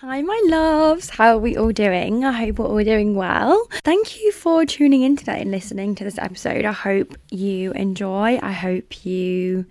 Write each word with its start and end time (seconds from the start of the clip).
Hi, 0.00 0.22
my 0.22 0.40
loves. 0.44 1.10
How 1.10 1.34
are 1.34 1.38
we 1.40 1.56
all 1.56 1.72
doing? 1.72 2.24
I 2.24 2.30
hope 2.30 2.60
we're 2.60 2.66
all 2.66 2.84
doing 2.84 3.16
well. 3.16 3.66
Thank 3.82 4.22
you 4.22 4.30
for 4.30 4.64
tuning 4.64 5.02
in 5.02 5.16
today 5.16 5.40
and 5.40 5.50
listening 5.50 5.96
to 5.96 6.04
this 6.04 6.18
episode. 6.18 6.64
I 6.64 6.70
hope 6.70 7.16
you 7.32 7.72
enjoy. 7.72 8.38
I 8.40 8.52
hope 8.52 9.04
you 9.04 9.66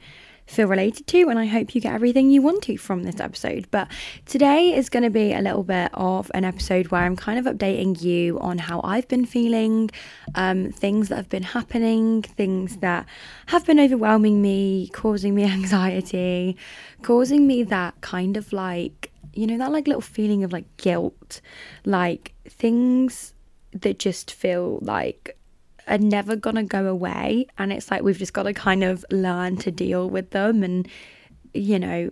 feel 0.45 0.67
related 0.67 1.07
to, 1.07 1.29
and 1.29 1.39
I 1.39 1.45
hope 1.45 1.73
you 1.73 1.79
get 1.79 1.93
everything 1.93 2.29
you 2.29 2.41
want 2.41 2.63
to 2.63 2.77
from 2.77 3.03
this 3.03 3.21
episode. 3.21 3.67
But 3.71 3.87
today 4.25 4.75
is 4.75 4.89
going 4.89 5.03
to 5.03 5.09
be 5.09 5.31
a 5.31 5.39
little 5.39 5.63
bit 5.63 5.91
of 5.93 6.29
an 6.33 6.43
episode 6.43 6.87
where 6.87 7.03
I'm 7.03 7.15
kind 7.15 7.39
of 7.39 7.53
updating 7.53 8.01
you 8.01 8.37
on 8.41 8.57
how 8.57 8.81
I've 8.83 9.07
been 9.07 9.25
feeling, 9.25 9.91
um, 10.35 10.73
things 10.73 11.07
that 11.07 11.15
have 11.15 11.29
been 11.29 11.43
happening, 11.43 12.23
things 12.23 12.77
that 12.77 13.05
have 13.45 13.65
been 13.65 13.79
overwhelming 13.79 14.41
me, 14.41 14.89
causing 14.89 15.35
me 15.35 15.43
anxiety, 15.49 16.57
causing 17.01 17.47
me 17.47 17.63
that 17.63 18.01
kind 18.01 18.35
of 18.35 18.51
like 18.51 19.06
you 19.37 19.45
know, 19.45 19.57
that 19.57 19.71
like 19.71 19.87
little 19.87 20.01
feeling 20.01 20.43
of 20.43 20.51
like 20.51 20.65
guilt, 20.77 21.41
like 21.85 22.33
things 22.49 23.33
that 23.71 23.99
just 23.99 24.31
feel 24.31 24.79
like 24.81 25.37
are 25.87 25.99
never 25.99 26.35
gonna 26.35 26.63
go 26.63 26.87
away. 26.87 27.45
And 27.57 27.71
it's 27.71 27.91
like 27.91 28.01
we've 28.01 28.17
just 28.17 28.33
got 28.33 28.43
to 28.43 28.53
kind 28.53 28.83
of 28.83 29.05
learn 29.11 29.57
to 29.57 29.71
deal 29.71 30.09
with 30.09 30.31
them 30.31 30.63
and, 30.63 30.87
you 31.53 31.77
know, 31.77 32.09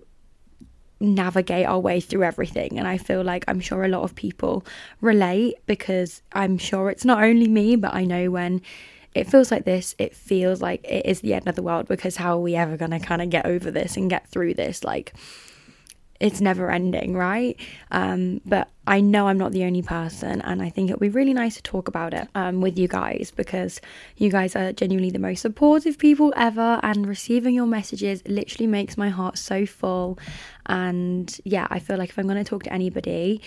navigate 0.99 1.65
our 1.65 1.79
way 1.79 1.99
through 1.99 2.23
everything. 2.23 2.77
And 2.77 2.87
I 2.87 2.97
feel 2.97 3.23
like 3.23 3.43
I'm 3.47 3.59
sure 3.59 3.83
a 3.83 3.89
lot 3.89 4.03
of 4.03 4.15
people 4.15 4.63
relate 5.01 5.55
because 5.65 6.21
I'm 6.33 6.57
sure 6.57 6.89
it's 6.89 7.05
not 7.05 7.23
only 7.23 7.47
me, 7.47 7.75
but 7.75 7.93
I 7.93 8.05
know 8.05 8.29
when 8.29 8.61
it 9.15 9.27
feels 9.27 9.49
like 9.49 9.65
this, 9.65 9.95
it 9.97 10.15
feels 10.15 10.61
like 10.61 10.83
it 10.83 11.05
is 11.05 11.21
the 11.21 11.33
end 11.33 11.47
of 11.47 11.55
the 11.55 11.63
world 11.63 11.87
because 11.87 12.17
how 12.17 12.33
are 12.35 12.41
we 12.41 12.55
ever 12.55 12.77
going 12.77 12.91
to 12.91 12.99
kind 12.99 13.21
of 13.21 13.29
get 13.29 13.45
over 13.45 13.71
this 13.71 13.97
and 13.97 14.09
get 14.09 14.27
through 14.27 14.53
this? 14.53 14.83
Like, 14.83 15.13
it's 16.25 16.41
never 16.41 16.71
ending, 16.71 17.15
right? 17.15 17.55
Um, 17.91 18.41
but 18.47 18.67
I 18.87 18.99
know 18.99 19.27
I'm 19.27 19.37
not 19.37 19.51
the 19.51 19.63
only 19.63 19.83
person, 19.83 20.41
and 20.41 20.59
I 20.59 20.69
think 20.71 20.89
it 20.89 20.93
would 20.93 20.99
be 20.99 21.09
really 21.09 21.35
nice 21.35 21.55
to 21.57 21.61
talk 21.61 21.87
about 21.87 22.15
it 22.15 22.27
um, 22.33 22.61
with 22.61 22.79
you 22.79 22.87
guys 22.87 23.31
because 23.35 23.79
you 24.17 24.31
guys 24.31 24.55
are 24.55 24.73
genuinely 24.73 25.11
the 25.11 25.19
most 25.19 25.41
supportive 25.41 25.99
people 25.99 26.33
ever, 26.35 26.79
and 26.81 27.07
receiving 27.07 27.53
your 27.53 27.67
messages 27.67 28.23
literally 28.25 28.65
makes 28.65 28.97
my 28.97 29.09
heart 29.09 29.37
so 29.37 29.67
full. 29.67 30.17
And 30.65 31.39
yeah, 31.43 31.67
I 31.69 31.77
feel 31.77 31.97
like 31.97 32.09
if 32.09 32.17
I'm 32.17 32.25
going 32.25 32.43
to 32.43 32.49
talk 32.49 32.63
to 32.63 32.73
anybody, 32.73 33.43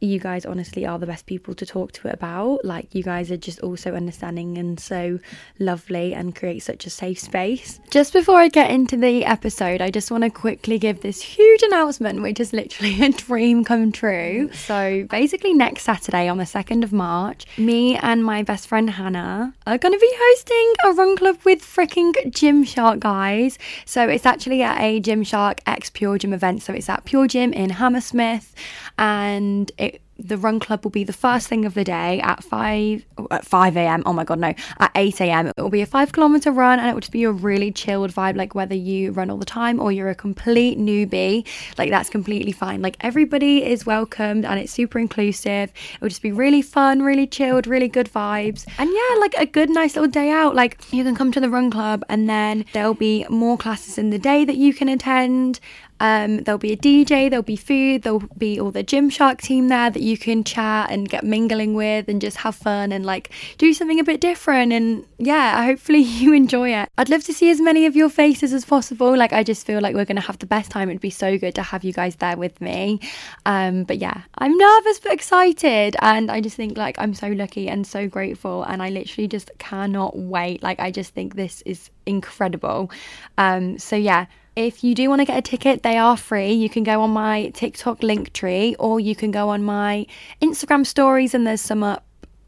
you 0.00 0.18
guys 0.18 0.44
honestly 0.44 0.84
are 0.84 0.98
the 0.98 1.06
best 1.06 1.26
people 1.26 1.54
to 1.54 1.64
talk 1.64 1.92
to 1.92 2.08
it 2.08 2.14
about. 2.14 2.64
Like, 2.64 2.94
you 2.94 3.02
guys 3.02 3.30
are 3.30 3.36
just 3.36 3.60
also 3.60 3.94
understanding 3.94 4.58
and 4.58 4.78
so 4.78 5.18
lovely 5.58 6.12
and 6.12 6.36
create 6.36 6.62
such 6.62 6.86
a 6.86 6.90
safe 6.90 7.18
space. 7.18 7.80
Just 7.90 8.12
before 8.12 8.36
I 8.36 8.48
get 8.48 8.70
into 8.70 8.96
the 8.96 9.24
episode, 9.24 9.80
I 9.80 9.90
just 9.90 10.10
want 10.10 10.24
to 10.24 10.30
quickly 10.30 10.78
give 10.78 11.00
this 11.00 11.22
huge 11.22 11.62
announcement, 11.62 12.22
which 12.22 12.40
is 12.40 12.52
literally 12.52 13.02
a 13.04 13.10
dream 13.10 13.64
come 13.64 13.90
true. 13.90 14.50
So, 14.52 15.06
basically, 15.08 15.54
next 15.54 15.84
Saturday 15.84 16.28
on 16.28 16.36
the 16.36 16.44
2nd 16.44 16.84
of 16.84 16.92
March, 16.92 17.46
me 17.56 17.96
and 17.96 18.22
my 18.22 18.42
best 18.42 18.68
friend 18.68 18.90
Hannah 18.90 19.54
are 19.66 19.78
going 19.78 19.94
to 19.94 19.98
be 19.98 20.12
hosting 20.14 20.74
a 20.84 20.92
run 20.92 21.16
club 21.16 21.38
with 21.44 21.62
freaking 21.62 22.12
Gymshark 22.26 23.00
guys. 23.00 23.58
So, 23.86 24.06
it's 24.08 24.26
actually 24.26 24.62
at 24.62 24.78
a 24.78 25.00
Gymshark 25.00 25.60
X 25.66 25.88
Pure 25.88 26.18
Gym 26.18 26.34
event. 26.34 26.62
So, 26.62 26.74
it's 26.74 26.90
at 26.90 27.06
Pure 27.06 27.28
Gym 27.28 27.54
in 27.54 27.70
Hammersmith 27.70 28.54
and 28.98 29.72
it 29.78 29.95
the 30.18 30.36
run 30.36 30.58
club 30.58 30.84
will 30.84 30.90
be 30.90 31.04
the 31.04 31.12
first 31.12 31.48
thing 31.48 31.64
of 31.64 31.74
the 31.74 31.84
day 31.84 32.20
at 32.20 32.42
5 32.42 33.04
at 33.30 33.44
5 33.44 33.76
a.m 33.76 34.02
oh 34.06 34.12
my 34.12 34.24
god 34.24 34.38
no 34.38 34.54
at 34.78 34.90
8 34.94 35.20
a.m 35.20 35.46
it 35.48 35.54
will 35.56 35.70
be 35.70 35.82
a 35.82 35.86
five 35.86 36.12
kilometer 36.12 36.50
run 36.50 36.78
and 36.78 36.88
it 36.88 36.94
will 36.94 37.00
just 37.00 37.12
be 37.12 37.24
a 37.24 37.30
really 37.30 37.70
chilled 37.70 38.12
vibe 38.12 38.36
like 38.36 38.54
whether 38.54 38.74
you 38.74 39.12
run 39.12 39.30
all 39.30 39.36
the 39.36 39.44
time 39.44 39.80
or 39.80 39.92
you're 39.92 40.08
a 40.08 40.14
complete 40.14 40.78
newbie 40.78 41.46
like 41.78 41.90
that's 41.90 42.10
completely 42.10 42.52
fine. 42.52 42.82
Like 42.82 42.96
everybody 43.00 43.64
is 43.64 43.86
welcomed 43.86 44.44
and 44.44 44.58
it's 44.58 44.72
super 44.72 44.98
inclusive. 44.98 45.70
It 45.94 46.00
will 46.00 46.08
just 46.08 46.22
be 46.22 46.32
really 46.32 46.62
fun 46.62 47.02
really 47.02 47.26
chilled 47.26 47.66
really 47.66 47.88
good 47.88 48.10
vibes. 48.10 48.66
And 48.78 48.90
yeah 48.90 49.20
like 49.20 49.34
a 49.38 49.46
good 49.46 49.70
nice 49.70 49.96
little 49.96 50.10
day 50.10 50.30
out. 50.30 50.54
Like 50.54 50.80
you 50.92 51.04
can 51.04 51.14
come 51.14 51.32
to 51.32 51.40
the 51.40 51.50
run 51.50 51.70
club 51.70 52.04
and 52.08 52.28
then 52.28 52.64
there'll 52.72 52.94
be 52.94 53.26
more 53.28 53.56
classes 53.56 53.98
in 53.98 54.10
the 54.10 54.18
day 54.18 54.44
that 54.44 54.56
you 54.56 54.72
can 54.72 54.88
attend 54.88 55.60
um, 56.00 56.38
there'll 56.38 56.58
be 56.58 56.72
a 56.72 56.76
DJ, 56.76 57.30
there'll 57.30 57.42
be 57.42 57.56
food, 57.56 58.02
there'll 58.02 58.22
be 58.36 58.60
all 58.60 58.70
the 58.70 58.84
Gymshark 58.84 59.40
team 59.40 59.68
there 59.68 59.90
that 59.90 60.02
you 60.02 60.18
can 60.18 60.44
chat 60.44 60.90
and 60.90 61.08
get 61.08 61.24
mingling 61.24 61.74
with 61.74 62.08
and 62.08 62.20
just 62.20 62.38
have 62.38 62.54
fun 62.54 62.92
and 62.92 63.06
like 63.06 63.30
do 63.58 63.72
something 63.72 63.98
a 63.98 64.04
bit 64.04 64.20
different. 64.20 64.72
And 64.72 65.06
yeah, 65.18 65.64
hopefully 65.64 65.98
you 66.00 66.32
enjoy 66.32 66.74
it. 66.74 66.88
I'd 66.98 67.08
love 67.08 67.24
to 67.24 67.32
see 67.32 67.50
as 67.50 67.60
many 67.60 67.86
of 67.86 67.96
your 67.96 68.08
faces 68.08 68.52
as 68.52 68.64
possible. 68.64 69.16
Like, 69.16 69.32
I 69.32 69.42
just 69.42 69.66
feel 69.66 69.80
like 69.80 69.94
we're 69.94 70.04
going 70.04 70.16
to 70.16 70.22
have 70.22 70.38
the 70.38 70.46
best 70.46 70.70
time. 70.70 70.88
It'd 70.90 71.00
be 71.00 71.10
so 71.10 71.38
good 71.38 71.54
to 71.54 71.62
have 71.62 71.84
you 71.84 71.92
guys 71.92 72.16
there 72.16 72.36
with 72.36 72.60
me. 72.60 73.00
Um, 73.46 73.84
but 73.84 73.98
yeah, 73.98 74.22
I'm 74.36 74.56
nervous 74.56 75.00
but 75.00 75.12
excited. 75.12 75.96
And 76.02 76.30
I 76.30 76.40
just 76.40 76.56
think 76.56 76.76
like 76.76 76.96
I'm 76.98 77.14
so 77.14 77.28
lucky 77.28 77.68
and 77.68 77.86
so 77.86 78.06
grateful. 78.06 78.64
And 78.64 78.82
I 78.82 78.90
literally 78.90 79.28
just 79.28 79.50
cannot 79.58 80.18
wait. 80.18 80.62
Like, 80.62 80.78
I 80.78 80.90
just 80.90 81.14
think 81.14 81.36
this 81.36 81.62
is 81.62 81.90
incredible. 82.04 82.90
Um, 83.38 83.78
so 83.78 83.96
yeah 83.96 84.26
if 84.56 84.82
you 84.82 84.94
do 84.94 85.08
want 85.10 85.20
to 85.20 85.26
get 85.26 85.36
a 85.36 85.42
ticket, 85.42 85.82
they 85.82 85.98
are 85.98 86.16
free. 86.16 86.52
You 86.52 86.70
can 86.70 86.82
go 86.82 87.02
on 87.02 87.10
my 87.10 87.50
TikTok 87.50 88.02
link 88.02 88.32
tree 88.32 88.74
or 88.78 88.98
you 88.98 89.14
can 89.14 89.30
go 89.30 89.50
on 89.50 89.62
my 89.62 90.06
Instagram 90.40 90.86
stories, 90.86 91.34
and 91.34 91.46
there's 91.46 91.60
some 91.60 91.82
up 91.82 92.04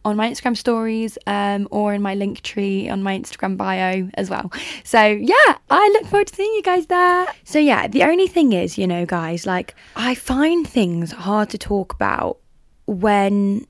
on 0.07 0.17
my 0.17 0.31
Instagram 0.31 0.57
stories 0.57 1.19
um, 1.27 1.69
or 1.71 1.93
in 1.93 2.01
my 2.01 2.15
link 2.15 2.41
tree 2.41 2.89
on 2.89 3.03
my 3.03 3.19
Instagram 3.19 3.59
bio 3.59 4.09
as 4.15 4.31
well. 4.31 4.51
So, 4.85 5.05
yeah, 5.05 5.59
I 5.69 5.91
look 5.93 6.07
forward 6.07 6.29
to 6.29 6.35
seeing 6.35 6.53
you 6.55 6.63
guys 6.63 6.87
there. 6.87 7.27
So, 7.45 7.59
yeah, 7.59 7.87
the 7.87 8.05
only 8.05 8.27
thing 8.27 8.55
is, 8.55 8.79
you 8.79 8.87
know, 8.87 9.05
guys, 9.05 9.45
like 9.45 9.75
I 9.95 10.15
find 10.15 10.67
things 10.67 11.13
hard 11.13 11.51
to 11.51 11.59
talk 11.59 11.93
about 11.93 12.39
when 12.87 13.67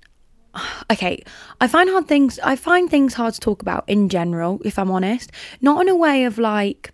okay 0.92 1.22
i 1.60 1.66
find 1.66 1.90
hard 1.90 2.06
things 2.06 2.38
i 2.44 2.54
find 2.54 2.88
things 2.88 3.14
hard 3.14 3.34
to 3.34 3.40
talk 3.40 3.60
about 3.60 3.84
in 3.88 4.08
general 4.08 4.60
if 4.64 4.78
i'm 4.78 4.90
honest 4.90 5.32
not 5.60 5.82
in 5.82 5.88
a 5.88 5.96
way 5.96 6.24
of 6.24 6.38
like 6.38 6.92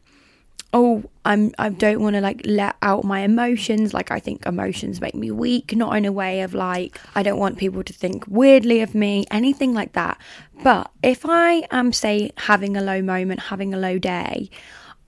oh 0.72 1.04
i'm 1.24 1.52
i 1.58 1.68
don't 1.68 2.00
want 2.00 2.14
to 2.14 2.20
like 2.20 2.42
let 2.44 2.76
out 2.82 3.04
my 3.04 3.20
emotions. 3.20 3.94
Like 3.94 4.10
i 4.10 4.20
think 4.20 4.44
emotions 4.46 5.00
make 5.00 5.14
me 5.14 5.30
weak 5.30 5.74
not 5.74 5.96
in 5.96 6.04
a 6.04 6.12
way 6.12 6.42
of 6.42 6.54
like 6.54 7.00
i 7.14 7.22
don't 7.22 7.38
want 7.38 7.58
people 7.58 7.82
to 7.82 7.92
think 7.92 8.24
weirdly 8.26 8.80
of 8.80 8.94
me 8.94 9.24
anything 9.30 9.74
like 9.74 9.92
that. 9.92 10.18
But 10.62 10.90
if 11.02 11.24
i 11.26 11.62
am 11.70 11.92
say 11.92 12.30
having 12.38 12.76
a 12.76 12.82
low 12.82 13.02
moment 13.02 13.40
having 13.40 13.74
a 13.74 13.78
low 13.78 13.98
day 13.98 14.50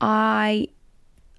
i 0.01 0.69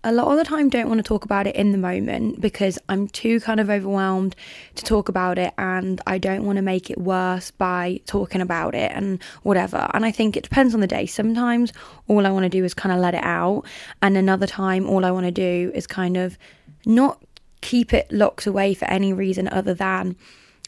a 0.04 0.12
lot 0.12 0.28
of 0.32 0.38
the 0.38 0.44
time 0.44 0.70
don't 0.70 0.88
want 0.88 1.00
to 1.00 1.04
talk 1.04 1.26
about 1.26 1.48
it 1.48 1.56
in 1.56 1.72
the 1.72 1.78
moment 1.78 2.40
because 2.40 2.78
I'm 2.88 3.08
too 3.08 3.40
kind 3.40 3.60
of 3.60 3.70
overwhelmed 3.70 4.36
to 4.76 4.84
talk 4.84 5.10
about 5.10 5.38
it 5.38 5.54
and 5.58 6.00
I 6.06 6.18
don't 6.18 6.46
want 6.46 6.58
to 6.58 6.62
make 6.62 6.90
it 6.90 6.98
worse 6.98 7.52
by 7.52 8.00
talking 8.06 8.40
about 8.40 8.76
it 8.76 8.92
and 8.94 9.22
whatever. 9.44 9.90
And 9.94 10.06
I 10.06 10.12
think 10.12 10.38
it 10.38 10.44
depends 10.44 10.74
on 10.74 10.82
the 10.82 10.88
day. 10.88 11.08
Sometimes 11.08 11.74
all 12.08 12.26
I 12.26 12.30
want 12.30 12.44
to 12.44 12.50
do 12.50 12.64
is 12.64 12.74
kind 12.74 12.94
of 12.94 13.00
let 13.00 13.16
it 13.16 13.24
out, 13.24 13.64
and 14.02 14.16
another 14.16 14.48
time 14.48 14.88
all 14.88 15.04
I 15.04 15.12
want 15.12 15.26
to 15.26 15.32
do 15.32 15.72
is 15.74 15.88
kind 15.88 16.16
of 16.16 16.38
not 16.86 17.22
keep 17.62 17.94
it 17.94 18.12
locked 18.12 18.46
away 18.46 18.74
for 18.74 18.86
any 18.86 19.14
reason 19.14 19.48
other 19.50 19.74
than 19.74 20.16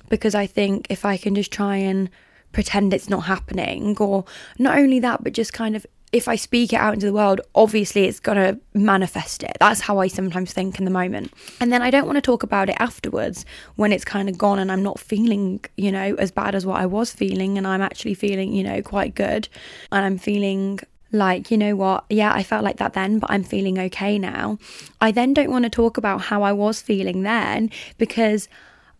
because 0.09 0.33
I 0.33 0.47
think 0.47 0.87
if 0.89 1.05
I 1.05 1.17
can 1.17 1.35
just 1.35 1.51
try 1.51 1.77
and 1.77 2.09
pretend 2.51 2.93
it's 2.93 3.09
not 3.09 3.21
happening 3.21 3.95
or 3.99 4.25
not 4.57 4.77
only 4.77 4.99
that 4.99 5.23
but 5.23 5.33
just 5.33 5.53
kind 5.53 5.75
of 5.75 5.85
if 6.11 6.27
I 6.27 6.35
speak 6.35 6.73
it 6.73 6.77
out 6.77 6.93
into 6.93 7.05
the 7.05 7.13
world, 7.13 7.41
obviously 7.53 8.05
it's 8.05 8.19
going 8.19 8.37
to 8.37 8.59
manifest 8.73 9.43
it. 9.43 9.55
That's 9.59 9.81
how 9.81 9.99
I 9.99 10.07
sometimes 10.07 10.51
think 10.51 10.79
in 10.79 10.85
the 10.85 10.91
moment. 10.91 11.31
And 11.59 11.71
then 11.71 11.81
I 11.81 11.91
don't 11.91 12.05
want 12.05 12.17
to 12.17 12.21
talk 12.21 12.41
about 12.41 12.69
it 12.69 12.75
afterwards 12.79 13.45
when 13.75 13.91
it's 13.91 14.05
kind 14.05 14.27
of 14.27 14.37
gone 14.37 14.59
and 14.59 14.71
I'm 14.71 14.81
not 14.81 14.99
feeling, 14.99 15.63
you 15.77 15.91
know, 15.91 16.15
as 16.15 16.31
bad 16.31 16.55
as 16.55 16.65
what 16.65 16.81
I 16.81 16.87
was 16.87 17.11
feeling. 17.11 17.57
And 17.57 17.67
I'm 17.67 17.81
actually 17.81 18.15
feeling, 18.15 18.53
you 18.53 18.63
know, 18.63 18.81
quite 18.81 19.13
good. 19.13 19.47
And 19.91 20.03
I'm 20.03 20.17
feeling 20.17 20.79
like, 21.11 21.51
you 21.51 21.57
know 21.57 21.75
what, 21.75 22.05
yeah, 22.09 22.33
I 22.33 22.43
felt 22.43 22.63
like 22.63 22.77
that 22.77 22.93
then, 22.93 23.19
but 23.19 23.31
I'm 23.31 23.43
feeling 23.43 23.79
okay 23.79 24.19
now. 24.19 24.57
I 25.01 25.11
then 25.11 25.33
don't 25.33 25.51
want 25.51 25.63
to 25.63 25.69
talk 25.69 25.97
about 25.97 26.21
how 26.21 26.43
I 26.43 26.53
was 26.53 26.81
feeling 26.81 27.23
then 27.23 27.71
because 27.97 28.47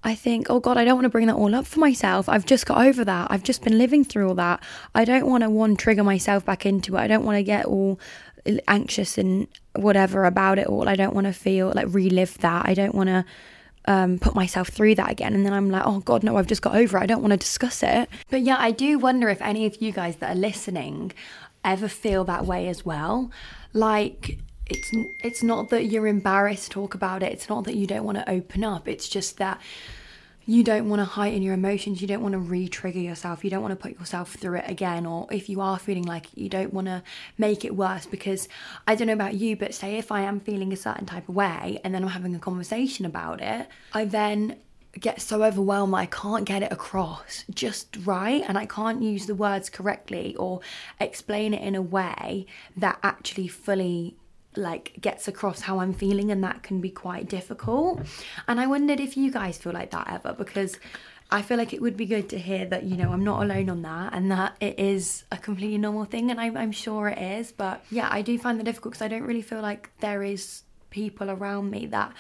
I 0.04 0.16
think, 0.16 0.48
oh 0.50 0.60
God, 0.60 0.78
I 0.78 0.86
don't 0.86 0.96
want 0.96 1.06
to 1.06 1.10
bring 1.10 1.28
that 1.28 1.36
all 1.36 1.54
up 1.54 1.66
for 1.66 1.80
myself. 1.80 2.30
I've 2.30 2.46
just 2.46 2.66
got 2.66 2.86
over 2.86 3.04
that. 3.04 3.28
I've 3.30 3.44
just 3.44 3.64
been 3.64 3.78
living 3.78 4.06
through 4.06 4.30
all 4.30 4.36
that. 4.36 4.64
I 4.96 5.04
don't 5.04 5.28
want 5.28 5.44
to 5.44 5.50
one 5.50 5.76
trigger 5.76 6.04
myself 6.04 6.46
back 6.46 6.66
into 6.66 6.96
it. 6.96 7.00
I 7.00 7.08
don't 7.08 7.26
want 7.26 7.36
to 7.36 7.44
get 7.44 7.66
all 7.66 8.00
anxious 8.68 9.18
and 9.18 9.48
whatever 9.76 10.26
about 10.26 10.58
it 10.58 10.68
all. 10.68 10.88
I 10.88 10.96
don't 10.96 11.14
want 11.14 11.28
to 11.28 11.34
feel 11.34 11.74
like 11.76 11.88
relive 11.90 12.38
that. 12.38 12.68
I 12.68 12.74
don't 12.74 12.96
want 12.96 13.10
to 13.10 13.26
um, 13.86 14.20
put 14.20 14.36
myself 14.36 14.70
through 14.70 14.96
that 14.96 15.12
again. 15.12 15.34
And 15.34 15.46
then 15.46 15.54
I'm 15.54 15.70
like, 15.70 15.84
oh 15.86 16.00
God, 16.00 16.24
no, 16.24 16.38
I've 16.38 16.48
just 16.48 16.62
got 16.62 16.76
over 16.76 16.98
it. 16.98 17.02
I 17.02 17.06
don't 17.06 17.22
want 17.22 17.32
to 17.32 17.38
discuss 17.38 17.84
it. 17.84 18.10
But 18.30 18.42
yeah, 18.42 18.58
I 18.58 18.72
do 18.72 19.00
wonder 19.00 19.28
if 19.28 19.42
any 19.42 19.66
of 19.66 19.82
you 19.82 19.92
guys 19.92 20.18
that 20.18 20.32
are 20.32 20.40
listening 20.40 21.12
ever 21.66 21.90
feel 21.90 22.24
that 22.26 22.46
way 22.46 22.68
as 22.70 22.86
well. 22.86 23.32
Like, 23.74 24.40
it's 24.70 24.92
it's 25.20 25.44
not 25.44 25.70
that 25.70 25.86
you're 25.86 26.08
embarrassed 26.08 26.66
to 26.66 26.70
talk 26.70 26.94
about 26.94 27.24
it. 27.24 27.32
It's 27.32 27.50
not 27.50 27.64
that 27.66 27.76
you 27.76 27.88
don't 27.88 28.04
want 28.04 28.18
to 28.18 28.30
open 28.30 28.64
up. 28.64 28.88
It's 28.88 29.10
just 29.10 29.38
that 29.38 29.60
you 30.46 30.64
don't 30.64 30.90
want 30.90 31.00
to 31.00 31.06
heighten 31.06 31.44
your 31.44 31.54
emotions. 31.54 32.02
You 32.02 32.08
don't 32.08 32.24
want 32.24 32.34
to 32.34 32.40
re-trigger 32.40 33.00
yourself. 33.00 33.44
You 33.44 33.52
don't 33.52 33.62
want 33.62 33.72
to 33.72 33.76
put 33.76 34.00
yourself 34.00 34.34
through 34.34 34.58
it 34.58 34.66
again. 34.68 35.06
Or 35.06 35.28
if 35.32 35.48
you 35.48 35.62
are 35.62 35.78
feeling 35.78 36.06
like 36.06 36.26
you 36.36 36.50
don't 36.50 36.74
want 36.74 36.88
to 36.88 37.04
make 37.38 37.64
it 37.64 37.76
worse, 37.76 38.08
because 38.08 38.48
I 38.88 38.96
don't 38.96 39.06
know 39.06 39.14
about 39.14 39.36
you, 39.36 39.56
but 39.56 39.76
say 39.76 39.98
if 39.98 40.12
I 40.12 40.22
am 40.22 40.40
feeling 40.40 40.74
a 40.74 40.76
certain 40.76 41.06
type 41.06 41.30
of 41.30 41.36
way 41.36 41.80
and 41.84 41.94
then 41.94 42.02
I'm 42.02 42.10
having 42.10 42.36
a 42.36 42.40
conversation 42.40 43.06
about 43.06 43.42
it, 43.42 43.68
I 43.94 44.06
then 44.06 44.56
get 45.00 45.22
so 45.22 45.44
overwhelmed 45.44 45.94
I 45.94 46.08
can't 46.08 46.46
get 46.46 46.64
it 46.64 46.72
across 46.72 47.46
just 47.54 47.96
right 48.06 48.44
and 48.48 48.58
I 48.58 48.66
can't 48.66 49.04
use 49.04 49.28
the 49.28 49.36
words 49.36 49.70
correctly 49.70 50.36
or 50.36 50.62
explain 51.00 51.54
it 51.54 51.62
in 51.62 51.76
a 51.76 51.82
way 51.82 52.48
that 52.76 52.98
actually 53.04 53.48
fully 53.48 54.16
like 54.56 54.94
gets 55.00 55.28
across 55.28 55.62
how 55.62 55.80
I'm 55.80 55.94
feeling 55.94 56.32
and 56.32 56.44
that 56.44 56.64
can 56.64 56.82
be 56.82 56.90
quite 56.90 57.30
difficult. 57.30 58.02
And 58.48 58.60
I 58.60 58.68
wondered 58.68 59.00
if 59.00 59.16
you 59.16 59.32
guys 59.32 59.58
feel 59.58 59.74
like 59.74 59.92
that 59.92 60.10
ever 60.12 60.34
because 60.34 60.78
I 61.32 61.44
feel 61.44 61.58
like 61.58 61.74
it 61.74 61.82
would 61.82 61.96
be 61.96 62.08
good 62.08 62.30
to 62.30 62.40
hear 62.40 62.66
that 62.66 62.84
you 62.84 62.98
know 62.98 63.12
I'm 63.12 63.24
not 63.24 63.44
alone 63.44 63.70
on 63.70 63.84
that 63.84 64.14
and 64.14 64.32
that 64.32 64.56
it 64.60 64.80
is 64.80 65.26
a 65.32 65.38
completely 65.38 65.78
normal 65.78 66.06
thing 66.06 66.32
and 66.32 66.40
I'm, 66.42 66.58
I'm 66.58 66.72
sure 66.72 67.08
it 67.08 67.20
is 67.20 67.52
but 67.52 67.84
yeah 67.92 68.10
I 68.12 68.24
do 68.24 68.38
find 68.40 68.60
that 68.60 68.64
difficult 68.64 68.94
because 68.94 69.06
I 69.06 69.10
don't 69.10 69.24
really 69.24 69.44
feel 69.44 69.62
like 69.62 69.92
there 70.00 70.24
is 70.24 70.64
people 70.90 71.30
around 71.30 71.70
me 71.70 71.86
that 71.88 72.14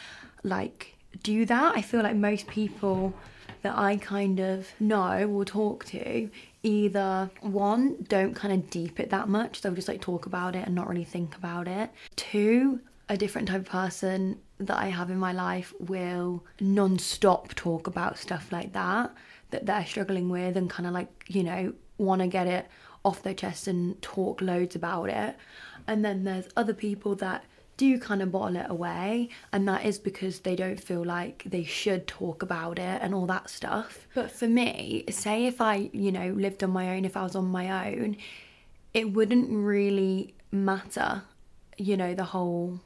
like 0.43 0.95
do 1.23 1.43
that 1.45 1.75
I 1.75 1.81
feel 1.81 2.03
like 2.03 2.15
most 2.15 2.47
people 2.47 3.15
that 3.63 3.75
I 3.75 3.97
kind 3.97 4.39
of 4.39 4.67
know 4.79 5.27
or 5.27 5.43
talk 5.43 5.85
to 5.85 6.29
either 6.63 7.29
one, 7.41 8.05
don't 8.07 8.33
kind 8.33 8.53
of 8.53 8.69
deep 8.69 8.99
it 8.99 9.09
that 9.09 9.29
much, 9.29 9.61
they'll 9.61 9.73
just 9.73 9.87
like 9.87 10.01
talk 10.01 10.25
about 10.25 10.55
it 10.55 10.65
and 10.65 10.75
not 10.75 10.89
really 10.89 11.03
think 11.03 11.35
about 11.35 11.67
it. 11.67 11.89
Two, 12.15 12.79
a 13.07 13.17
different 13.17 13.47
type 13.47 13.61
of 13.61 13.67
person 13.67 14.39
that 14.59 14.77
I 14.77 14.87
have 14.87 15.09
in 15.09 15.17
my 15.17 15.31
life 15.31 15.73
will 15.79 16.43
non 16.59 16.99
stop 16.99 17.55
talk 17.55 17.87
about 17.87 18.17
stuff 18.17 18.51
like 18.51 18.73
that 18.73 19.13
that 19.51 19.65
they're 19.65 19.85
struggling 19.85 20.29
with 20.29 20.57
and 20.57 20.69
kind 20.69 20.85
of 20.85 20.93
like, 20.93 21.25
you 21.27 21.43
know, 21.43 21.73
want 21.97 22.21
to 22.21 22.27
get 22.27 22.47
it 22.47 22.67
off 23.03 23.23
their 23.23 23.33
chest 23.33 23.67
and 23.67 23.99
talk 24.01 24.41
loads 24.41 24.75
about 24.75 25.09
it. 25.09 25.35
And 25.87 26.03
then 26.05 26.23
there's 26.23 26.49
other 26.55 26.73
people 26.73 27.15
that 27.15 27.43
do 27.79 27.97
kind 27.97 28.21
of 28.21 28.29
bottle 28.29 28.57
it 28.57 28.65
away, 28.69 29.29
and 29.53 29.65
that 29.69 29.85
is 29.85 29.97
because 29.97 30.41
they 30.41 30.55
don't 30.55 30.83
feel 30.83 31.03
like 31.03 31.43
they 31.45 31.63
should 31.63 32.05
talk 32.07 32.43
about 32.43 32.77
it 32.77 33.01
and 33.01 33.15
all 33.15 33.25
that 33.27 33.49
stuff. 33.49 34.05
But 34.13 34.29
for 34.29 34.47
me, 34.49 35.05
say 35.09 35.45
if 35.45 35.61
I, 35.61 35.89
you 35.93 36.11
know, 36.11 36.27
lived 36.31 36.61
on 36.61 36.71
my 36.71 36.95
own, 36.95 37.05
if 37.05 37.15
I 37.15 37.23
was 37.23 37.37
on 37.37 37.45
my 37.45 37.87
own, 37.87 38.17
it 38.93 39.13
wouldn't 39.13 39.49
really 39.49 40.33
matter, 40.51 41.23
you 41.77 41.95
know, 41.95 42.13
the 42.13 42.25
whole 42.25 42.81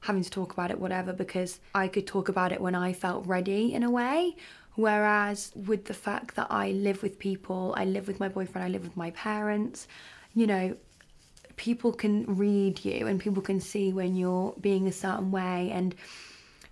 having 0.00 0.24
to 0.24 0.30
talk 0.30 0.52
about 0.52 0.72
it, 0.72 0.80
whatever, 0.80 1.12
because 1.12 1.60
I 1.72 1.86
could 1.86 2.08
talk 2.08 2.28
about 2.28 2.50
it 2.50 2.60
when 2.60 2.74
I 2.74 2.92
felt 2.92 3.24
ready 3.24 3.72
in 3.72 3.84
a 3.84 3.90
way. 3.90 4.34
Whereas 4.74 5.52
with 5.54 5.84
the 5.84 5.94
fact 5.94 6.34
that 6.34 6.48
I 6.50 6.72
live 6.72 7.04
with 7.04 7.20
people, 7.20 7.74
I 7.76 7.84
live 7.84 8.08
with 8.08 8.18
my 8.18 8.28
boyfriend, 8.28 8.66
I 8.66 8.70
live 8.70 8.82
with 8.82 8.96
my 8.96 9.12
parents, 9.12 9.86
you 10.34 10.48
know, 10.48 10.76
people 11.56 11.92
can 11.92 12.24
read 12.26 12.84
you 12.84 13.06
and 13.06 13.20
people 13.20 13.42
can 13.42 13.60
see 13.60 13.92
when 13.92 14.16
you're 14.16 14.54
being 14.60 14.86
a 14.86 14.92
certain 14.92 15.30
way 15.30 15.70
and 15.72 15.94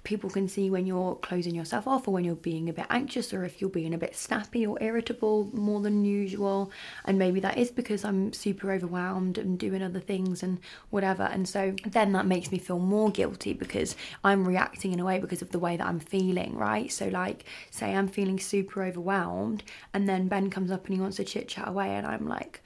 people 0.03 0.31
can 0.31 0.49
see 0.49 0.71
when 0.71 0.87
you're 0.87 1.15
closing 1.17 1.55
yourself 1.55 1.87
off 1.87 2.09
or 2.09 2.13
when 2.13 2.25
you're 2.25 2.35
being 2.35 2.69
a 2.69 2.73
bit 2.73 2.87
anxious 2.89 3.35
or 3.35 3.45
if 3.45 3.61
you're 3.61 3.69
being 3.69 3.93
a 3.93 3.99
bit 3.99 4.17
snappy 4.17 4.67
or 4.67 4.79
irritable 4.81 5.51
more 5.53 5.81
than 5.81 6.05
usual. 6.05 6.71
And 7.05 7.19
maybe 7.19 7.41
that 7.41 7.59
is 7.59 7.71
because 7.71 8.05
I'm 8.05 8.33
super 8.33 8.73
overwhelmed 8.73 9.37
and 9.37 9.59
doing 9.59 9.83
other 9.83 10.01
things 10.01 10.43
and 10.43 10.59
whatever. 10.89 11.25
And 11.25 11.47
so 11.49 11.75
then 11.87 12.13
that 12.13 12.27
makes 12.27 12.51
me 12.51 12.59
feel 12.59 12.79
more 12.79 13.11
guilty 13.11 13.53
because 13.53 13.95
I'm 14.25 14.49
reacting 14.49 14.93
in 14.93 15.01
a 15.01 15.05
way 15.05 15.19
because 15.19 15.43
of 15.43 15.51
the 15.51 15.59
way 15.59 15.77
that 15.77 15.87
I'm 15.87 16.01
feeling 16.01 16.57
right? 16.57 16.91
So 16.91 17.09
like 17.09 17.45
say 17.71 17.95
I'm 17.95 18.09
feeling 18.09 18.39
super 18.39 18.83
overwhelmed 18.83 19.63
and 19.93 20.09
then 20.09 20.29
Ben 20.29 20.51
comes 20.51 20.71
up 20.71 20.87
and 20.87 20.95
he 20.95 21.01
wants 21.01 21.19
to 21.19 21.25
chit 21.25 21.49
chat 21.49 21.69
away 21.69 21.91
and 21.95 22.07
I'm 22.07 22.27
like 22.27 22.63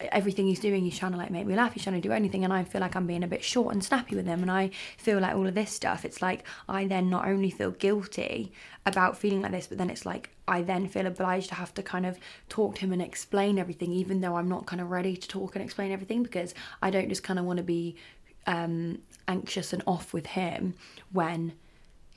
everything 0.00 0.46
he's 0.46 0.58
doing 0.58 0.82
he's 0.82 0.98
trying 0.98 1.12
to 1.12 1.18
like 1.18 1.30
make 1.30 1.46
me 1.46 1.54
laugh 1.54 1.72
he's 1.72 1.84
trying 1.84 2.00
to 2.00 2.06
do 2.06 2.12
anything 2.12 2.42
and 2.42 2.52
i 2.52 2.64
feel 2.64 2.80
like 2.80 2.96
i'm 2.96 3.06
being 3.06 3.22
a 3.22 3.28
bit 3.28 3.44
short 3.44 3.72
and 3.72 3.84
snappy 3.84 4.16
with 4.16 4.26
him 4.26 4.42
and 4.42 4.50
i 4.50 4.68
feel 4.96 5.20
like 5.20 5.34
all 5.34 5.46
of 5.46 5.54
this 5.54 5.70
stuff. 5.70 6.04
It's 6.04 6.20
like 6.20 6.42
i 6.68 6.86
then 6.86 7.08
not 7.08 7.28
only 7.28 7.50
feel 7.50 7.70
guilty 7.70 8.52
about 8.84 9.16
feeling 9.16 9.42
like 9.42 9.52
this 9.52 9.68
but 9.68 9.78
then 9.78 9.88
it's 9.88 10.04
like 10.04 10.30
i 10.48 10.60
then 10.62 10.88
feel 10.88 11.06
obliged 11.06 11.50
to 11.50 11.54
have 11.54 11.72
to 11.74 11.82
kind 11.82 12.04
of 12.04 12.18
talk 12.48 12.74
to 12.76 12.80
him 12.80 12.92
and 12.92 13.00
explain 13.00 13.58
everything 13.58 13.92
even 13.92 14.20
though 14.20 14.36
i'm 14.36 14.48
not 14.48 14.66
kind 14.66 14.80
of 14.80 14.90
ready 14.90 15.16
to 15.16 15.28
talk 15.28 15.54
and 15.54 15.64
explain 15.64 15.92
everything 15.92 16.22
because 16.22 16.52
i 16.82 16.90
don't 16.90 17.08
just 17.08 17.22
kind 17.22 17.38
of 17.38 17.44
want 17.44 17.58
to 17.58 17.62
be 17.62 17.94
um 18.46 18.98
anxious 19.28 19.72
and 19.72 19.82
off 19.86 20.12
with 20.12 20.26
him 20.26 20.74
when 21.12 21.52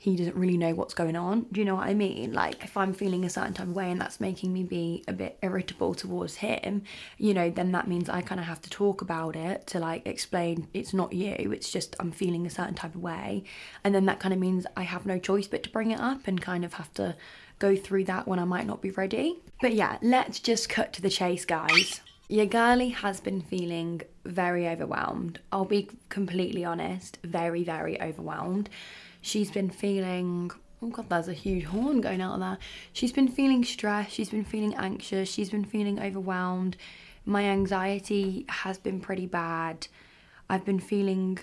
he 0.04 0.16
doesn't 0.16 0.36
really 0.36 0.58
know 0.58 0.74
what's 0.74 0.92
going 0.92 1.16
on. 1.16 1.46
Do 1.50 1.60
you 1.60 1.64
know 1.64 1.76
what 1.76 1.88
I 1.88 1.94
mean? 1.94 2.34
Like, 2.34 2.62
if 2.62 2.76
I'm 2.76 2.92
feeling 2.92 3.24
a 3.24 3.30
certain 3.30 3.54
type 3.54 3.68
of 3.68 3.74
way 3.74 3.90
and 3.90 3.98
that's 3.98 4.20
making 4.20 4.52
me 4.52 4.62
be 4.62 5.02
a 5.08 5.14
bit 5.14 5.38
irritable 5.40 5.94
towards 5.94 6.34
him, 6.34 6.82
you 7.16 7.32
know, 7.32 7.48
then 7.48 7.72
that 7.72 7.88
means 7.88 8.10
I 8.10 8.20
kind 8.20 8.38
of 8.38 8.46
have 8.46 8.60
to 8.62 8.70
talk 8.70 9.00
about 9.00 9.34
it 9.34 9.66
to 9.68 9.78
like 9.78 10.06
explain 10.06 10.68
it's 10.74 10.92
not 10.92 11.14
you, 11.14 11.52
it's 11.52 11.72
just 11.72 11.96
I'm 11.98 12.12
feeling 12.12 12.46
a 12.46 12.50
certain 12.50 12.74
type 12.74 12.94
of 12.94 13.00
way. 13.00 13.44
And 13.82 13.94
then 13.94 14.04
that 14.04 14.20
kind 14.20 14.34
of 14.34 14.38
means 14.38 14.66
I 14.76 14.82
have 14.82 15.06
no 15.06 15.18
choice 15.18 15.48
but 15.48 15.62
to 15.62 15.70
bring 15.70 15.90
it 15.90 16.00
up 16.00 16.28
and 16.28 16.38
kind 16.38 16.66
of 16.66 16.74
have 16.74 16.92
to 16.94 17.16
go 17.58 17.74
through 17.74 18.04
that 18.04 18.28
when 18.28 18.38
I 18.38 18.44
might 18.44 18.66
not 18.66 18.82
be 18.82 18.90
ready. 18.90 19.40
But 19.62 19.72
yeah, 19.72 19.96
let's 20.02 20.38
just 20.38 20.68
cut 20.68 20.92
to 20.92 21.00
the 21.00 21.08
chase, 21.08 21.46
guys. 21.46 22.02
Your 22.28 22.46
girlie 22.46 22.90
has 22.90 23.20
been 23.20 23.40
feeling 23.40 24.02
very 24.26 24.68
overwhelmed. 24.68 25.40
I'll 25.50 25.64
be 25.64 25.88
completely 26.10 26.62
honest, 26.62 27.18
very, 27.24 27.64
very 27.64 27.98
overwhelmed 28.02 28.68
she's 29.24 29.50
been 29.50 29.70
feeling 29.70 30.50
oh 30.82 30.88
god 30.88 31.08
there's 31.08 31.28
a 31.28 31.32
huge 31.32 31.64
horn 31.64 32.00
going 32.02 32.20
out 32.20 32.34
of 32.34 32.40
there 32.40 32.58
she's 32.92 33.12
been 33.12 33.26
feeling 33.26 33.64
stressed 33.64 34.12
she's 34.12 34.28
been 34.28 34.44
feeling 34.44 34.74
anxious 34.74 35.32
she's 35.32 35.48
been 35.48 35.64
feeling 35.64 35.98
overwhelmed 35.98 36.76
my 37.24 37.44
anxiety 37.44 38.44
has 38.50 38.76
been 38.76 39.00
pretty 39.00 39.26
bad 39.26 39.88
i've 40.50 40.64
been 40.64 40.78
feeling 40.78 41.38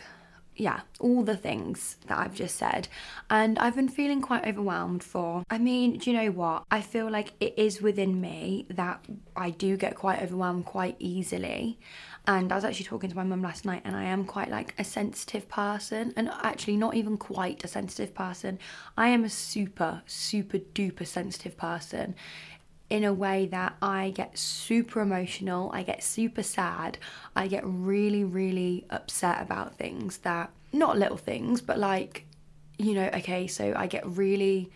yeah, 0.56 0.82
all 1.00 1.24
the 1.24 1.38
things 1.38 1.98
that 2.08 2.20
I've 2.20 2.36
just 2.36 2.56
said. 2.56 2.88
And 3.30 3.58
I've 3.58 3.76
been 3.76 3.90
feeling 3.90 4.22
quite 4.22 4.46
overwhelmed 4.46 5.04
for, 5.04 5.44
I 5.50 5.58
mean, 5.58 5.98
do 5.98 6.12
you 6.12 6.18
know 6.18 6.30
what? 6.32 6.66
I 6.70 6.82
feel 6.82 7.10
like 7.10 7.34
it 7.40 7.54
is 7.58 7.82
within 7.82 8.20
me 8.22 8.68
that 8.70 9.04
I 9.36 9.52
do 9.52 9.78
get 9.78 9.96
quite 9.96 10.22
overwhelmed 10.22 10.66
quite 10.66 10.98
easily. 11.00 11.80
And 12.28 12.52
I 12.52 12.56
was 12.56 12.64
actually 12.64 12.86
talking 12.86 13.10
to 13.10 13.16
my 13.16 13.24
mum 13.24 13.42
last 13.42 13.66
night, 13.66 13.82
and 13.84 13.96
I 13.96 14.04
am 14.04 14.26
quite 14.26 14.50
like 14.50 14.76
a 14.78 14.84
sensitive 14.84 15.50
person, 15.50 16.14
and 16.16 16.30
actually 16.30 16.78
not 16.78 16.96
even 16.96 17.18
quite 17.18 17.64
a 17.64 17.68
sensitive 17.68 18.14
person. 18.14 18.60
I 18.96 19.08
am 19.08 19.24
a 19.24 19.30
super, 19.30 20.04
super 20.06 20.60
duper 20.60 21.08
sensitive 21.08 21.58
person 21.58 22.16
in 22.92 23.06
a 23.06 23.14
way 23.14 23.46
that 23.48 23.76
I 23.82 24.12
get 24.12 24.38
super 24.38 25.00
emotional, 25.00 25.72
I 25.74 25.82
get 25.82 26.04
super 26.04 26.44
sad, 26.44 26.98
I 27.36 27.48
get 27.48 27.64
really, 27.66 28.26
really 28.26 28.86
upset 28.90 29.42
about 29.42 29.78
things 29.78 30.18
that, 30.20 30.52
not 30.74 31.00
little 31.00 31.18
things, 31.18 31.62
but 31.62 31.80
like, 31.80 32.26
you 32.78 32.94
know, 32.94 33.10
okay, 33.14 33.48
so 33.48 33.74
I 33.78 33.88
get 33.88 34.06
really 34.06 34.72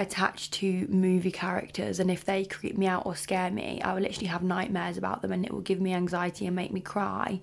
attached 0.00 0.52
to 0.54 0.86
movie 0.88 1.30
characters 1.30 2.00
and 2.00 2.10
if 2.10 2.24
they 2.24 2.44
creep 2.44 2.76
me 2.76 2.86
out 2.86 3.04
or 3.04 3.14
scare 3.14 3.50
me 3.50 3.80
i 3.82 3.92
will 3.92 4.00
literally 4.00 4.26
have 4.26 4.42
nightmares 4.42 4.96
about 4.96 5.20
them 5.20 5.30
and 5.30 5.44
it 5.44 5.52
will 5.52 5.60
give 5.60 5.80
me 5.80 5.92
anxiety 5.92 6.46
and 6.46 6.56
make 6.56 6.72
me 6.72 6.80
cry 6.80 7.38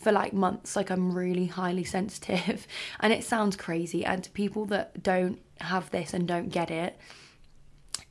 for 0.00 0.12
like 0.12 0.32
months. 0.32 0.76
Like 0.76 0.90
i'm 0.90 1.12
really 1.12 1.46
highly 1.46 1.84
sensitive. 1.96 2.66
And 2.98 3.12
it 3.12 3.24
sounds 3.24 3.56
crazy 3.56 4.04
and 4.04 4.24
to 4.24 4.30
people 4.30 4.64
that 4.66 5.02
don't 5.02 5.40
have 5.60 5.90
this 5.90 6.14
and 6.14 6.26
don't 6.26 6.48
get 6.48 6.70
it 6.70 6.98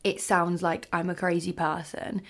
it 0.04 0.22
sounds 0.22 0.62
like 0.62 0.88
i'm 0.94 1.10
a 1.10 1.16
crazy 1.16 1.52
person. 1.52 2.22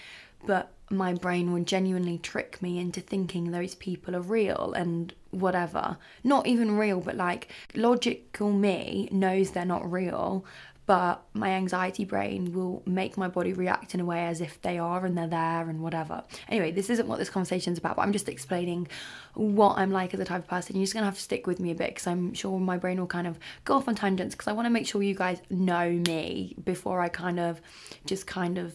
But 0.46 0.72
my 0.90 1.14
brain 1.14 1.54
will 1.54 1.64
genuinely 1.64 2.18
trick 2.18 2.62
me 2.62 2.80
into 2.80 3.02
thinking 3.02 3.52
those 3.52 3.76
people 3.76 4.16
are 4.16 4.22
real 4.22 4.74
and 4.76 5.14
whatever. 5.30 5.98
Not 6.24 6.48
even 6.48 6.78
real, 6.78 7.00
but 7.00 7.16
like 7.16 7.50
logical 7.76 8.52
me 8.52 9.08
knows 9.12 9.52
they're 9.52 9.66
not 9.66 9.92
real, 9.92 10.46
but 10.90 11.24
my 11.36 11.52
anxiety 11.52 12.04
brain 12.04 12.52
will 12.52 12.82
make 12.84 13.16
my 13.16 13.28
body 13.28 13.54
react 13.54 13.94
in 13.94 14.00
a 14.00 14.06
way 14.06 14.26
as 14.26 14.42
if 14.42 14.60
they 14.64 14.80
are 14.80 15.06
and 15.06 15.16
they're 15.16 15.28
there 15.28 15.70
and 15.70 15.84
whatever. 15.84 16.24
Anyway, 16.48 16.72
this 16.72 16.90
isn't 16.90 17.08
what 17.08 17.20
this 17.20 17.30
conversation 17.30 17.74
is 17.74 17.78
about, 17.78 17.96
but 17.96 18.02
I'm 18.02 18.12
just 18.12 18.28
explaining 18.28 18.88
what 19.36 19.78
I'm 19.78 19.92
like 19.92 20.16
as 20.16 20.20
a 20.20 20.26
type 20.26 20.42
of 20.42 20.48
person. 20.48 20.76
You're 20.76 20.86
just 20.86 20.96
gonna 20.96 21.06
have 21.06 21.14
to 21.14 21.22
stick 21.22 21.46
with 21.46 21.60
me 21.60 21.70
a 21.70 21.76
bit 21.76 21.90
because 21.90 22.08
I'm 22.08 22.34
sure 22.34 22.60
my 22.60 22.78
brain 22.78 23.00
will 23.00 23.06
kind 23.06 23.28
of 23.28 23.38
go 23.66 23.76
off 23.76 23.88
on 23.88 23.94
tangents 23.94 24.34
because 24.34 24.48
I 24.48 24.54
want 24.54 24.66
to 24.66 24.72
make 24.72 24.88
sure 24.88 25.04
you 25.04 25.14
guys 25.14 25.40
know 25.52 25.92
me 25.92 26.56
before 26.64 27.02
I 27.02 27.10
kind 27.10 27.40
of 27.40 27.62
just 28.08 28.26
kind 28.26 28.58
of 28.58 28.74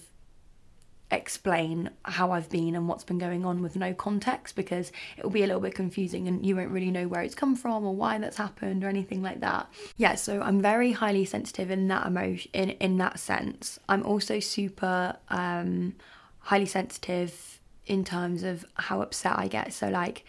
explain 1.14 1.90
how 2.04 2.30
I've 2.32 2.48
been 2.48 2.74
and 2.74 2.88
what's 2.88 3.04
been 3.04 3.18
going 3.18 3.44
on 3.44 3.62
with 3.62 3.76
no 3.76 3.94
context 3.94 4.56
because 4.56 4.92
it 5.16 5.24
will 5.24 5.30
be 5.30 5.42
a 5.42 5.46
little 5.46 5.60
bit 5.60 5.74
confusing 5.74 6.28
and 6.28 6.44
you 6.44 6.56
won't 6.56 6.70
really 6.70 6.90
know 6.90 7.08
where 7.08 7.22
it's 7.22 7.34
come 7.34 7.56
from 7.56 7.84
or 7.84 7.94
why 7.94 8.18
that's 8.18 8.36
happened 8.36 8.84
or 8.84 8.88
anything 8.88 9.22
like 9.22 9.40
that. 9.40 9.68
Yeah, 9.96 10.14
so 10.14 10.40
I'm 10.40 10.60
very 10.60 10.92
highly 10.92 11.24
sensitive 11.24 11.70
in 11.70 11.88
that 11.88 12.06
emotion 12.06 12.50
in 12.52 12.70
in 12.70 12.98
that 12.98 13.18
sense. 13.18 13.78
I'm 13.88 14.04
also 14.04 14.40
super 14.40 15.16
um 15.28 15.94
highly 16.40 16.66
sensitive 16.66 17.60
in 17.86 18.04
terms 18.04 18.42
of 18.42 18.64
how 18.74 19.00
upset 19.00 19.38
I 19.38 19.48
get. 19.48 19.72
So 19.72 19.88
like 19.88 20.24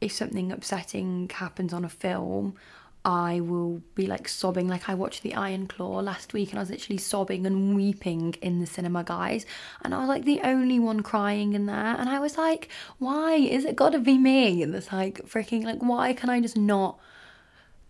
if 0.00 0.12
something 0.12 0.52
upsetting 0.52 1.30
happens 1.32 1.72
on 1.72 1.84
a 1.84 1.88
film, 1.88 2.56
I 3.04 3.40
will 3.40 3.82
be 3.94 4.06
like 4.06 4.28
sobbing. 4.28 4.66
Like 4.66 4.88
I 4.88 4.94
watched 4.94 5.22
The 5.22 5.34
Iron 5.34 5.66
Claw 5.66 6.00
last 6.00 6.32
week 6.32 6.50
and 6.50 6.58
I 6.58 6.62
was 6.62 6.70
literally 6.70 6.98
sobbing 6.98 7.46
and 7.46 7.76
weeping 7.76 8.34
in 8.40 8.60
the 8.60 8.66
cinema, 8.66 9.04
guys. 9.04 9.44
And 9.82 9.94
I 9.94 9.98
was 9.98 10.08
like 10.08 10.24
the 10.24 10.40
only 10.42 10.78
one 10.78 11.02
crying 11.02 11.52
in 11.52 11.66
there. 11.66 11.76
And 11.76 12.08
I 12.08 12.18
was 12.18 12.38
like, 12.38 12.70
why 12.98 13.34
is 13.34 13.66
it 13.66 13.76
gotta 13.76 13.98
be 13.98 14.16
me? 14.16 14.62
And 14.62 14.74
it's 14.74 14.90
like 14.90 15.20
freaking 15.26 15.64
like, 15.64 15.82
why 15.82 16.14
can 16.14 16.30
I 16.30 16.40
just 16.40 16.56
not 16.56 16.98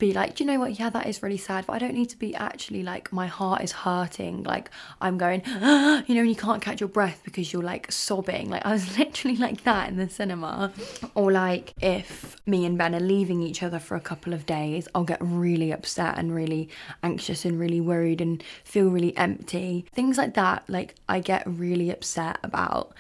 be 0.05 0.13
like, 0.13 0.35
do 0.35 0.45
you 0.45 0.51
know 0.51 0.59
what? 0.59 0.79
Yeah, 0.79 0.91
that 0.91 1.07
is 1.07 1.23
really 1.23 1.39
sad, 1.39 1.67
but 1.67 1.73
I 1.73 1.79
don't 1.79 1.95
need 1.95 2.11
to 2.11 2.19
be 2.19 2.35
actually 2.35 2.83
like 2.83 3.11
my 3.11 3.27
heart 3.27 3.63
is 3.63 3.73
hurting. 3.73 4.43
Like 4.43 4.71
I'm 5.01 5.17
going, 5.17 5.43
ah, 5.47 6.03
you 6.07 6.15
know, 6.15 6.21
and 6.21 6.29
you 6.29 6.37
can't 6.37 6.61
catch 6.61 6.81
your 6.81 6.89
breath 6.89 7.23
because 7.25 7.53
you're 7.53 7.63
like 7.63 7.91
sobbing. 7.91 8.51
Like 8.51 8.67
I 8.67 8.73
was 8.73 8.99
literally 8.99 9.37
like 9.37 9.65
that 9.65 9.89
in 9.89 9.97
the 9.97 10.09
cinema. 10.09 10.73
Or 11.15 11.33
like 11.33 11.73
if 11.81 12.37
me 12.47 12.67
and 12.67 12.77
Ben 12.77 12.95
are 12.95 13.01
leaving 13.01 13.41
each 13.43 13.63
other 13.63 13.79
for 13.79 13.97
a 13.97 14.01
couple 14.01 14.35
of 14.35 14.45
days, 14.45 14.87
I'll 14.95 15.05
get 15.05 15.19
really 15.21 15.73
upset 15.73 16.19
and 16.19 16.35
really 16.35 16.69
anxious 17.03 17.47
and 17.47 17.59
really 17.59 17.81
worried 17.81 18.21
and 18.21 18.43
feel 18.65 18.89
really 18.89 19.17
empty. 19.17 19.87
Things 19.95 20.19
like 20.19 20.35
that, 20.35 20.65
like 20.69 20.97
I 21.09 21.21
get 21.21 21.45
really 21.47 21.91
upset 21.91 22.39
about. 22.43 22.93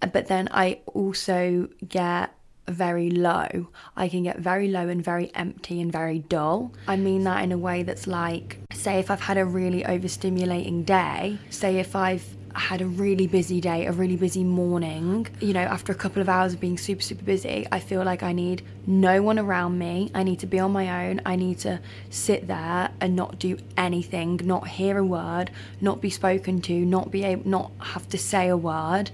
But 0.00 0.26
then 0.26 0.48
I 0.50 0.80
also 0.86 1.68
get 1.86 2.34
very 2.70 3.10
low. 3.10 3.68
I 3.96 4.08
can 4.08 4.22
get 4.22 4.38
very 4.38 4.68
low 4.68 4.88
and 4.88 5.04
very 5.04 5.30
empty 5.34 5.80
and 5.80 5.90
very 5.90 6.20
dull. 6.20 6.72
I 6.86 6.96
mean 6.96 7.24
that 7.24 7.42
in 7.42 7.52
a 7.52 7.58
way 7.58 7.82
that's 7.82 8.06
like, 8.06 8.58
say, 8.72 8.98
if 8.98 9.10
I've 9.10 9.20
had 9.20 9.38
a 9.38 9.44
really 9.44 9.82
overstimulating 9.82 10.84
day, 10.84 11.38
say, 11.50 11.78
if 11.78 11.94
I've 11.94 12.24
had 12.54 12.80
a 12.80 12.86
really 12.86 13.26
busy 13.26 13.60
day, 13.60 13.86
a 13.86 13.92
really 13.92 14.16
busy 14.16 14.44
morning, 14.44 15.26
you 15.40 15.52
know, 15.52 15.60
after 15.60 15.92
a 15.92 15.94
couple 15.94 16.20
of 16.20 16.28
hours 16.28 16.54
of 16.54 16.60
being 16.60 16.78
super, 16.78 17.02
super 17.02 17.24
busy, 17.24 17.66
I 17.70 17.80
feel 17.80 18.02
like 18.04 18.22
I 18.22 18.32
need 18.32 18.62
no 18.86 19.22
one 19.22 19.38
around 19.38 19.78
me. 19.78 20.10
I 20.14 20.22
need 20.22 20.40
to 20.40 20.46
be 20.46 20.58
on 20.58 20.72
my 20.72 21.08
own. 21.08 21.20
I 21.24 21.36
need 21.36 21.58
to 21.60 21.80
sit 22.10 22.48
there 22.48 22.90
and 23.00 23.14
not 23.14 23.38
do 23.38 23.58
anything, 23.76 24.40
not 24.42 24.68
hear 24.68 24.98
a 24.98 25.04
word, 25.04 25.50
not 25.80 26.00
be 26.00 26.10
spoken 26.10 26.60
to, 26.62 26.74
not 26.74 27.10
be 27.10 27.24
able, 27.24 27.48
not 27.48 27.70
have 27.80 28.08
to 28.08 28.18
say 28.18 28.48
a 28.48 28.56
word, 28.56 29.10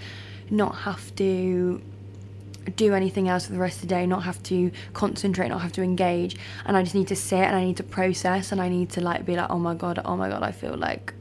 not 0.50 0.74
have 0.76 1.14
to 1.16 1.82
do 2.74 2.94
anything 2.94 3.28
else 3.28 3.46
for 3.46 3.52
the 3.52 3.58
rest 3.58 3.76
of 3.76 3.82
the 3.82 3.88
day, 3.88 4.06
not 4.06 4.22
have 4.24 4.42
to 4.44 4.70
concentrate, 4.92 5.48
not 5.48 5.60
have 5.60 5.72
to 5.72 5.82
engage. 5.82 6.36
And 6.64 6.76
I 6.76 6.82
just 6.82 6.94
need 6.94 7.08
to 7.08 7.16
sit 7.16 7.38
and 7.38 7.56
I 7.56 7.64
need 7.64 7.76
to 7.76 7.82
process 7.82 8.52
and 8.52 8.60
I 8.60 8.68
need 8.68 8.90
to 8.90 9.00
like 9.00 9.24
be 9.24 9.36
like, 9.36 9.50
oh 9.50 9.58
my 9.58 9.74
God, 9.74 10.00
oh 10.04 10.16
my 10.16 10.28
God, 10.28 10.42
I 10.42 10.52
feel 10.52 10.76
like. 10.76 11.14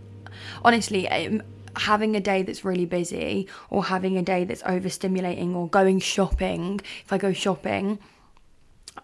Honestly, 0.64 1.08
um, 1.10 1.42
having 1.78 2.16
a 2.16 2.20
day 2.20 2.44
that's 2.44 2.64
really 2.64 2.86
busy 2.86 3.48
or 3.70 3.86
having 3.86 4.18
a 4.18 4.22
day 4.22 4.44
that's 4.44 4.64
overstimulating 4.64 5.56
or 5.56 5.68
going 5.68 6.00
shopping, 6.00 6.82
if 7.04 7.12
I 7.12 7.18
go 7.18 7.34
shopping, 7.34 8.00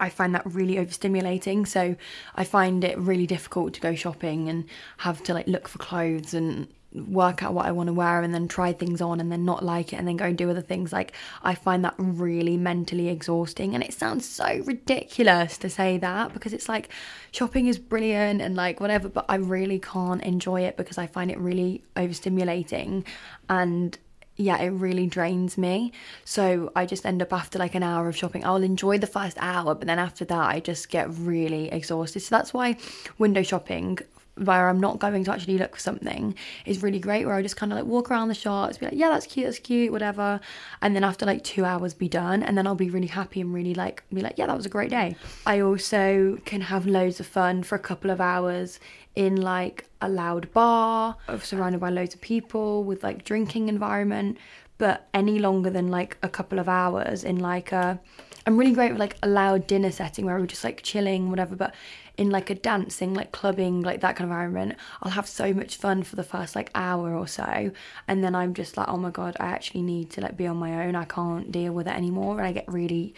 I 0.00 0.08
find 0.08 0.34
that 0.34 0.42
really 0.46 0.76
overstimulating. 0.76 1.66
So 1.66 1.96
I 2.34 2.44
find 2.44 2.82
it 2.84 2.98
really 2.98 3.26
difficult 3.26 3.74
to 3.74 3.80
go 3.80 3.94
shopping 3.94 4.48
and 4.48 4.64
have 4.98 5.22
to 5.24 5.34
like 5.34 5.46
look 5.46 5.68
for 5.68 5.78
clothes 5.78 6.34
and 6.34 6.68
work 6.94 7.42
out 7.42 7.54
what 7.54 7.66
I 7.66 7.72
want 7.72 7.88
to 7.88 7.92
wear 7.92 8.22
and 8.22 8.34
then 8.34 8.48
try 8.48 8.72
things 8.72 9.00
on 9.00 9.20
and 9.20 9.30
then 9.32 9.44
not 9.44 9.64
like 9.64 9.92
it 9.92 9.96
and 9.96 10.06
then 10.06 10.16
go 10.16 10.26
and 10.26 10.36
do 10.36 10.50
other 10.50 10.60
things. 10.60 10.92
Like, 10.92 11.12
I 11.42 11.54
find 11.54 11.84
that 11.84 11.94
really 11.98 12.56
mentally 12.56 13.08
exhausting. 13.08 13.74
And 13.74 13.82
it 13.82 13.92
sounds 13.92 14.28
so 14.28 14.62
ridiculous 14.64 15.58
to 15.58 15.70
say 15.70 15.98
that 15.98 16.32
because 16.32 16.52
it's 16.52 16.68
like 16.68 16.90
shopping 17.30 17.66
is 17.66 17.78
brilliant 17.78 18.40
and 18.42 18.54
like 18.54 18.80
whatever, 18.80 19.08
but 19.08 19.24
I 19.28 19.36
really 19.36 19.78
can't 19.78 20.22
enjoy 20.22 20.62
it 20.62 20.76
because 20.76 20.98
I 20.98 21.06
find 21.06 21.30
it 21.30 21.38
really 21.38 21.82
overstimulating 21.96 23.04
and 23.48 23.98
yeah, 24.36 24.58
it 24.58 24.70
really 24.70 25.06
drains 25.06 25.58
me. 25.58 25.92
So 26.24 26.72
I 26.74 26.86
just 26.86 27.04
end 27.04 27.22
up 27.22 27.32
after 27.32 27.58
like 27.58 27.74
an 27.74 27.82
hour 27.82 28.08
of 28.08 28.16
shopping, 28.16 28.44
I'll 28.44 28.62
enjoy 28.62 28.98
the 28.98 29.06
first 29.06 29.36
hour, 29.40 29.74
but 29.74 29.86
then 29.86 29.98
after 29.98 30.24
that, 30.24 30.48
I 30.48 30.60
just 30.60 30.88
get 30.88 31.08
really 31.10 31.70
exhausted. 31.70 32.20
So 32.20 32.34
that's 32.34 32.54
why 32.54 32.76
window 33.18 33.42
shopping 33.42 33.98
where 34.42 34.68
I'm 34.68 34.80
not 34.80 34.98
going 34.98 35.24
to 35.24 35.32
actually 35.32 35.58
look 35.58 35.74
for 35.76 35.80
something 35.80 36.34
is 36.66 36.82
really 36.82 36.98
great 36.98 37.26
where 37.26 37.34
I 37.34 37.42
just 37.42 37.56
kind 37.56 37.72
of 37.72 37.78
like 37.78 37.86
walk 37.86 38.10
around 38.10 38.28
the 38.28 38.34
shops 38.34 38.78
be 38.78 38.86
like 38.86 38.94
yeah 38.94 39.08
that's 39.10 39.26
cute 39.26 39.46
that's 39.46 39.58
cute 39.58 39.92
whatever 39.92 40.40
and 40.80 40.94
then 40.94 41.04
after 41.04 41.26
like 41.26 41.44
two 41.44 41.64
hours 41.64 41.94
be 41.94 42.08
done 42.08 42.42
and 42.42 42.56
then 42.56 42.66
I'll 42.66 42.74
be 42.74 42.90
really 42.90 43.06
happy 43.06 43.40
and 43.40 43.52
really 43.52 43.74
like 43.74 44.02
be 44.12 44.20
like 44.20 44.38
yeah 44.38 44.46
that 44.46 44.56
was 44.56 44.66
a 44.66 44.70
great 44.70 44.90
day. 44.90 45.16
I 45.46 45.60
also 45.60 46.38
can 46.44 46.60
have 46.62 46.86
loads 46.86 47.20
of 47.20 47.26
fun 47.26 47.62
for 47.62 47.74
a 47.74 47.80
couple 47.80 48.10
of 48.10 48.20
hours 48.20 48.80
in 49.14 49.36
like 49.36 49.86
a 50.00 50.08
loud 50.08 50.52
bar 50.52 51.16
uh, 51.28 51.38
surrounded 51.38 51.80
by 51.80 51.90
loads 51.90 52.14
of 52.14 52.20
people 52.20 52.84
with 52.84 53.02
like 53.02 53.24
drinking 53.24 53.68
environment 53.68 54.38
but 54.78 55.08
any 55.14 55.38
longer 55.38 55.70
than 55.70 55.88
like 55.88 56.16
a 56.22 56.28
couple 56.28 56.58
of 56.58 56.68
hours 56.68 57.22
in 57.22 57.38
like 57.38 57.72
a 57.72 58.00
I'm 58.46 58.56
really 58.56 58.72
great 58.72 58.90
with 58.90 59.00
like 59.00 59.16
a 59.22 59.28
loud 59.28 59.66
dinner 59.66 59.90
setting 59.90 60.26
where 60.26 60.38
we're 60.38 60.46
just 60.46 60.64
like 60.64 60.82
chilling, 60.82 61.30
whatever. 61.30 61.54
But 61.54 61.74
in 62.16 62.30
like 62.30 62.50
a 62.50 62.54
dancing, 62.54 63.14
like 63.14 63.32
clubbing, 63.32 63.82
like 63.82 64.00
that 64.00 64.16
kind 64.16 64.30
of 64.30 64.32
environment, 64.32 64.76
I'll 65.02 65.12
have 65.12 65.28
so 65.28 65.52
much 65.52 65.76
fun 65.76 66.02
for 66.02 66.16
the 66.16 66.24
first 66.24 66.56
like 66.56 66.70
hour 66.74 67.14
or 67.14 67.26
so. 67.26 67.70
And 68.08 68.22
then 68.22 68.34
I'm 68.34 68.54
just 68.54 68.76
like, 68.76 68.88
oh 68.88 68.96
my 68.96 69.10
God, 69.10 69.36
I 69.40 69.46
actually 69.46 69.82
need 69.82 70.10
to 70.10 70.20
like 70.20 70.36
be 70.36 70.46
on 70.46 70.56
my 70.56 70.86
own. 70.86 70.96
I 70.96 71.04
can't 71.04 71.52
deal 71.52 71.72
with 71.72 71.86
it 71.86 71.94
anymore. 71.94 72.38
And 72.38 72.46
I 72.46 72.52
get 72.52 72.64
really 72.68 73.14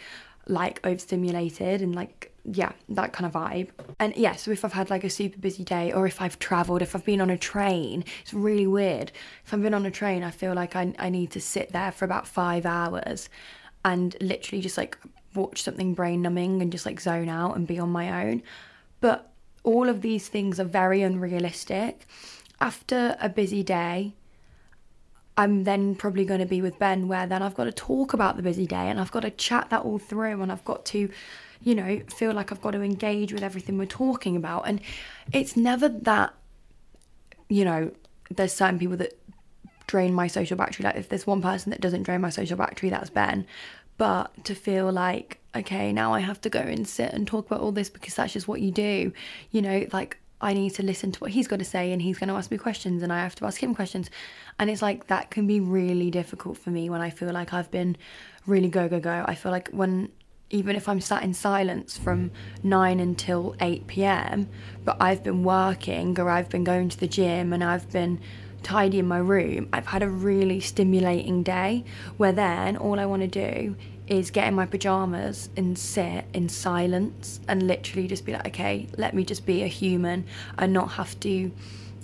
like 0.47 0.79
overstimulated 0.85 1.81
and 1.81 1.95
like 1.95 2.31
yeah 2.43 2.71
that 2.89 3.11
kind 3.11 3.25
of 3.25 3.31
vibe 3.31 3.69
and 3.99 4.15
yeah 4.15 4.35
so 4.35 4.51
if 4.51 4.63
i've 4.63 4.73
had 4.73 4.91
like 4.91 5.03
a 5.03 5.09
super 5.09 5.39
busy 5.39 5.63
day 5.63 5.91
or 5.91 6.05
if 6.05 6.21
i've 6.21 6.37
traveled 6.37 6.83
if 6.83 6.95
i've 6.95 7.03
been 7.03 7.19
on 7.19 7.31
a 7.31 7.37
train 7.37 8.03
it's 8.21 8.33
really 8.33 8.67
weird 8.67 9.11
if 9.43 9.51
i've 9.53 9.63
been 9.63 9.73
on 9.73 9.85
a 9.87 9.91
train 9.91 10.21
i 10.21 10.29
feel 10.29 10.53
like 10.53 10.75
i, 10.75 10.93
I 10.99 11.09
need 11.09 11.31
to 11.31 11.41
sit 11.41 11.71
there 11.71 11.91
for 11.91 12.05
about 12.05 12.27
five 12.27 12.67
hours 12.67 13.29
and 13.83 14.15
literally 14.21 14.61
just 14.61 14.77
like 14.77 14.97
watch 15.35 15.63
something 15.63 15.93
brain 15.93 16.21
numbing 16.21 16.61
and 16.61 16.71
just 16.71 16.85
like 16.85 16.99
zone 16.99 17.29
out 17.29 17.55
and 17.55 17.67
be 17.67 17.79
on 17.79 17.89
my 17.89 18.25
own 18.25 18.41
but 19.01 19.31
all 19.65 19.89
of 19.89 20.01
these 20.01 20.27
things 20.29 20.59
are 20.59 20.65
very 20.65 21.01
unrealistic. 21.01 22.07
After 22.61 23.17
a 23.19 23.27
busy 23.27 23.63
day, 23.63 24.13
I'm 25.35 25.63
then 25.63 25.95
probably 25.95 26.23
going 26.23 26.39
to 26.39 26.45
be 26.45 26.61
with 26.61 26.79
Ben, 26.79 27.07
where 27.07 27.27
then 27.27 27.41
I've 27.41 27.55
got 27.55 27.65
to 27.65 27.71
talk 27.71 28.13
about 28.13 28.37
the 28.37 28.43
busy 28.43 28.65
day 28.65 28.87
and 28.89 28.99
I've 28.99 29.11
got 29.11 29.21
to 29.21 29.31
chat 29.31 29.69
that 29.71 29.81
all 29.81 29.99
through 29.99 30.41
and 30.41 30.51
I've 30.51 30.63
got 30.63 30.85
to 30.85 31.09
you 31.61 31.73
know, 31.73 31.99
feel 32.07 32.31
like 32.31 32.51
I've 32.51 32.61
got 32.61 32.71
to 32.71 32.81
engage 32.81 33.33
with 33.33 33.41
everything 33.41 33.77
we're 33.77 33.85
talking 33.85 34.35
about. 34.35 34.67
And 34.67 34.81
it's 35.33 35.57
never 35.57 35.89
that, 35.89 36.33
you 37.49 37.65
know, 37.65 37.91
there's 38.29 38.53
certain 38.53 38.77
people 38.77 38.97
that 38.97 39.17
drain 39.87 40.13
my 40.13 40.27
social 40.27 40.57
battery. 40.57 40.83
Like 40.83 40.95
if 40.95 41.09
there's 41.09 41.25
one 41.25 41.41
person 41.41 41.71
that 41.71 41.81
doesn't 41.81 42.03
drain 42.03 42.21
my 42.21 42.29
social 42.29 42.55
battery, 42.55 42.89
that's 42.89 43.09
Ben. 43.09 43.47
But 43.97 44.43
to 44.45 44.55
feel 44.55 44.91
like, 44.91 45.39
okay, 45.55 45.93
now 45.93 46.13
I 46.13 46.19
have 46.19 46.41
to 46.41 46.49
go 46.49 46.59
and 46.59 46.87
sit 46.87 47.13
and 47.13 47.25
talk 47.25 47.47
about 47.47 47.61
all 47.61 47.71
this 47.71 47.89
because 47.89 48.15
that's 48.15 48.33
just 48.33 48.47
what 48.47 48.61
you 48.61 48.71
do, 48.71 49.13
you 49.51 49.61
know, 49.61 49.85
like 49.93 50.17
I 50.41 50.53
need 50.53 50.71
to 50.75 50.83
listen 50.83 51.11
to 51.13 51.19
what 51.19 51.31
he's 51.31 51.47
got 51.47 51.59
to 51.59 51.65
say 51.65 51.91
and 51.91 52.01
he's 52.01 52.19
going 52.19 52.27
to 52.27 52.35
ask 52.35 52.51
me 52.51 52.57
questions 52.57 53.01
and 53.01 53.11
I 53.11 53.19
have 53.19 53.35
to 53.35 53.45
ask 53.45 53.61
him 53.63 53.73
questions. 53.73 54.09
And 54.59 54.69
it's 54.69 54.81
like 54.81 55.07
that 55.07 55.31
can 55.31 55.47
be 55.47 55.59
really 55.59 56.11
difficult 56.11 56.57
for 56.57 56.71
me 56.71 56.89
when 56.89 57.01
I 57.01 57.09
feel 57.09 57.31
like 57.31 57.53
I've 57.53 57.71
been 57.71 57.95
really 58.45 58.67
go, 58.67 58.89
go, 58.89 58.99
go. 58.99 59.23
I 59.27 59.35
feel 59.35 59.51
like 59.51 59.69
when 59.69 60.11
even 60.51 60.75
if 60.75 60.87
I'm 60.87 61.01
sat 61.01 61.23
in 61.23 61.33
silence 61.33 61.97
from 61.97 62.31
9 62.63 62.99
until 62.99 63.55
8 63.59 63.87
pm, 63.87 64.47
but 64.83 64.97
I've 64.99 65.23
been 65.23 65.43
working 65.43 66.19
or 66.19 66.29
I've 66.29 66.49
been 66.49 66.63
going 66.63 66.89
to 66.89 66.99
the 66.99 67.07
gym 67.07 67.51
and 67.51 67.63
I've 67.63 67.89
been 67.91 68.19
tidying 68.65 69.07
my 69.07 69.19
room, 69.19 69.69
I've 69.71 69.85
had 69.85 70.01
a 70.01 70.09
really 70.09 70.59
stimulating 70.59 71.43
day 71.43 71.85
where 72.17 72.31
then 72.31 72.75
all 72.75 72.99
I 72.99 73.05
want 73.05 73.21
to 73.21 73.27
do 73.27 73.75
is 74.07 74.31
get 74.31 74.47
in 74.47 74.55
my 74.55 74.65
pajamas 74.65 75.49
and 75.55 75.77
sit 75.77 76.25
in 76.33 76.49
silence 76.49 77.39
and 77.47 77.67
literally 77.67 78.07
just 78.07 78.25
be 78.25 78.33
like, 78.33 78.47
okay, 78.47 78.87
let 78.97 79.13
me 79.13 79.23
just 79.23 79.45
be 79.45 79.61
a 79.61 79.67
human 79.67 80.25
and 80.57 80.73
not 80.73 80.93
have 80.93 81.19
to 81.21 81.51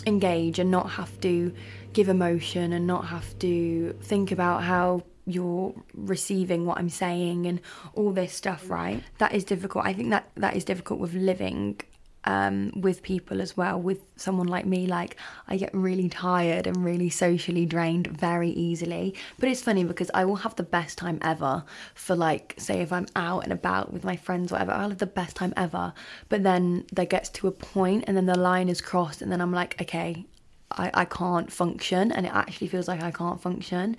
engage 0.05 0.59
and 0.59 0.69
not 0.69 0.91
have 0.91 1.19
to 1.21 1.51
give 1.93 2.09
emotion 2.09 2.73
and 2.73 2.85
not 2.85 3.07
have 3.07 3.37
to 3.39 3.93
think 4.03 4.31
about 4.31 4.63
how 4.63 5.03
you're 5.25 5.73
receiving 5.95 6.65
what 6.65 6.77
I'm 6.77 6.89
saying 6.89 7.47
and 7.47 7.59
all 7.95 8.11
this 8.11 8.33
stuff, 8.33 8.69
right? 8.69 9.03
That 9.17 9.33
is 9.33 9.43
difficult. 9.43 9.85
I 9.85 9.93
think 9.93 10.11
that 10.11 10.29
that 10.35 10.55
is 10.55 10.63
difficult 10.63 10.99
with 10.99 11.13
living 11.13 11.79
um, 12.25 12.71
with 12.75 13.01
people 13.01 13.41
as 13.41 13.57
well. 13.57 13.79
With 13.79 14.01
someone 14.15 14.47
like 14.47 14.65
me, 14.65 14.87
like 14.87 15.17
I 15.47 15.57
get 15.57 15.73
really 15.73 16.09
tired 16.09 16.67
and 16.67 16.83
really 16.83 17.09
socially 17.09 17.65
drained 17.65 18.07
very 18.07 18.49
easily. 18.51 19.15
But 19.39 19.49
it's 19.49 19.61
funny 19.61 19.83
because 19.83 20.11
I 20.13 20.25
will 20.25 20.37
have 20.37 20.55
the 20.55 20.63
best 20.63 20.97
time 20.97 21.19
ever 21.21 21.63
for 21.95 22.15
like, 22.15 22.55
say, 22.57 22.81
if 22.81 22.91
I'm 22.91 23.07
out 23.15 23.43
and 23.43 23.51
about 23.51 23.91
with 23.91 24.03
my 24.03 24.15
friends, 24.15 24.51
whatever, 24.51 24.71
I'll 24.71 24.89
have 24.89 24.97
the 24.99 25.05
best 25.05 25.35
time 25.35 25.53
ever. 25.57 25.93
But 26.29 26.43
then 26.43 26.85
there 26.91 27.05
gets 27.05 27.29
to 27.29 27.47
a 27.47 27.51
point 27.51 28.05
and 28.07 28.15
then 28.15 28.25
the 28.25 28.37
line 28.37 28.69
is 28.69 28.81
crossed, 28.81 29.21
and 29.21 29.31
then 29.31 29.41
I'm 29.41 29.51
like, 29.51 29.81
okay, 29.81 30.25
I, 30.71 30.91
I 30.93 31.05
can't 31.05 31.51
function, 31.51 32.11
and 32.11 32.25
it 32.25 32.31
actually 32.33 32.67
feels 32.67 32.87
like 32.87 33.01
I 33.03 33.11
can't 33.11 33.41
function. 33.41 33.97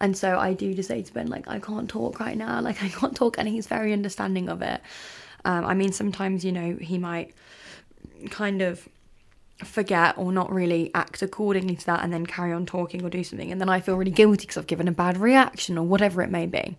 And 0.00 0.16
so 0.16 0.38
I 0.38 0.52
do 0.52 0.74
just 0.74 0.88
say 0.88 1.02
to 1.02 1.12
Ben, 1.14 1.28
like, 1.28 1.48
I 1.48 1.58
can't 1.58 1.88
talk 1.88 2.20
right 2.20 2.36
now, 2.36 2.60
like, 2.60 2.82
I 2.82 2.88
can't 2.88 3.16
talk, 3.16 3.38
and 3.38 3.48
he's 3.48 3.66
very 3.66 3.92
understanding 3.92 4.48
of 4.48 4.60
it. 4.60 4.80
Um, 5.44 5.64
I 5.64 5.74
mean, 5.74 5.92
sometimes, 5.92 6.44
you 6.44 6.52
know, 6.52 6.76
he 6.80 6.98
might 6.98 7.34
kind 8.30 8.62
of 8.62 8.88
forget 9.62 10.18
or 10.18 10.32
not 10.32 10.52
really 10.52 10.90
act 10.94 11.22
accordingly 11.22 11.76
to 11.76 11.86
that 11.86 12.02
and 12.02 12.12
then 12.12 12.26
carry 12.26 12.52
on 12.52 12.66
talking 12.66 13.04
or 13.04 13.10
do 13.10 13.22
something. 13.22 13.52
And 13.52 13.60
then 13.60 13.68
I 13.68 13.80
feel 13.80 13.96
really 13.96 14.10
guilty 14.10 14.42
because 14.42 14.56
I've 14.56 14.66
given 14.66 14.88
a 14.88 14.92
bad 14.92 15.16
reaction 15.16 15.78
or 15.78 15.86
whatever 15.86 16.22
it 16.22 16.30
may 16.30 16.46
be. 16.46 16.76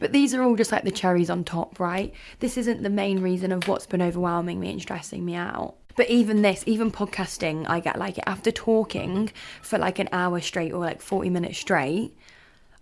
But 0.00 0.12
these 0.12 0.34
are 0.34 0.42
all 0.42 0.56
just 0.56 0.72
like 0.72 0.84
the 0.84 0.90
cherries 0.90 1.30
on 1.30 1.44
top, 1.44 1.78
right? 1.80 2.12
This 2.40 2.58
isn't 2.58 2.82
the 2.82 2.90
main 2.90 3.22
reason 3.22 3.52
of 3.52 3.66
what's 3.68 3.86
been 3.86 4.02
overwhelming 4.02 4.60
me 4.60 4.70
and 4.72 4.82
stressing 4.82 5.24
me 5.24 5.34
out. 5.34 5.76
But 5.96 6.10
even 6.10 6.42
this, 6.42 6.62
even 6.66 6.90
podcasting, 6.90 7.64
I 7.68 7.80
get 7.80 7.98
like 7.98 8.18
it 8.18 8.24
after 8.26 8.50
talking 8.50 9.30
for 9.62 9.78
like 9.78 9.98
an 9.98 10.10
hour 10.12 10.40
straight 10.40 10.72
or 10.72 10.80
like 10.80 11.00
40 11.00 11.30
minutes 11.30 11.58
straight. 11.58 12.14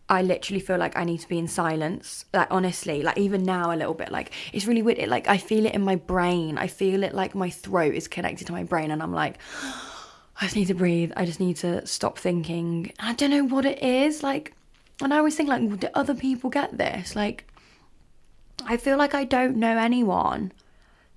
I 0.09 0.21
literally 0.21 0.61
feel 0.61 0.77
like 0.77 0.97
I 0.97 1.05
need 1.05 1.19
to 1.21 1.29
be 1.29 1.39
in 1.39 1.49
silence. 1.49 2.27
Like 2.33 2.49
honestly, 2.51 3.03
like 3.03 3.17
even 3.17 3.43
now 3.43 3.73
a 3.73 3.77
little 3.77 3.95
bit, 3.95 4.13
like 4.13 4.33
it's 4.53 4.67
really 4.67 4.83
weird. 4.83 4.99
It, 4.99 5.09
like 5.09 5.29
I 5.29 5.39
feel 5.39 5.65
it 5.65 5.75
in 5.75 5.83
my 5.83 5.97
brain. 5.97 6.59
I 6.59 6.67
feel 6.67 7.03
it 7.03 7.15
like 7.15 7.35
my 7.35 7.51
throat 7.51 7.95
is 7.95 8.07
connected 8.07 8.47
to 8.49 8.53
my 8.53 8.65
brain, 8.65 8.91
and 8.91 9.03
I'm 9.03 9.13
like, 9.13 9.39
I 10.41 10.43
just 10.43 10.57
need 10.57 10.67
to 10.67 10.75
breathe. 10.75 11.13
I 11.17 11.25
just 11.25 11.41
need 11.41 11.57
to 11.59 11.87
stop 11.87 12.19
thinking. 12.19 12.93
I 12.99 13.15
don't 13.15 13.31
know 13.31 13.45
what 13.45 13.65
it 13.65 13.83
is. 13.83 14.23
Like, 14.23 14.55
and 15.01 15.15
I 15.15 15.19
always 15.19 15.37
think 15.37 15.49
like, 15.49 15.81
do 15.81 15.89
other 15.95 16.15
people 16.15 16.51
get 16.51 16.77
this? 16.77 17.17
Like, 17.17 17.51
I 18.67 18.77
feel 18.77 18.99
like 18.99 19.15
I 19.15 19.25
don't 19.25 19.57
know 19.57 19.79
anyone 19.79 20.53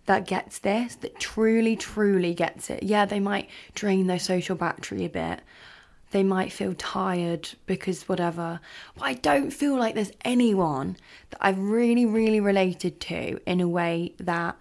that 0.05 0.25
gets 0.25 0.59
this, 0.59 0.95
that 0.95 1.19
truly, 1.19 1.75
truly 1.75 2.33
gets 2.33 2.69
it. 2.69 2.83
Yeah, 2.83 3.05
they 3.05 3.19
might 3.19 3.49
drain 3.75 4.07
their 4.07 4.19
social 4.19 4.55
battery 4.55 5.03
a 5.03 5.09
bit 5.09 5.41
they 6.11 6.23
might 6.23 6.51
feel 6.51 6.73
tired 6.73 7.49
because 7.65 8.07
whatever. 8.07 8.59
But 8.95 9.03
I 9.03 9.13
don't 9.15 9.51
feel 9.51 9.77
like 9.77 9.95
there's 9.95 10.11
anyone 10.23 10.97
that 11.31 11.39
I've 11.41 11.59
really, 11.59 12.05
really 12.05 12.39
related 12.39 12.99
to 13.01 13.39
in 13.45 13.59
a 13.59 13.67
way 13.67 14.13
that 14.19 14.59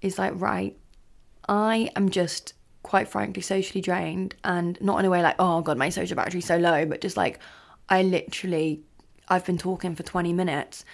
is 0.00 0.18
like, 0.18 0.32
right, 0.36 0.76
I 1.48 1.90
am 1.96 2.10
just 2.10 2.54
quite 2.82 3.08
frankly 3.08 3.42
socially 3.42 3.80
drained 3.80 4.36
and 4.44 4.80
not 4.80 4.98
in 5.00 5.04
a 5.04 5.10
way 5.10 5.22
like, 5.22 5.34
oh 5.40 5.60
god, 5.60 5.76
my 5.76 5.88
social 5.88 6.16
battery's 6.16 6.46
so 6.46 6.56
low, 6.56 6.86
but 6.86 7.00
just 7.00 7.16
like 7.16 7.40
I 7.88 8.02
literally 8.02 8.82
I've 9.28 9.44
been 9.44 9.58
talking 9.58 9.96
for 9.96 10.04
20 10.04 10.32
minutes 10.32 10.84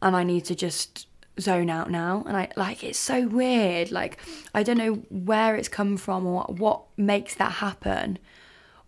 and 0.00 0.14
I 0.14 0.22
need 0.22 0.44
to 0.44 0.54
just 0.54 1.08
zone 1.40 1.70
out 1.70 1.90
now. 1.90 2.22
And 2.26 2.36
I 2.36 2.50
like 2.56 2.84
it's 2.84 3.00
so 3.00 3.26
weird. 3.26 3.90
Like 3.90 4.18
I 4.54 4.62
don't 4.62 4.78
know 4.78 4.94
where 5.10 5.56
it's 5.56 5.68
come 5.68 5.96
from 5.96 6.24
or 6.24 6.44
what 6.44 6.84
makes 6.96 7.34
that 7.34 7.52
happen 7.54 8.18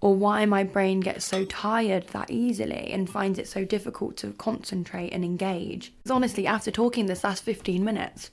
or 0.03 0.17
why 0.17 0.45
my 0.45 0.65
brain 0.65 0.99
gets 0.99 1.25
so 1.25 1.45
tired 1.45 2.09
that 2.09 2.29
easily 2.29 2.91
and 2.93 3.09
finds 3.09 3.39
it 3.39 3.47
so 3.47 3.65
difficult 3.65 4.17
to 4.17 4.33
concentrate 4.33 5.11
and 5.11 5.25
engage. 5.25 5.95
Because 5.99 6.11
honestly, 6.11 6.45
after 6.45 6.73
talking 6.73 7.07
this 7.07 7.23
last 7.23 7.45
15 7.45 7.85
minutes, 7.85 8.33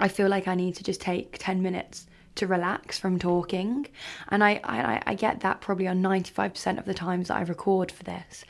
I 0.00 0.08
feel 0.08 0.28
like 0.28 0.48
I 0.48 0.56
need 0.56 0.74
to 0.74 0.84
just 0.84 1.00
take 1.00 1.38
10 1.38 1.62
minutes 1.62 2.08
to 2.34 2.48
relax 2.48 2.98
from 2.98 3.16
talking. 3.16 3.86
And 4.28 4.42
I, 4.42 4.60
I, 4.64 5.02
I 5.06 5.14
get 5.14 5.40
that 5.40 5.60
probably 5.60 5.86
on 5.86 6.02
95% 6.02 6.78
of 6.78 6.84
the 6.84 6.94
times 6.94 7.28
that 7.28 7.36
I 7.36 7.42
record 7.42 7.92
for 7.92 8.02
this. 8.02 8.44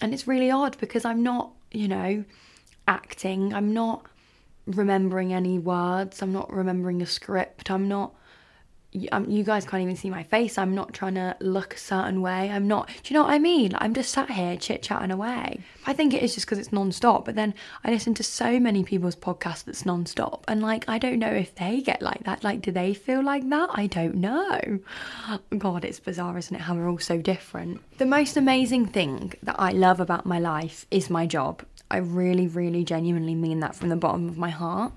And 0.00 0.14
it's 0.14 0.28
really 0.28 0.52
odd 0.52 0.78
because 0.78 1.04
I'm 1.04 1.24
not, 1.24 1.50
you 1.72 1.88
know, 1.88 2.24
acting, 2.86 3.52
I'm 3.52 3.74
not 3.74 4.06
remembering 4.66 5.32
any 5.32 5.58
words, 5.58 6.22
I'm 6.22 6.32
not 6.32 6.52
remembering 6.52 7.02
a 7.02 7.06
script, 7.06 7.72
I'm 7.72 7.88
not 7.88 8.14
um, 9.12 9.30
you 9.30 9.44
guys 9.44 9.64
can't 9.64 9.82
even 9.82 9.96
see 9.96 10.10
my 10.10 10.24
face. 10.24 10.58
I'm 10.58 10.74
not 10.74 10.92
trying 10.92 11.14
to 11.14 11.36
look 11.40 11.74
a 11.74 11.78
certain 11.78 12.22
way. 12.22 12.50
I'm 12.50 12.66
not. 12.66 12.88
Do 12.88 12.94
you 13.04 13.14
know 13.14 13.24
what 13.24 13.32
I 13.32 13.38
mean? 13.38 13.72
I'm 13.78 13.94
just 13.94 14.10
sat 14.10 14.30
here 14.30 14.56
chit 14.56 14.82
chatting 14.82 15.12
away. 15.12 15.60
I 15.86 15.92
think 15.92 16.12
it 16.12 16.22
is 16.22 16.34
just 16.34 16.46
because 16.46 16.58
it's 16.58 16.72
non-stop. 16.72 17.24
But 17.24 17.36
then 17.36 17.54
I 17.84 17.90
listen 17.90 18.14
to 18.14 18.24
so 18.24 18.58
many 18.58 18.82
people's 18.82 19.14
podcasts 19.14 19.64
that's 19.64 19.86
non-stop, 19.86 20.44
and 20.48 20.60
like 20.60 20.88
I 20.88 20.98
don't 20.98 21.20
know 21.20 21.30
if 21.32 21.54
they 21.54 21.80
get 21.80 22.02
like 22.02 22.24
that. 22.24 22.42
Like, 22.42 22.62
do 22.62 22.72
they 22.72 22.92
feel 22.94 23.22
like 23.22 23.48
that? 23.48 23.70
I 23.72 23.86
don't 23.86 24.16
know. 24.16 24.80
God, 25.56 25.84
it's 25.84 26.00
bizarre, 26.00 26.36
isn't 26.36 26.54
it? 26.54 26.62
How 26.62 26.74
we're 26.74 26.90
all 26.90 26.98
so 26.98 27.18
different. 27.18 27.80
The 27.98 28.06
most 28.06 28.36
amazing 28.36 28.86
thing 28.86 29.34
that 29.42 29.56
I 29.58 29.70
love 29.70 30.00
about 30.00 30.26
my 30.26 30.40
life 30.40 30.86
is 30.90 31.08
my 31.08 31.26
job. 31.26 31.62
I 31.92 31.98
really, 31.98 32.46
really, 32.46 32.84
genuinely 32.84 33.34
mean 33.34 33.60
that 33.60 33.74
from 33.74 33.88
the 33.88 33.96
bottom 33.96 34.28
of 34.28 34.38
my 34.38 34.50
heart 34.50 34.92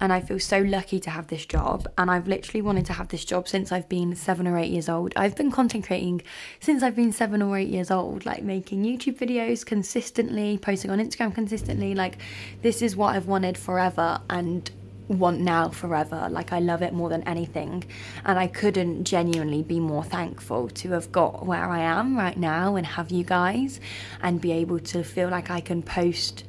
and 0.00 0.12
I 0.12 0.20
feel 0.20 0.38
so 0.38 0.60
lucky 0.60 1.00
to 1.00 1.10
have 1.10 1.26
this 1.26 1.44
job. 1.44 1.88
And 1.98 2.10
I've 2.10 2.28
literally 2.28 2.62
wanted 2.62 2.86
to 2.86 2.92
have 2.92 3.08
this 3.08 3.24
job 3.24 3.48
since 3.48 3.72
I've 3.72 3.88
been 3.88 4.14
seven 4.14 4.46
or 4.46 4.56
eight 4.58 4.70
years 4.70 4.88
old. 4.88 5.12
I've 5.16 5.34
been 5.34 5.50
content 5.50 5.86
creating 5.86 6.22
since 6.60 6.82
I've 6.82 6.96
been 6.96 7.12
seven 7.12 7.42
or 7.42 7.58
eight 7.58 7.68
years 7.68 7.90
old, 7.90 8.24
like 8.24 8.42
making 8.42 8.84
YouTube 8.84 9.18
videos 9.18 9.66
consistently, 9.66 10.58
posting 10.58 10.90
on 10.90 10.98
Instagram 10.98 11.34
consistently. 11.34 11.94
Like, 11.94 12.18
this 12.62 12.80
is 12.80 12.94
what 12.94 13.16
I've 13.16 13.26
wanted 13.26 13.58
forever 13.58 14.20
and 14.30 14.70
want 15.08 15.40
now 15.40 15.70
forever. 15.70 16.28
Like, 16.30 16.52
I 16.52 16.60
love 16.60 16.82
it 16.82 16.92
more 16.92 17.08
than 17.08 17.22
anything. 17.22 17.84
And 18.24 18.38
I 18.38 18.46
couldn't 18.46 19.04
genuinely 19.04 19.62
be 19.62 19.80
more 19.80 20.04
thankful 20.04 20.68
to 20.68 20.92
have 20.92 21.10
got 21.10 21.44
where 21.44 21.64
I 21.64 21.80
am 21.80 22.16
right 22.16 22.36
now 22.36 22.76
and 22.76 22.86
have 22.86 23.10
you 23.10 23.24
guys 23.24 23.80
and 24.22 24.40
be 24.40 24.52
able 24.52 24.78
to 24.80 25.02
feel 25.02 25.28
like 25.28 25.50
I 25.50 25.60
can 25.60 25.82
post 25.82 26.44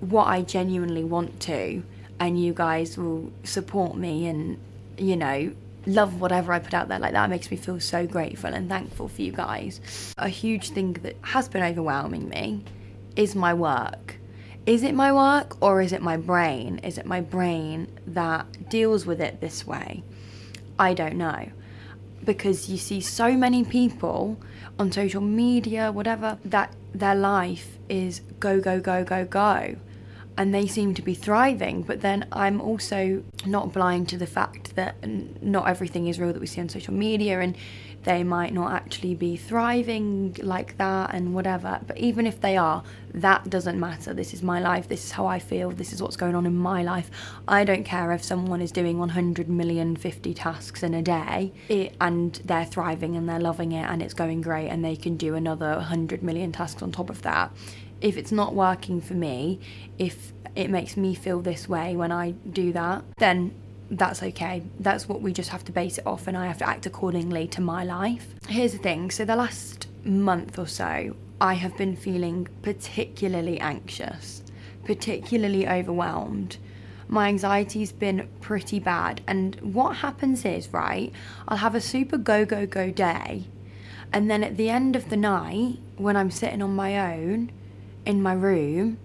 what 0.00 0.24
I 0.26 0.42
genuinely 0.42 1.04
want 1.04 1.40
to 1.40 1.84
and 2.20 2.40
you 2.40 2.52
guys 2.52 2.98
will 2.98 3.32
support 3.44 3.96
me 3.96 4.26
and, 4.26 4.58
you 4.98 5.16
know, 5.16 5.52
love 5.86 6.20
whatever 6.20 6.52
I 6.52 6.58
put 6.58 6.74
out 6.74 6.88
there. 6.88 6.98
Like 6.98 7.14
that 7.14 7.30
makes 7.30 7.50
me 7.50 7.56
feel 7.56 7.80
so 7.80 8.06
grateful 8.06 8.52
and 8.52 8.68
thankful 8.68 9.08
for 9.08 9.22
you 9.22 9.32
guys. 9.32 9.80
A 10.18 10.28
huge 10.28 10.70
thing 10.70 10.92
that 11.02 11.16
has 11.22 11.48
been 11.48 11.62
overwhelming 11.62 12.28
me 12.28 12.62
is 13.16 13.34
my 13.34 13.54
work. 13.54 14.16
Is 14.66 14.82
it 14.82 14.94
my 14.94 15.10
work 15.12 15.56
or 15.62 15.80
is 15.80 15.92
it 15.92 16.02
my 16.02 16.18
brain? 16.18 16.78
Is 16.80 16.98
it 16.98 17.06
my 17.06 17.22
brain 17.22 17.88
that 18.06 18.68
deals 18.68 19.06
with 19.06 19.20
it 19.22 19.40
this 19.40 19.66
way? 19.66 20.02
I 20.78 20.92
don't 20.92 21.16
know. 21.16 21.48
Because 22.22 22.68
you 22.68 22.76
see 22.76 23.00
so 23.00 23.32
many 23.34 23.64
people 23.64 24.38
on 24.78 24.92
social 24.92 25.22
media, 25.22 25.90
whatever, 25.90 26.38
that 26.44 26.74
their 26.92 27.14
life 27.14 27.78
is 27.88 28.20
go, 28.38 28.60
go, 28.60 28.78
go, 28.78 29.02
go, 29.04 29.24
go 29.24 29.76
and 30.36 30.54
they 30.54 30.66
seem 30.66 30.94
to 30.94 31.02
be 31.02 31.14
thriving. 31.14 31.82
But 31.82 32.00
then 32.00 32.26
I'm 32.32 32.60
also 32.60 33.22
not 33.46 33.72
blind 33.72 34.08
to 34.10 34.16
the 34.16 34.26
fact 34.26 34.76
that 34.76 34.96
not 35.42 35.68
everything 35.68 36.06
is 36.06 36.18
real 36.18 36.32
that 36.32 36.40
we 36.40 36.46
see 36.46 36.60
on 36.60 36.68
social 36.68 36.94
media, 36.94 37.40
and 37.40 37.56
they 38.04 38.24
might 38.24 38.54
not 38.54 38.72
actually 38.72 39.14
be 39.14 39.36
thriving 39.36 40.34
like 40.42 40.78
that 40.78 41.14
and 41.14 41.34
whatever. 41.34 41.80
But 41.86 41.98
even 41.98 42.26
if 42.26 42.40
they 42.40 42.56
are, 42.56 42.82
that 43.12 43.50
doesn't 43.50 43.78
matter. 43.78 44.14
This 44.14 44.32
is 44.32 44.42
my 44.42 44.60
life. 44.60 44.88
This 44.88 45.04
is 45.04 45.10
how 45.12 45.26
I 45.26 45.38
feel. 45.38 45.70
This 45.70 45.92
is 45.92 46.00
what's 46.00 46.16
going 46.16 46.34
on 46.34 46.46
in 46.46 46.56
my 46.56 46.82
life. 46.82 47.10
I 47.46 47.64
don't 47.64 47.84
care 47.84 48.12
if 48.12 48.22
someone 48.22 48.62
is 48.62 48.72
doing 48.72 48.98
100 48.98 49.48
million 49.48 49.96
50 49.96 50.32
tasks 50.32 50.82
in 50.82 50.94
a 50.94 51.02
day 51.02 51.52
it, 51.68 51.94
and 52.00 52.40
they're 52.44 52.64
thriving 52.64 53.16
and 53.16 53.28
they're 53.28 53.40
loving 53.40 53.72
it 53.72 53.82
and 53.82 54.00
it's 54.00 54.14
going 54.14 54.40
great 54.40 54.68
and 54.68 54.84
they 54.84 54.96
can 54.96 55.16
do 55.16 55.34
another 55.34 55.74
100 55.74 56.22
million 56.22 56.52
tasks 56.52 56.82
on 56.82 56.92
top 56.92 57.10
of 57.10 57.22
that. 57.22 57.52
If 58.00 58.16
it's 58.16 58.32
not 58.32 58.54
working 58.54 59.00
for 59.00 59.14
me, 59.14 59.60
if 59.98 60.32
it 60.56 60.70
makes 60.70 60.96
me 60.96 61.14
feel 61.14 61.40
this 61.40 61.68
way 61.68 61.96
when 61.96 62.12
I 62.12 62.32
do 62.50 62.72
that, 62.72 63.04
then 63.18 63.54
that's 63.90 64.22
okay. 64.22 64.62
That's 64.78 65.08
what 65.08 65.20
we 65.20 65.32
just 65.32 65.50
have 65.50 65.64
to 65.64 65.72
base 65.72 65.98
it 65.98 66.06
off, 66.06 66.26
and 66.26 66.36
I 66.36 66.46
have 66.46 66.58
to 66.58 66.68
act 66.68 66.86
accordingly 66.86 67.48
to 67.48 67.60
my 67.60 67.84
life. 67.84 68.34
Here's 68.48 68.72
the 68.72 68.78
thing 68.78 69.10
so, 69.10 69.24
the 69.24 69.36
last 69.36 69.88
month 70.04 70.58
or 70.58 70.66
so, 70.66 71.16
I 71.40 71.54
have 71.54 71.76
been 71.76 71.96
feeling 71.96 72.48
particularly 72.62 73.58
anxious, 73.60 74.42
particularly 74.84 75.68
overwhelmed. 75.68 76.56
My 77.08 77.26
anxiety's 77.28 77.90
been 77.90 78.28
pretty 78.40 78.78
bad, 78.78 79.20
and 79.26 79.56
what 79.56 79.96
happens 79.96 80.44
is, 80.44 80.72
right, 80.72 81.12
I'll 81.48 81.56
have 81.56 81.74
a 81.74 81.80
super 81.80 82.16
go, 82.16 82.44
go, 82.44 82.66
go 82.66 82.90
day, 82.90 83.44
and 84.12 84.30
then 84.30 84.44
at 84.44 84.56
the 84.56 84.70
end 84.70 84.94
of 84.94 85.10
the 85.10 85.16
night, 85.16 85.78
when 85.96 86.16
I'm 86.16 86.30
sitting 86.30 86.62
on 86.62 86.76
my 86.76 87.14
own 87.14 87.50
in 88.04 88.22
my 88.22 88.32
room, 88.32 88.98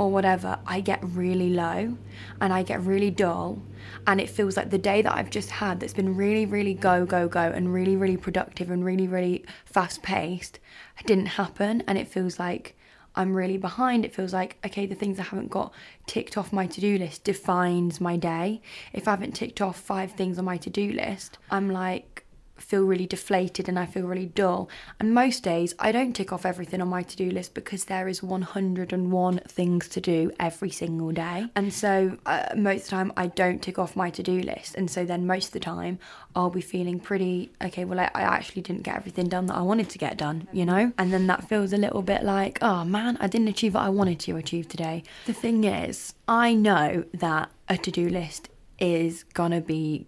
or 0.00 0.10
whatever, 0.10 0.58
I 0.66 0.80
get 0.80 0.98
really 1.02 1.50
low 1.50 1.98
and 2.40 2.52
I 2.54 2.62
get 2.62 2.80
really 2.80 3.10
dull. 3.10 3.60
And 4.06 4.18
it 4.18 4.30
feels 4.30 4.56
like 4.56 4.70
the 4.70 4.78
day 4.78 5.02
that 5.02 5.14
I've 5.14 5.28
just 5.28 5.50
had 5.50 5.78
that's 5.78 5.92
been 5.92 6.16
really, 6.16 6.46
really 6.46 6.72
go, 6.72 7.04
go, 7.04 7.28
go 7.28 7.42
and 7.42 7.72
really, 7.72 7.96
really 7.96 8.16
productive 8.16 8.70
and 8.70 8.82
really, 8.82 9.06
really 9.06 9.44
fast 9.66 10.02
paced 10.02 10.58
didn't 11.04 11.26
happen. 11.26 11.82
And 11.86 11.98
it 11.98 12.08
feels 12.08 12.38
like 12.38 12.78
I'm 13.14 13.34
really 13.34 13.58
behind. 13.58 14.06
It 14.06 14.14
feels 14.14 14.32
like, 14.32 14.56
okay, 14.64 14.86
the 14.86 14.94
things 14.94 15.18
I 15.18 15.24
haven't 15.24 15.50
got 15.50 15.74
ticked 16.06 16.38
off 16.38 16.50
my 16.50 16.66
to 16.68 16.80
do 16.80 16.96
list 16.96 17.24
defines 17.24 18.00
my 18.00 18.16
day. 18.16 18.62
If 18.94 19.06
I 19.06 19.10
haven't 19.10 19.32
ticked 19.32 19.60
off 19.60 19.78
five 19.78 20.12
things 20.12 20.38
on 20.38 20.46
my 20.46 20.56
to 20.58 20.70
do 20.70 20.92
list, 20.92 21.36
I'm 21.50 21.70
like, 21.70 22.24
feel 22.60 22.84
really 22.84 23.06
deflated 23.06 23.68
and 23.68 23.78
I 23.78 23.86
feel 23.86 24.06
really 24.06 24.26
dull. 24.26 24.68
And 24.98 25.14
most 25.14 25.42
days 25.42 25.74
I 25.78 25.92
don't 25.92 26.12
tick 26.12 26.32
off 26.32 26.46
everything 26.46 26.80
on 26.80 26.88
my 26.88 27.02
to 27.02 27.16
do 27.16 27.30
list 27.30 27.54
because 27.54 27.86
there 27.86 28.08
is 28.08 28.22
101 28.22 29.40
things 29.48 29.88
to 29.88 30.00
do 30.00 30.30
every 30.38 30.70
single 30.70 31.12
day. 31.12 31.46
And 31.56 31.72
so 31.72 32.18
uh, 32.26 32.46
most 32.56 32.82
of 32.82 32.84
the 32.84 32.90
time 32.90 33.12
I 33.16 33.28
don't 33.28 33.62
tick 33.62 33.78
off 33.78 33.96
my 33.96 34.10
to 34.10 34.22
do 34.22 34.40
list. 34.40 34.74
And 34.74 34.90
so 34.90 35.04
then 35.04 35.26
most 35.26 35.48
of 35.48 35.52
the 35.52 35.60
time 35.60 35.98
I'll 36.34 36.50
be 36.50 36.60
feeling 36.60 37.00
pretty 37.00 37.50
okay, 37.62 37.84
well, 37.84 38.00
I, 38.00 38.10
I 38.14 38.22
actually 38.22 38.62
didn't 38.62 38.82
get 38.82 38.96
everything 38.96 39.28
done 39.28 39.46
that 39.46 39.56
I 39.56 39.62
wanted 39.62 39.88
to 39.90 39.98
get 39.98 40.16
done, 40.16 40.48
you 40.52 40.64
know? 40.64 40.92
And 40.98 41.12
then 41.12 41.26
that 41.26 41.48
feels 41.48 41.72
a 41.72 41.76
little 41.76 42.02
bit 42.02 42.22
like, 42.22 42.58
oh 42.62 42.84
man, 42.84 43.16
I 43.20 43.26
didn't 43.26 43.48
achieve 43.48 43.74
what 43.74 43.84
I 43.84 43.88
wanted 43.88 44.20
to 44.20 44.36
achieve 44.36 44.68
today. 44.68 45.02
The 45.26 45.32
thing 45.32 45.64
is, 45.64 46.14
I 46.28 46.54
know 46.54 47.04
that 47.14 47.50
a 47.68 47.76
to 47.78 47.90
do 47.90 48.08
list 48.08 48.48
is 48.78 49.24
gonna 49.34 49.60
be 49.60 50.06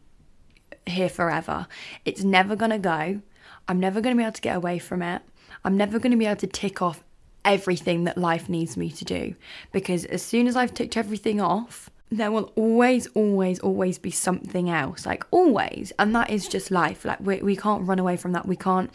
here 0.86 1.08
forever. 1.08 1.66
It's 2.04 2.22
never 2.22 2.56
going 2.56 2.70
to 2.70 2.78
go. 2.78 3.20
I'm 3.68 3.80
never 3.80 4.00
going 4.00 4.16
to 4.16 4.20
be 4.20 4.24
able 4.24 4.32
to 4.32 4.40
get 4.40 4.56
away 4.56 4.78
from 4.78 5.02
it. 5.02 5.22
I'm 5.64 5.76
never 5.76 5.98
going 5.98 6.12
to 6.12 6.18
be 6.18 6.26
able 6.26 6.40
to 6.40 6.46
tick 6.46 6.82
off 6.82 7.04
everything 7.44 8.04
that 8.04 8.18
life 8.18 8.48
needs 8.48 8.76
me 8.76 8.90
to 8.90 9.04
do 9.04 9.34
because 9.72 10.04
as 10.06 10.22
soon 10.22 10.46
as 10.46 10.56
I've 10.56 10.74
ticked 10.74 10.96
everything 10.96 11.40
off, 11.40 11.90
there 12.10 12.30
will 12.30 12.52
always, 12.56 13.06
always, 13.08 13.58
always 13.60 13.98
be 13.98 14.10
something 14.10 14.68
else. 14.68 15.06
Like, 15.06 15.24
always. 15.30 15.92
And 15.98 16.14
that 16.14 16.30
is 16.30 16.46
just 16.46 16.70
life. 16.70 17.04
Like, 17.04 17.20
we, 17.20 17.40
we 17.42 17.56
can't 17.56 17.86
run 17.86 17.98
away 17.98 18.16
from 18.16 18.32
that. 18.32 18.46
We 18.46 18.56
can't 18.56 18.90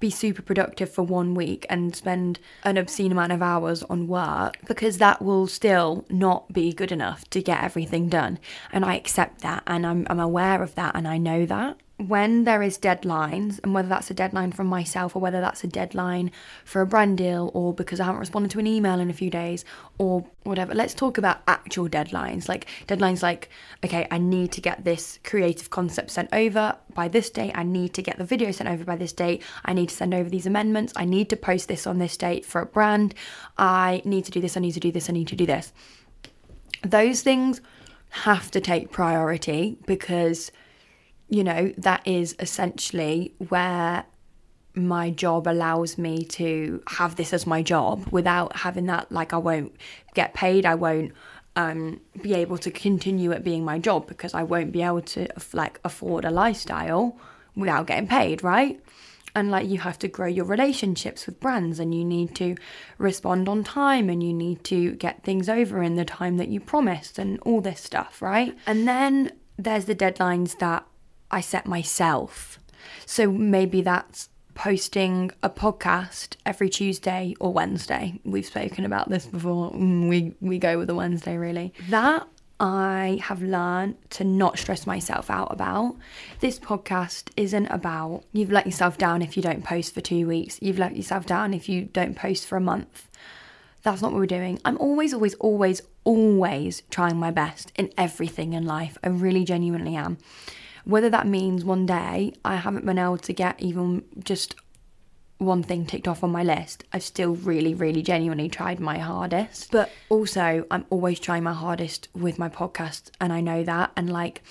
be 0.00 0.10
super 0.10 0.42
productive 0.42 0.90
for 0.90 1.02
one 1.02 1.34
week 1.34 1.66
and 1.68 1.94
spend 1.94 2.38
an 2.64 2.76
obscene 2.76 3.12
amount 3.12 3.32
of 3.32 3.42
hours 3.42 3.82
on 3.84 4.08
work 4.08 4.56
because 4.66 4.98
that 4.98 5.22
will 5.22 5.46
still 5.46 6.04
not 6.10 6.52
be 6.52 6.72
good 6.72 6.92
enough 6.92 7.28
to 7.30 7.42
get 7.42 7.62
everything 7.62 8.08
done. 8.08 8.38
And 8.72 8.84
I 8.84 8.94
accept 8.94 9.40
that 9.42 9.62
and 9.66 9.86
I'm, 9.86 10.06
I'm 10.08 10.20
aware 10.20 10.62
of 10.62 10.74
that 10.74 10.94
and 10.94 11.06
I 11.06 11.18
know 11.18 11.46
that 11.46 11.78
when 11.98 12.44
there 12.44 12.62
is 12.62 12.78
deadlines 12.78 13.58
and 13.62 13.72
whether 13.72 13.88
that's 13.88 14.10
a 14.10 14.14
deadline 14.14 14.52
from 14.52 14.66
myself 14.66 15.16
or 15.16 15.20
whether 15.20 15.40
that's 15.40 15.64
a 15.64 15.66
deadline 15.66 16.30
for 16.64 16.82
a 16.82 16.86
brand 16.86 17.16
deal 17.16 17.50
or 17.54 17.72
because 17.72 18.00
I 18.00 18.04
haven't 18.04 18.20
responded 18.20 18.50
to 18.50 18.58
an 18.58 18.66
email 18.66 19.00
in 19.00 19.08
a 19.08 19.14
few 19.14 19.30
days 19.30 19.64
or 19.96 20.26
whatever 20.42 20.74
let's 20.74 20.92
talk 20.92 21.16
about 21.16 21.38
actual 21.48 21.88
deadlines. 21.88 22.48
Like 22.48 22.66
deadlines 22.86 23.22
like 23.22 23.48
okay 23.82 24.06
I 24.10 24.18
need 24.18 24.52
to 24.52 24.60
get 24.60 24.84
this 24.84 25.18
creative 25.24 25.70
concept 25.70 26.10
sent 26.10 26.28
over 26.34 26.76
by 26.92 27.08
this 27.08 27.30
date 27.30 27.52
I 27.54 27.62
need 27.62 27.94
to 27.94 28.02
get 28.02 28.18
the 28.18 28.24
video 28.24 28.50
sent 28.50 28.68
over 28.68 28.84
by 28.84 28.96
this 28.96 29.14
date 29.14 29.42
I 29.64 29.72
need 29.72 29.88
to 29.88 29.96
send 29.96 30.12
over 30.12 30.28
these 30.28 30.46
amendments 30.46 30.92
I 30.96 31.06
need 31.06 31.30
to 31.30 31.36
post 31.36 31.68
this 31.68 31.86
on 31.86 31.98
this 31.98 32.16
date 32.18 32.44
for 32.44 32.60
a 32.60 32.66
brand 32.66 33.14
I 33.56 34.02
need 34.04 34.26
to 34.26 34.30
do 34.30 34.42
this 34.42 34.56
I 34.56 34.60
need 34.60 34.72
to 34.72 34.80
do 34.80 34.92
this 34.92 35.08
I 35.08 35.14
need 35.14 35.28
to 35.28 35.36
do 35.36 35.46
this. 35.46 35.72
Those 36.82 37.22
things 37.22 37.62
have 38.10 38.50
to 38.50 38.60
take 38.60 38.92
priority 38.92 39.78
because 39.86 40.52
you 41.28 41.44
know, 41.44 41.72
that 41.78 42.06
is 42.06 42.36
essentially 42.38 43.34
where 43.48 44.04
my 44.74 45.10
job 45.10 45.48
allows 45.48 45.96
me 45.96 46.24
to 46.24 46.82
have 46.86 47.16
this 47.16 47.32
as 47.32 47.46
my 47.46 47.62
job 47.62 48.06
without 48.10 48.54
having 48.54 48.86
that 48.86 49.10
like 49.10 49.32
I 49.32 49.38
won't 49.38 49.74
get 50.14 50.34
paid, 50.34 50.66
I 50.66 50.74
won't 50.74 51.12
um, 51.56 52.00
be 52.22 52.34
able 52.34 52.58
to 52.58 52.70
continue 52.70 53.32
it 53.32 53.42
being 53.42 53.64
my 53.64 53.78
job 53.78 54.06
because 54.06 54.34
I 54.34 54.42
won't 54.42 54.72
be 54.72 54.82
able 54.82 55.00
to 55.02 55.26
like 55.54 55.80
afford 55.84 56.26
a 56.26 56.30
lifestyle 56.30 57.18
without 57.56 57.86
getting 57.86 58.06
paid, 58.06 58.44
right? 58.44 58.78
And 59.34 59.50
like 59.50 59.68
you 59.68 59.78
have 59.78 59.98
to 60.00 60.08
grow 60.08 60.26
your 60.26 60.44
relationships 60.44 61.26
with 61.26 61.40
brands 61.40 61.80
and 61.80 61.94
you 61.94 62.04
need 62.04 62.34
to 62.36 62.56
respond 62.98 63.48
on 63.48 63.64
time 63.64 64.10
and 64.10 64.22
you 64.22 64.32
need 64.32 64.62
to 64.64 64.92
get 64.92 65.24
things 65.24 65.48
over 65.48 65.82
in 65.82 65.96
the 65.96 66.04
time 66.04 66.36
that 66.36 66.48
you 66.48 66.60
promised 66.60 67.18
and 67.18 67.38
all 67.40 67.62
this 67.62 67.80
stuff, 67.80 68.20
right? 68.20 68.56
And 68.66 68.86
then 68.86 69.32
there's 69.58 69.86
the 69.86 69.94
deadlines 69.94 70.58
that 70.58 70.86
I 71.30 71.40
set 71.40 71.66
myself. 71.66 72.58
So 73.04 73.30
maybe 73.30 73.82
that's 73.82 74.28
posting 74.54 75.30
a 75.42 75.50
podcast 75.50 76.36
every 76.44 76.68
Tuesday 76.68 77.34
or 77.38 77.52
Wednesday. 77.52 78.18
We've 78.24 78.46
spoken 78.46 78.84
about 78.84 79.08
this 79.08 79.26
before. 79.26 79.70
Mm, 79.72 80.08
we 80.08 80.34
we 80.40 80.58
go 80.58 80.78
with 80.78 80.88
the 80.88 80.94
Wednesday 80.94 81.36
really. 81.36 81.72
That 81.90 82.26
I 82.58 83.18
have 83.22 83.42
learned 83.42 83.96
to 84.10 84.24
not 84.24 84.58
stress 84.58 84.86
myself 84.86 85.30
out 85.30 85.52
about. 85.52 85.96
This 86.40 86.58
podcast 86.58 87.28
isn't 87.36 87.66
about 87.66 88.24
you've 88.32 88.50
let 88.50 88.66
yourself 88.66 88.96
down 88.96 89.20
if 89.20 89.36
you 89.36 89.42
don't 89.42 89.62
post 89.62 89.92
for 89.92 90.00
2 90.00 90.26
weeks. 90.26 90.58
You've 90.62 90.78
let 90.78 90.96
yourself 90.96 91.26
down 91.26 91.52
if 91.52 91.68
you 91.68 91.84
don't 91.84 92.16
post 92.16 92.46
for 92.46 92.56
a 92.56 92.60
month. 92.60 93.08
That's 93.82 94.00
not 94.00 94.12
what 94.12 94.18
we're 94.18 94.26
doing. 94.26 94.58
I'm 94.64 94.78
always 94.78 95.12
always 95.12 95.34
always 95.34 95.82
always 96.04 96.82
trying 96.88 97.18
my 97.18 97.30
best 97.30 97.72
in 97.76 97.92
everything 97.98 98.54
in 98.54 98.64
life. 98.64 98.96
I 99.04 99.08
really 99.08 99.44
genuinely 99.44 99.94
am. 99.94 100.16
Whether 100.86 101.10
that 101.10 101.26
means 101.26 101.64
one 101.64 101.84
day 101.84 102.32
I 102.44 102.54
haven't 102.54 102.86
been 102.86 102.98
able 102.98 103.18
to 103.18 103.32
get 103.32 103.60
even 103.60 104.04
just 104.22 104.54
one 105.38 105.64
thing 105.64 105.84
ticked 105.84 106.06
off 106.06 106.22
on 106.22 106.30
my 106.30 106.44
list, 106.44 106.84
I've 106.92 107.02
still 107.02 107.34
really, 107.34 107.74
really 107.74 108.02
genuinely 108.02 108.48
tried 108.48 108.78
my 108.78 108.98
hardest. 108.98 109.72
But 109.72 109.90
also, 110.08 110.64
I'm 110.70 110.86
always 110.88 111.18
trying 111.18 111.42
my 111.42 111.52
hardest 111.52 112.08
with 112.14 112.38
my 112.38 112.48
podcast, 112.48 113.10
and 113.20 113.32
I 113.32 113.40
know 113.40 113.64
that. 113.64 113.90
And 113.96 114.08
like, 114.08 114.42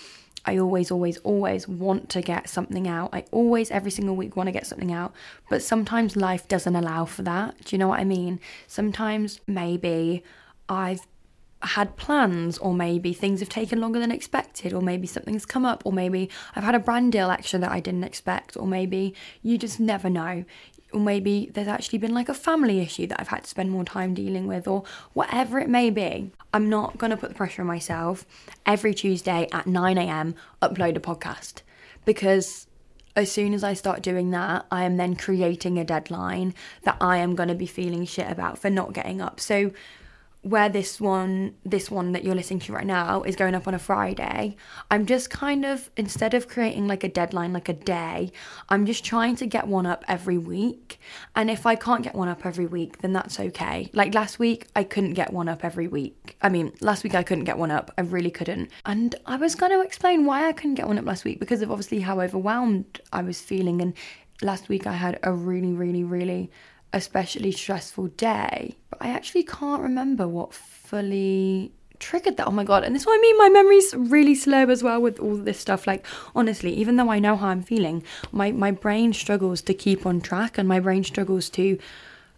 I 0.46 0.58
always, 0.58 0.92
always, 0.92 1.18
always 1.20 1.70
want 1.70 2.10
to 2.10 2.22
get 2.22 2.50
something 2.50 2.86
out. 2.86 3.12
I 3.14 3.24
always, 3.32 3.72
every 3.72 3.92
single 3.92 4.18
week, 4.18 4.36
want 4.36 4.48
to 4.48 4.52
get 4.52 4.68
something 4.68 4.92
out. 4.92 5.14
But 5.50 5.64
sometimes 5.64 6.18
life 6.18 6.50
doesn't 6.50 6.76
allow 6.76 7.06
for 7.06 7.24
that. 7.24 7.64
Do 7.64 7.76
you 7.76 7.80
know 7.80 7.88
what 7.88 8.02
I 8.02 8.04
mean? 8.04 8.42
Sometimes 8.68 9.40
maybe 9.48 10.22
I've 10.68 11.08
had 11.62 11.96
plans, 11.98 12.58
or 12.58 12.74
maybe 12.74 13.14
things 13.14 13.40
have 13.40 13.50
taken 13.50 13.82
longer 13.82 14.00
than 14.00 14.12
expected, 14.12 14.74
or 14.74 14.82
maybe 14.82 15.08
something's 15.08 15.46
come 15.46 15.66
up, 15.66 15.84
or 15.86 15.94
maybe 15.94 16.30
I've 16.56 16.64
had 16.64 16.76
a 16.76 16.80
brand 16.80 17.12
deal 17.12 17.32
extra 17.32 17.60
that 17.60 17.72
I 17.72 17.80
didn't 17.80 18.04
expect, 18.04 18.56
or 18.58 18.68
maybe 18.68 19.14
you 19.42 19.58
just 19.58 19.80
never 19.80 20.10
know. 20.10 20.46
Or 20.94 21.00
maybe 21.00 21.52
there's 21.54 21.68
actually 21.68 22.00
been 22.00 22.14
like 22.14 22.30
a 22.30 22.34
family 22.34 22.80
issue 22.80 23.08
that 23.08 23.20
I've 23.20 23.28
had 23.28 23.44
to 23.44 23.50
spend 23.50 23.72
more 23.72 23.84
time 23.84 24.14
dealing 24.14 24.48
with, 24.48 24.68
or 24.68 24.84
whatever 25.14 25.60
it 25.60 25.70
may 25.70 25.90
be. 25.90 26.32
I'm 26.54 26.70
not 26.70 26.98
to 27.12 27.18
put 27.18 27.30
the 27.30 27.36
pressure 27.36 27.64
on 27.64 27.68
myself 27.68 28.26
every 28.66 28.94
Tuesday 28.94 29.48
at 29.52 29.68
9 29.68 29.98
a.m. 29.98 30.36
upload 30.62 30.96
a 30.96 31.02
podcast 31.02 31.64
because 32.06 32.68
as 33.16 33.32
soon 33.32 33.54
as 33.54 33.64
I 33.64 33.74
start 33.74 34.02
doing 34.02 34.32
that, 34.32 34.66
I 34.72 34.84
am 34.84 34.98
then 34.98 35.16
creating 35.16 35.80
a 35.80 35.86
deadline 35.86 36.54
that 36.84 36.98
I 37.02 37.18
am 37.18 37.36
to 37.50 37.56
be 37.56 37.66
feeling 37.66 38.06
shit 38.06 38.30
about 38.30 38.60
for 38.60 38.70
not 38.70 38.94
getting 38.94 39.22
up. 39.22 39.40
So 39.40 39.72
where 40.46 40.70
this 40.70 41.02
one 41.02 41.56
this 41.66 41.90
one 41.90 42.12
that 42.12 42.24
you're 42.24 42.36
listening 42.36 42.60
to 42.60 42.72
right 42.72 42.86
now 42.86 43.24
is 43.24 43.36
going 43.36 43.56
up 43.56 43.68
on 43.68 43.74
a 43.74 43.80
Friday, 43.80 44.56
I'm 44.92 45.08
just 45.08 45.32
kind 45.32 45.66
of 45.66 45.90
instead 45.98 46.36
of 46.36 46.48
creating 46.48 46.88
like 46.88 47.04
a 47.04 47.10
deadline 47.10 47.52
like 47.52 47.68
a 47.68 47.74
day, 47.74 48.32
I'm 48.70 48.86
just 48.86 49.04
trying 49.04 49.36
to 49.38 49.48
get 49.48 49.68
one 49.68 49.88
up 49.88 50.06
every 50.08 50.38
week. 50.38 51.00
And 51.36 51.50
if 51.50 51.66
I 51.66 51.74
can't 51.74 52.04
get 52.04 52.14
one 52.14 52.28
up 52.28 52.46
every 52.46 52.68
week, 52.68 53.00
then 53.00 53.12
that's 53.12 53.40
okay. 53.40 53.90
Like 53.94 54.14
last 54.14 54.38
week 54.38 54.68
I 54.76 54.84
couldn't 54.84 55.16
get 55.16 55.34
one 55.34 55.50
up 55.50 55.66
every 55.66 55.88
week. 55.88 56.38
I 56.44 56.50
mean, 56.50 56.74
last 56.80 57.04
week 57.04 57.16
I 57.16 57.24
couldn't 57.24 57.46
get 57.46 57.58
one 57.58 57.72
up. 57.72 57.92
I 57.98 58.02
really 58.02 58.32
couldn't. 58.32 58.70
And 58.86 59.16
I 59.26 59.38
was 59.38 59.56
going 59.56 59.72
to 59.72 59.82
explain 59.82 60.28
why 60.28 60.48
I 60.48 60.54
couldn't 60.54 60.76
get 60.76 60.86
one 60.86 61.00
up 61.00 61.06
last 61.06 61.26
week 61.26 61.40
because 61.40 61.64
of 61.64 61.72
obviously 61.72 62.02
how 62.02 62.22
overwhelmed 62.22 63.02
I 63.12 63.24
was 63.24 63.42
feeling 63.42 63.82
and 63.82 63.96
last 64.42 64.70
week 64.70 64.86
I 64.86 64.94
had 64.94 65.18
a 65.24 65.32
really 65.32 65.72
really 65.72 66.04
really 66.04 66.52
especially 66.94 67.52
stressful 67.52 68.08
day. 68.08 68.76
But 68.90 69.02
I 69.02 69.10
actually 69.10 69.44
can't 69.44 69.82
remember 69.82 70.28
what 70.28 70.54
fully 70.54 71.72
triggered 72.00 72.38
that. 72.38 72.48
Oh 72.48 72.52
my 72.52 72.64
god. 72.64 72.84
And 72.84 72.94
this 72.94 73.04
is 73.04 73.08
what 73.08 73.18
I 73.18 73.22
mean. 73.22 73.38
My 73.38 73.50
memory's 73.50 73.94
really 73.96 74.36
slow 74.36 74.70
as 74.70 74.84
well 74.84 75.02
with 75.02 75.20
all 75.20 75.36
this 75.36 75.60
stuff. 75.60 75.88
Like 75.88 76.06
honestly, 76.36 76.74
even 76.74 76.96
though 76.96 77.10
I 77.10 77.20
know 77.20 77.36
how 77.36 77.48
I'm 77.48 77.64
feeling, 77.64 78.04
my, 78.32 78.52
my 78.52 78.72
brain 78.72 79.14
struggles 79.14 79.62
to 79.64 79.74
keep 79.74 80.06
on 80.06 80.22
track 80.22 80.58
and 80.58 80.68
my 80.68 80.80
brain 80.80 81.04
struggles 81.04 81.50
to 81.52 81.78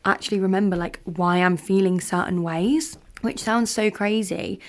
actually 0.06 0.40
remember 0.40 0.76
like 0.76 1.00
why 1.04 1.38
I'm 1.38 1.58
feeling 1.58 2.00
certain 2.00 2.44
ways. 2.44 2.98
Which 3.22 3.40
sounds 3.40 3.72
so 3.72 3.90
crazy. 3.90 4.60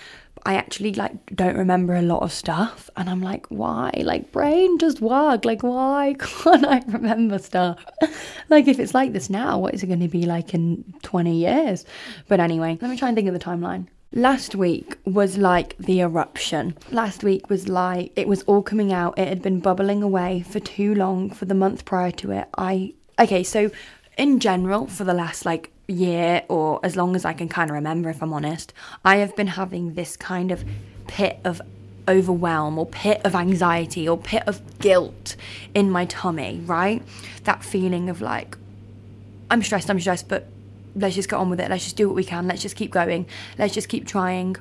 I 0.48 0.54
actually 0.54 0.94
like 0.94 1.12
don't 1.36 1.58
remember 1.58 1.94
a 1.94 2.00
lot 2.00 2.22
of 2.22 2.32
stuff 2.32 2.88
and 2.96 3.10
I'm 3.10 3.20
like 3.20 3.46
why 3.48 3.92
like 4.02 4.32
brain 4.32 4.78
just 4.78 4.98
work 5.02 5.44
like 5.44 5.62
why 5.62 6.16
can't 6.18 6.64
I 6.64 6.82
remember 6.86 7.38
stuff 7.38 7.84
like 8.48 8.66
if 8.66 8.78
it's 8.78 8.94
like 8.94 9.12
this 9.12 9.28
now 9.28 9.58
what 9.58 9.74
is 9.74 9.82
it 9.82 9.88
going 9.88 10.00
to 10.00 10.08
be 10.08 10.22
like 10.22 10.54
in 10.54 10.94
20 11.02 11.36
years 11.36 11.84
but 12.28 12.40
anyway 12.40 12.78
let 12.80 12.90
me 12.90 12.96
try 12.96 13.08
and 13.08 13.14
think 13.14 13.28
of 13.28 13.34
the 13.34 13.40
timeline 13.40 13.88
Last 14.10 14.54
week 14.54 14.96
was 15.04 15.36
like 15.36 15.76
the 15.76 16.00
eruption. 16.00 16.78
Last 16.90 17.22
week 17.22 17.50
was 17.50 17.68
like 17.68 18.10
it 18.16 18.26
was 18.26 18.42
all 18.44 18.62
coming 18.62 18.90
out. 18.90 19.18
It 19.18 19.28
had 19.28 19.42
been 19.42 19.60
bubbling 19.60 20.02
away 20.02 20.46
for 20.48 20.60
too 20.60 20.94
long 20.94 21.28
for 21.28 21.44
the 21.44 21.52
month 21.52 21.84
prior 21.84 22.10
to 22.12 22.30
it. 22.30 22.48
I 22.56 22.94
okay, 23.18 23.42
so 23.42 23.70
in 24.16 24.40
general 24.40 24.86
for 24.86 25.04
the 25.04 25.12
last 25.12 25.44
like 25.44 25.70
year 25.88 26.42
or 26.48 26.78
as 26.84 26.94
long 26.94 27.16
as 27.16 27.24
I 27.24 27.32
can 27.32 27.48
kind 27.48 27.70
of 27.70 27.74
remember, 27.74 28.10
if 28.10 28.22
I'm 28.22 28.32
honest, 28.32 28.72
I 29.04 29.16
have 29.16 29.34
been 29.34 29.48
having 29.48 29.94
this 29.94 30.16
kind 30.16 30.52
of 30.52 30.64
pit 31.06 31.40
of 31.44 31.60
overwhelm 32.06 32.78
or 32.78 32.86
pit 32.86 33.20
of 33.24 33.34
anxiety 33.34 34.08
or 34.08 34.16
pit 34.16 34.42
of 34.46 34.78
guilt 34.78 35.34
in 35.74 35.90
my 35.90 36.04
tummy, 36.06 36.60
right? 36.64 37.02
That 37.44 37.64
feeling 37.64 38.08
of 38.08 38.20
like, 38.20 38.56
I'm 39.50 39.62
stressed, 39.62 39.90
I'm 39.90 39.98
stressed, 39.98 40.28
but 40.28 40.46
let's 40.94 41.14
just 41.14 41.28
get 41.28 41.36
on 41.36 41.50
with 41.50 41.60
it. 41.60 41.70
Let's 41.70 41.84
just 41.84 41.96
do 41.96 42.06
what 42.06 42.14
we 42.14 42.24
can. 42.24 42.46
Let's 42.46 42.62
just 42.62 42.76
keep 42.76 42.90
going. 42.90 43.26
Let's 43.58 43.74
just 43.74 43.88
keep 43.88 44.06
trying 44.06 44.56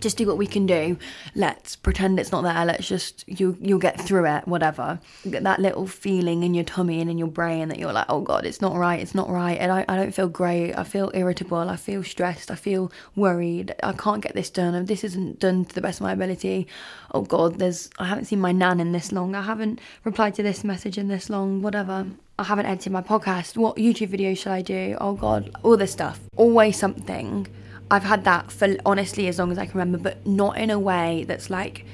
just 0.00 0.16
do 0.16 0.26
what 0.26 0.38
we 0.38 0.46
can 0.46 0.66
do. 0.66 0.96
Let's 1.34 1.76
pretend 1.76 2.18
it's 2.18 2.32
not 2.32 2.42
there. 2.42 2.64
Let's 2.64 2.88
just 2.88 3.24
you 3.26 3.56
you'll 3.60 3.78
get 3.78 4.00
through 4.00 4.26
it. 4.26 4.46
Whatever. 4.48 5.00
Get 5.28 5.44
that 5.44 5.60
little 5.60 5.86
feeling 5.86 6.42
in 6.42 6.54
your 6.54 6.64
tummy 6.64 7.00
and 7.00 7.10
in 7.10 7.18
your 7.18 7.28
brain 7.28 7.68
that 7.68 7.78
you're 7.78 7.92
like, 7.92 8.06
oh 8.08 8.20
god, 8.20 8.44
it's 8.44 8.60
not 8.60 8.76
right. 8.76 9.00
It's 9.00 9.14
not 9.14 9.30
right. 9.30 9.58
And 9.58 9.70
I, 9.70 9.84
I 9.88 9.96
don't 9.96 10.14
feel 10.14 10.28
great. 10.28 10.74
I 10.74 10.84
feel 10.84 11.10
irritable. 11.14 11.58
I 11.58 11.76
feel 11.76 12.02
stressed. 12.02 12.50
I 12.50 12.54
feel 12.54 12.90
worried. 13.16 13.74
I 13.82 13.92
can't 13.92 14.22
get 14.22 14.34
this 14.34 14.50
done. 14.50 14.84
This 14.86 15.04
isn't 15.04 15.38
done 15.38 15.64
to 15.64 15.74
the 15.74 15.80
best 15.80 16.00
of 16.00 16.04
my 16.04 16.12
ability. 16.12 16.66
Oh 17.12 17.22
god, 17.22 17.58
there's 17.58 17.90
I 17.98 18.06
haven't 18.06 18.26
seen 18.26 18.40
my 18.40 18.52
nan 18.52 18.80
in 18.80 18.92
this 18.92 19.12
long. 19.12 19.34
I 19.34 19.42
haven't 19.42 19.80
replied 20.04 20.34
to 20.36 20.42
this 20.42 20.64
message 20.64 20.98
in 20.98 21.08
this 21.08 21.30
long. 21.30 21.62
Whatever. 21.62 22.06
I 22.38 22.44
haven't 22.44 22.66
edited 22.66 22.92
my 22.92 23.02
podcast. 23.02 23.58
What 23.58 23.76
YouTube 23.76 24.08
video 24.08 24.32
should 24.32 24.52
I 24.52 24.62
do? 24.62 24.96
Oh 24.98 25.12
god, 25.12 25.50
all 25.62 25.76
this 25.76 25.92
stuff. 25.92 26.18
Always 26.36 26.78
something 26.78 27.46
I've 27.90 28.04
had 28.04 28.24
that 28.24 28.52
for 28.52 28.76
honestly 28.86 29.26
as 29.28 29.38
long 29.38 29.50
as 29.50 29.58
I 29.58 29.66
can 29.66 29.78
remember, 29.78 29.98
but 29.98 30.26
not 30.26 30.58
in 30.58 30.70
a 30.70 30.78
way 30.78 31.24
that's 31.26 31.50
like 31.50 31.84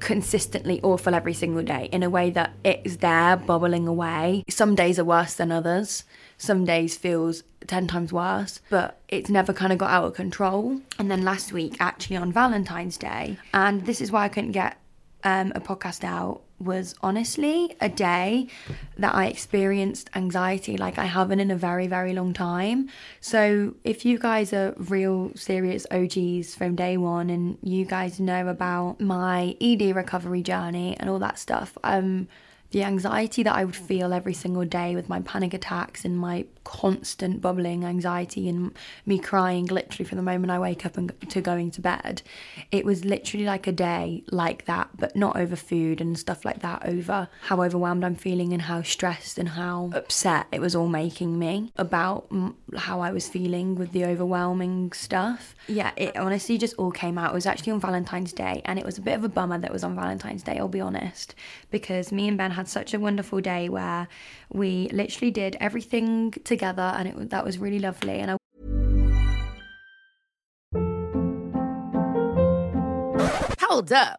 consistently 0.00 0.80
awful 0.82 1.14
every 1.14 1.34
single 1.34 1.62
day, 1.62 1.88
in 1.92 2.02
a 2.02 2.10
way 2.10 2.30
that 2.30 2.52
it's 2.64 2.96
there 2.96 3.36
bubbling 3.36 3.86
away. 3.86 4.44
Some 4.48 4.74
days 4.74 4.98
are 4.98 5.04
worse 5.04 5.34
than 5.34 5.52
others. 5.52 6.04
Some 6.38 6.64
days 6.64 6.96
feels 6.96 7.42
10 7.66 7.86
times 7.86 8.12
worse, 8.12 8.60
but 8.70 9.00
it's 9.08 9.28
never 9.28 9.52
kind 9.52 9.72
of 9.72 9.78
got 9.78 9.90
out 9.90 10.04
of 10.04 10.14
control. 10.14 10.80
And 10.98 11.10
then 11.10 11.22
last 11.22 11.52
week, 11.52 11.76
actually 11.80 12.16
on 12.16 12.32
Valentine's 12.32 12.96
Day, 12.96 13.38
and 13.52 13.84
this 13.86 14.00
is 14.00 14.10
why 14.10 14.24
I 14.24 14.28
couldn't 14.28 14.52
get 14.52 14.78
um, 15.22 15.52
a 15.54 15.60
podcast 15.60 16.02
out 16.02 16.42
was 16.60 16.94
honestly 17.02 17.74
a 17.80 17.88
day 17.88 18.46
that 18.98 19.14
I 19.14 19.26
experienced 19.26 20.10
anxiety 20.14 20.76
like 20.76 20.98
I 20.98 21.06
haven't 21.06 21.40
in 21.40 21.50
a 21.50 21.56
very, 21.56 21.86
very 21.86 22.12
long 22.12 22.32
time. 22.32 22.88
So, 23.20 23.74
if 23.82 24.04
you 24.04 24.18
guys 24.18 24.52
are 24.52 24.74
real 24.76 25.32
serious 25.34 25.86
OGs 25.90 26.54
from 26.54 26.76
day 26.76 26.96
one 26.96 27.30
and 27.30 27.58
you 27.62 27.84
guys 27.84 28.20
know 28.20 28.48
about 28.48 29.00
my 29.00 29.56
ED 29.60 29.94
recovery 29.96 30.42
journey 30.42 30.96
and 30.98 31.08
all 31.08 31.18
that 31.18 31.38
stuff, 31.38 31.76
um, 31.82 32.28
the 32.70 32.84
anxiety 32.84 33.42
that 33.42 33.54
I 33.54 33.64
would 33.64 33.76
feel 33.76 34.12
every 34.12 34.34
single 34.34 34.64
day 34.64 34.94
with 34.94 35.08
my 35.08 35.20
panic 35.20 35.54
attacks 35.54 36.04
and 36.04 36.16
my 36.16 36.46
constant 36.70 37.40
bubbling 37.40 37.84
anxiety 37.84 38.48
and 38.48 38.72
me 39.04 39.18
crying 39.18 39.66
literally 39.66 40.04
from 40.08 40.16
the 40.16 40.22
moment 40.22 40.52
I 40.52 40.58
wake 40.60 40.86
up 40.86 40.96
and 40.96 41.12
to 41.30 41.40
going 41.40 41.72
to 41.72 41.80
bed. 41.80 42.22
It 42.70 42.84
was 42.84 43.04
literally 43.04 43.44
like 43.44 43.66
a 43.66 43.72
day 43.72 44.22
like 44.30 44.66
that, 44.66 44.90
but 44.96 45.16
not 45.16 45.36
over 45.36 45.56
food 45.56 46.00
and 46.00 46.16
stuff 46.16 46.44
like 46.44 46.60
that, 46.60 46.86
over 46.86 47.28
how 47.42 47.60
overwhelmed 47.62 48.04
I'm 48.04 48.14
feeling 48.14 48.52
and 48.52 48.62
how 48.62 48.82
stressed 48.82 49.36
and 49.36 49.48
how 49.48 49.90
upset 49.92 50.46
it 50.52 50.60
was 50.60 50.76
all 50.76 50.86
making 50.86 51.40
me 51.40 51.72
about 51.76 52.30
how 52.76 53.00
I 53.00 53.10
was 53.10 53.28
feeling 53.28 53.74
with 53.74 53.90
the 53.90 54.04
overwhelming 54.04 54.92
stuff. 54.92 55.56
Yeah, 55.66 55.90
it 55.96 56.16
honestly 56.16 56.56
just 56.56 56.74
all 56.76 56.92
came 56.92 57.18
out. 57.18 57.32
It 57.32 57.34
was 57.34 57.46
actually 57.46 57.72
on 57.72 57.80
Valentine's 57.80 58.32
Day 58.32 58.62
and 58.64 58.78
it 58.78 58.84
was 58.84 58.96
a 58.96 59.02
bit 59.02 59.16
of 59.16 59.24
a 59.24 59.28
bummer 59.28 59.58
that 59.58 59.72
was 59.72 59.82
on 59.82 59.96
Valentine's 59.96 60.44
Day, 60.44 60.56
I'll 60.58 60.68
be 60.68 60.80
honest, 60.80 61.34
because 61.72 62.12
me 62.12 62.28
and 62.28 62.38
Ben 62.38 62.52
had 62.52 62.68
such 62.68 62.94
a 62.94 63.00
wonderful 63.00 63.40
day 63.40 63.68
where 63.68 64.06
we 64.52 64.88
literally 64.88 65.30
did 65.30 65.56
everything 65.60 66.32
together 66.44 66.92
and 66.96 67.08
it 67.08 67.30
that 67.30 67.44
was 67.44 67.58
really 67.58 67.78
lovely 67.78 68.18
and 68.18 68.32
I 68.32 68.36
Hold 73.60 73.92
up. 73.92 74.18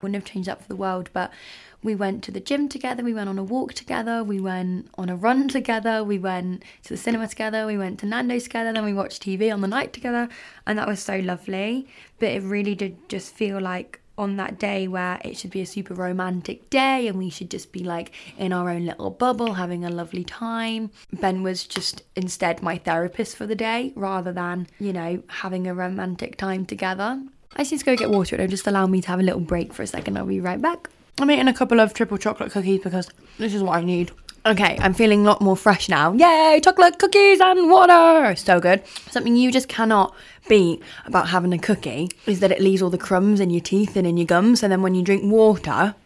Wouldn't 0.00 0.14
have 0.14 0.32
changed 0.32 0.48
that 0.48 0.62
for 0.62 0.68
the 0.68 0.76
world, 0.76 1.10
but 1.12 1.32
we 1.82 1.96
went 1.96 2.22
to 2.22 2.30
the 2.30 2.38
gym 2.38 2.68
together, 2.68 3.02
we 3.02 3.12
went 3.12 3.28
on 3.28 3.36
a 3.36 3.42
walk 3.42 3.74
together, 3.74 4.22
we 4.22 4.38
went 4.38 4.88
on 4.96 5.08
a 5.08 5.16
run 5.16 5.48
together, 5.58 6.04
we 6.04 6.20
went 6.20 6.62
to 6.84 6.90
the 6.90 6.96
cinema 6.96 7.26
together, 7.26 7.66
we 7.66 7.76
went 7.76 7.98
to 7.98 8.06
Nando's 8.06 8.44
together, 8.44 8.72
then 8.72 8.84
we 8.84 8.94
watched 8.94 9.24
TV 9.24 9.52
on 9.52 9.60
the 9.60 9.66
night 9.66 9.92
together, 9.92 10.28
and 10.68 10.78
that 10.78 10.86
was 10.86 11.00
so 11.00 11.18
lovely. 11.18 11.88
But 12.20 12.28
it 12.28 12.44
really 12.44 12.76
did 12.76 13.08
just 13.08 13.34
feel 13.34 13.60
like 13.60 14.00
on 14.16 14.36
that 14.36 14.56
day 14.60 14.86
where 14.86 15.20
it 15.24 15.36
should 15.36 15.50
be 15.50 15.62
a 15.62 15.66
super 15.66 15.94
romantic 15.94 16.70
day 16.70 17.08
and 17.08 17.18
we 17.18 17.30
should 17.30 17.50
just 17.50 17.72
be 17.72 17.82
like 17.82 18.12
in 18.36 18.52
our 18.52 18.70
own 18.70 18.86
little 18.86 19.10
bubble 19.10 19.54
having 19.54 19.84
a 19.84 19.90
lovely 19.90 20.22
time. 20.22 20.90
Ben 21.12 21.42
was 21.42 21.64
just 21.64 22.02
instead 22.14 22.62
my 22.62 22.78
therapist 22.78 23.36
for 23.36 23.46
the 23.46 23.56
day 23.56 23.92
rather 23.96 24.32
than, 24.32 24.68
you 24.78 24.92
know, 24.92 25.24
having 25.26 25.66
a 25.66 25.74
romantic 25.74 26.36
time 26.36 26.66
together. 26.66 27.20
I 27.56 27.62
just 27.62 27.72
need 27.72 27.78
to 27.78 27.84
go 27.84 27.96
get 27.96 28.10
water. 28.10 28.36
It'll 28.36 28.46
just 28.46 28.66
allow 28.66 28.86
me 28.86 29.00
to 29.00 29.08
have 29.08 29.20
a 29.20 29.22
little 29.22 29.40
break 29.40 29.72
for 29.72 29.82
a 29.82 29.86
second. 29.86 30.16
I'll 30.16 30.26
be 30.26 30.40
right 30.40 30.60
back. 30.60 30.90
I'm 31.20 31.30
eating 31.30 31.48
a 31.48 31.54
couple 31.54 31.80
of 31.80 31.94
triple 31.94 32.18
chocolate 32.18 32.52
cookies 32.52 32.80
because 32.82 33.10
this 33.38 33.52
is 33.54 33.62
what 33.62 33.76
I 33.76 33.82
need. 33.82 34.12
Okay, 34.46 34.78
I'm 34.80 34.94
feeling 34.94 35.26
a 35.26 35.28
lot 35.28 35.40
more 35.40 35.56
fresh 35.56 35.88
now. 35.88 36.12
Yay, 36.12 36.60
chocolate 36.62 36.98
cookies 36.98 37.40
and 37.40 37.68
water. 37.70 38.36
So 38.36 38.60
good. 38.60 38.86
Something 39.10 39.36
you 39.36 39.50
just 39.50 39.68
cannot 39.68 40.14
beat 40.48 40.80
about 41.06 41.28
having 41.28 41.52
a 41.52 41.58
cookie 41.58 42.08
is 42.26 42.40
that 42.40 42.52
it 42.52 42.60
leaves 42.60 42.80
all 42.80 42.90
the 42.90 42.98
crumbs 42.98 43.40
in 43.40 43.50
your 43.50 43.60
teeth 43.60 43.96
and 43.96 44.06
in 44.06 44.16
your 44.16 44.26
gums. 44.26 44.62
And 44.62 44.70
then 44.72 44.80
when 44.80 44.94
you 44.94 45.02
drink 45.02 45.24
water, 45.24 45.96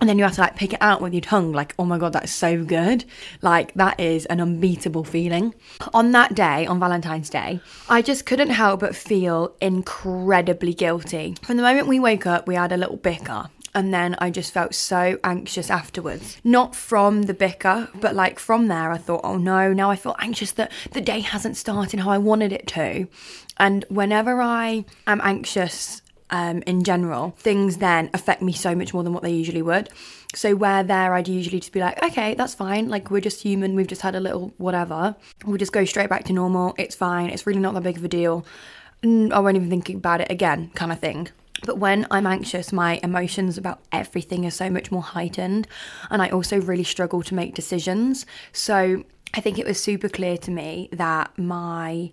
and 0.00 0.08
then 0.08 0.18
you 0.18 0.24
have 0.24 0.34
to 0.34 0.40
like 0.40 0.56
pick 0.56 0.72
it 0.72 0.82
out 0.82 1.00
with 1.00 1.12
your 1.12 1.20
tongue 1.20 1.52
like 1.52 1.74
oh 1.78 1.84
my 1.84 1.98
god 1.98 2.12
that's 2.12 2.32
so 2.32 2.64
good 2.64 3.04
like 3.42 3.72
that 3.74 3.98
is 3.98 4.26
an 4.26 4.40
unbeatable 4.40 5.04
feeling 5.04 5.54
on 5.92 6.12
that 6.12 6.34
day 6.34 6.66
on 6.66 6.78
valentine's 6.80 7.30
day 7.30 7.60
i 7.88 8.00
just 8.02 8.26
couldn't 8.26 8.50
help 8.50 8.80
but 8.80 8.94
feel 8.94 9.54
incredibly 9.60 10.74
guilty 10.74 11.34
from 11.42 11.56
the 11.56 11.62
moment 11.62 11.86
we 11.86 12.00
woke 12.00 12.26
up 12.26 12.46
we 12.46 12.54
had 12.54 12.72
a 12.72 12.76
little 12.76 12.96
bicker 12.96 13.48
and 13.74 13.92
then 13.92 14.16
I 14.18 14.30
just 14.30 14.52
felt 14.52 14.74
so 14.74 15.18
anxious 15.22 15.70
afterwards. 15.70 16.38
Not 16.42 16.74
from 16.74 17.22
the 17.22 17.34
bicker, 17.34 17.88
but 18.00 18.14
like 18.14 18.38
from 18.38 18.66
there, 18.66 18.90
I 18.90 18.98
thought, 18.98 19.20
oh 19.22 19.36
no, 19.36 19.72
now 19.72 19.90
I 19.90 19.94
feel 19.96 20.16
anxious 20.18 20.52
that 20.52 20.72
the 20.92 21.00
day 21.00 21.20
hasn't 21.20 21.56
started 21.56 22.00
how 22.00 22.10
I 22.10 22.18
wanted 22.18 22.52
it 22.52 22.66
to. 22.68 23.06
And 23.58 23.84
whenever 23.88 24.40
I 24.40 24.84
am 25.06 25.20
anxious 25.22 26.02
um, 26.30 26.62
in 26.66 26.84
general, 26.84 27.34
things 27.38 27.78
then 27.78 28.10
affect 28.14 28.42
me 28.42 28.52
so 28.52 28.74
much 28.74 28.92
more 28.92 29.02
than 29.02 29.12
what 29.12 29.22
they 29.22 29.32
usually 29.32 29.62
would. 29.62 29.88
So 30.34 30.54
where 30.54 30.82
there, 30.82 31.14
I'd 31.14 31.28
usually 31.28 31.60
just 31.60 31.72
be 31.72 31.80
like, 31.80 32.02
okay, 32.02 32.34
that's 32.34 32.54
fine. 32.54 32.88
Like 32.88 33.10
we're 33.10 33.20
just 33.20 33.42
human. 33.42 33.74
We've 33.74 33.86
just 33.86 34.02
had 34.02 34.14
a 34.14 34.20
little 34.20 34.52
whatever. 34.58 35.16
We'll 35.44 35.56
just 35.56 35.72
go 35.72 35.84
straight 35.84 36.10
back 36.10 36.24
to 36.24 36.32
normal. 36.32 36.74
It's 36.78 36.94
fine. 36.94 37.30
It's 37.30 37.46
really 37.46 37.60
not 37.60 37.74
that 37.74 37.82
big 37.82 37.96
of 37.96 38.04
a 38.04 38.08
deal. 38.08 38.44
I 39.02 39.38
won't 39.38 39.56
even 39.56 39.70
think 39.70 39.88
about 39.90 40.20
it 40.20 40.30
again, 40.30 40.70
kind 40.74 40.92
of 40.92 40.98
thing. 40.98 41.28
But 41.64 41.78
when 41.78 42.06
I'm 42.10 42.26
anxious, 42.26 42.72
my 42.72 43.00
emotions 43.02 43.58
about 43.58 43.80
everything 43.90 44.46
are 44.46 44.50
so 44.50 44.70
much 44.70 44.92
more 44.92 45.02
heightened. 45.02 45.66
And 46.10 46.22
I 46.22 46.28
also 46.28 46.60
really 46.60 46.84
struggle 46.84 47.22
to 47.22 47.34
make 47.34 47.54
decisions. 47.54 48.26
So 48.52 49.04
I 49.34 49.40
think 49.40 49.58
it 49.58 49.66
was 49.66 49.82
super 49.82 50.08
clear 50.08 50.36
to 50.38 50.50
me 50.50 50.88
that 50.92 51.36
my 51.38 52.10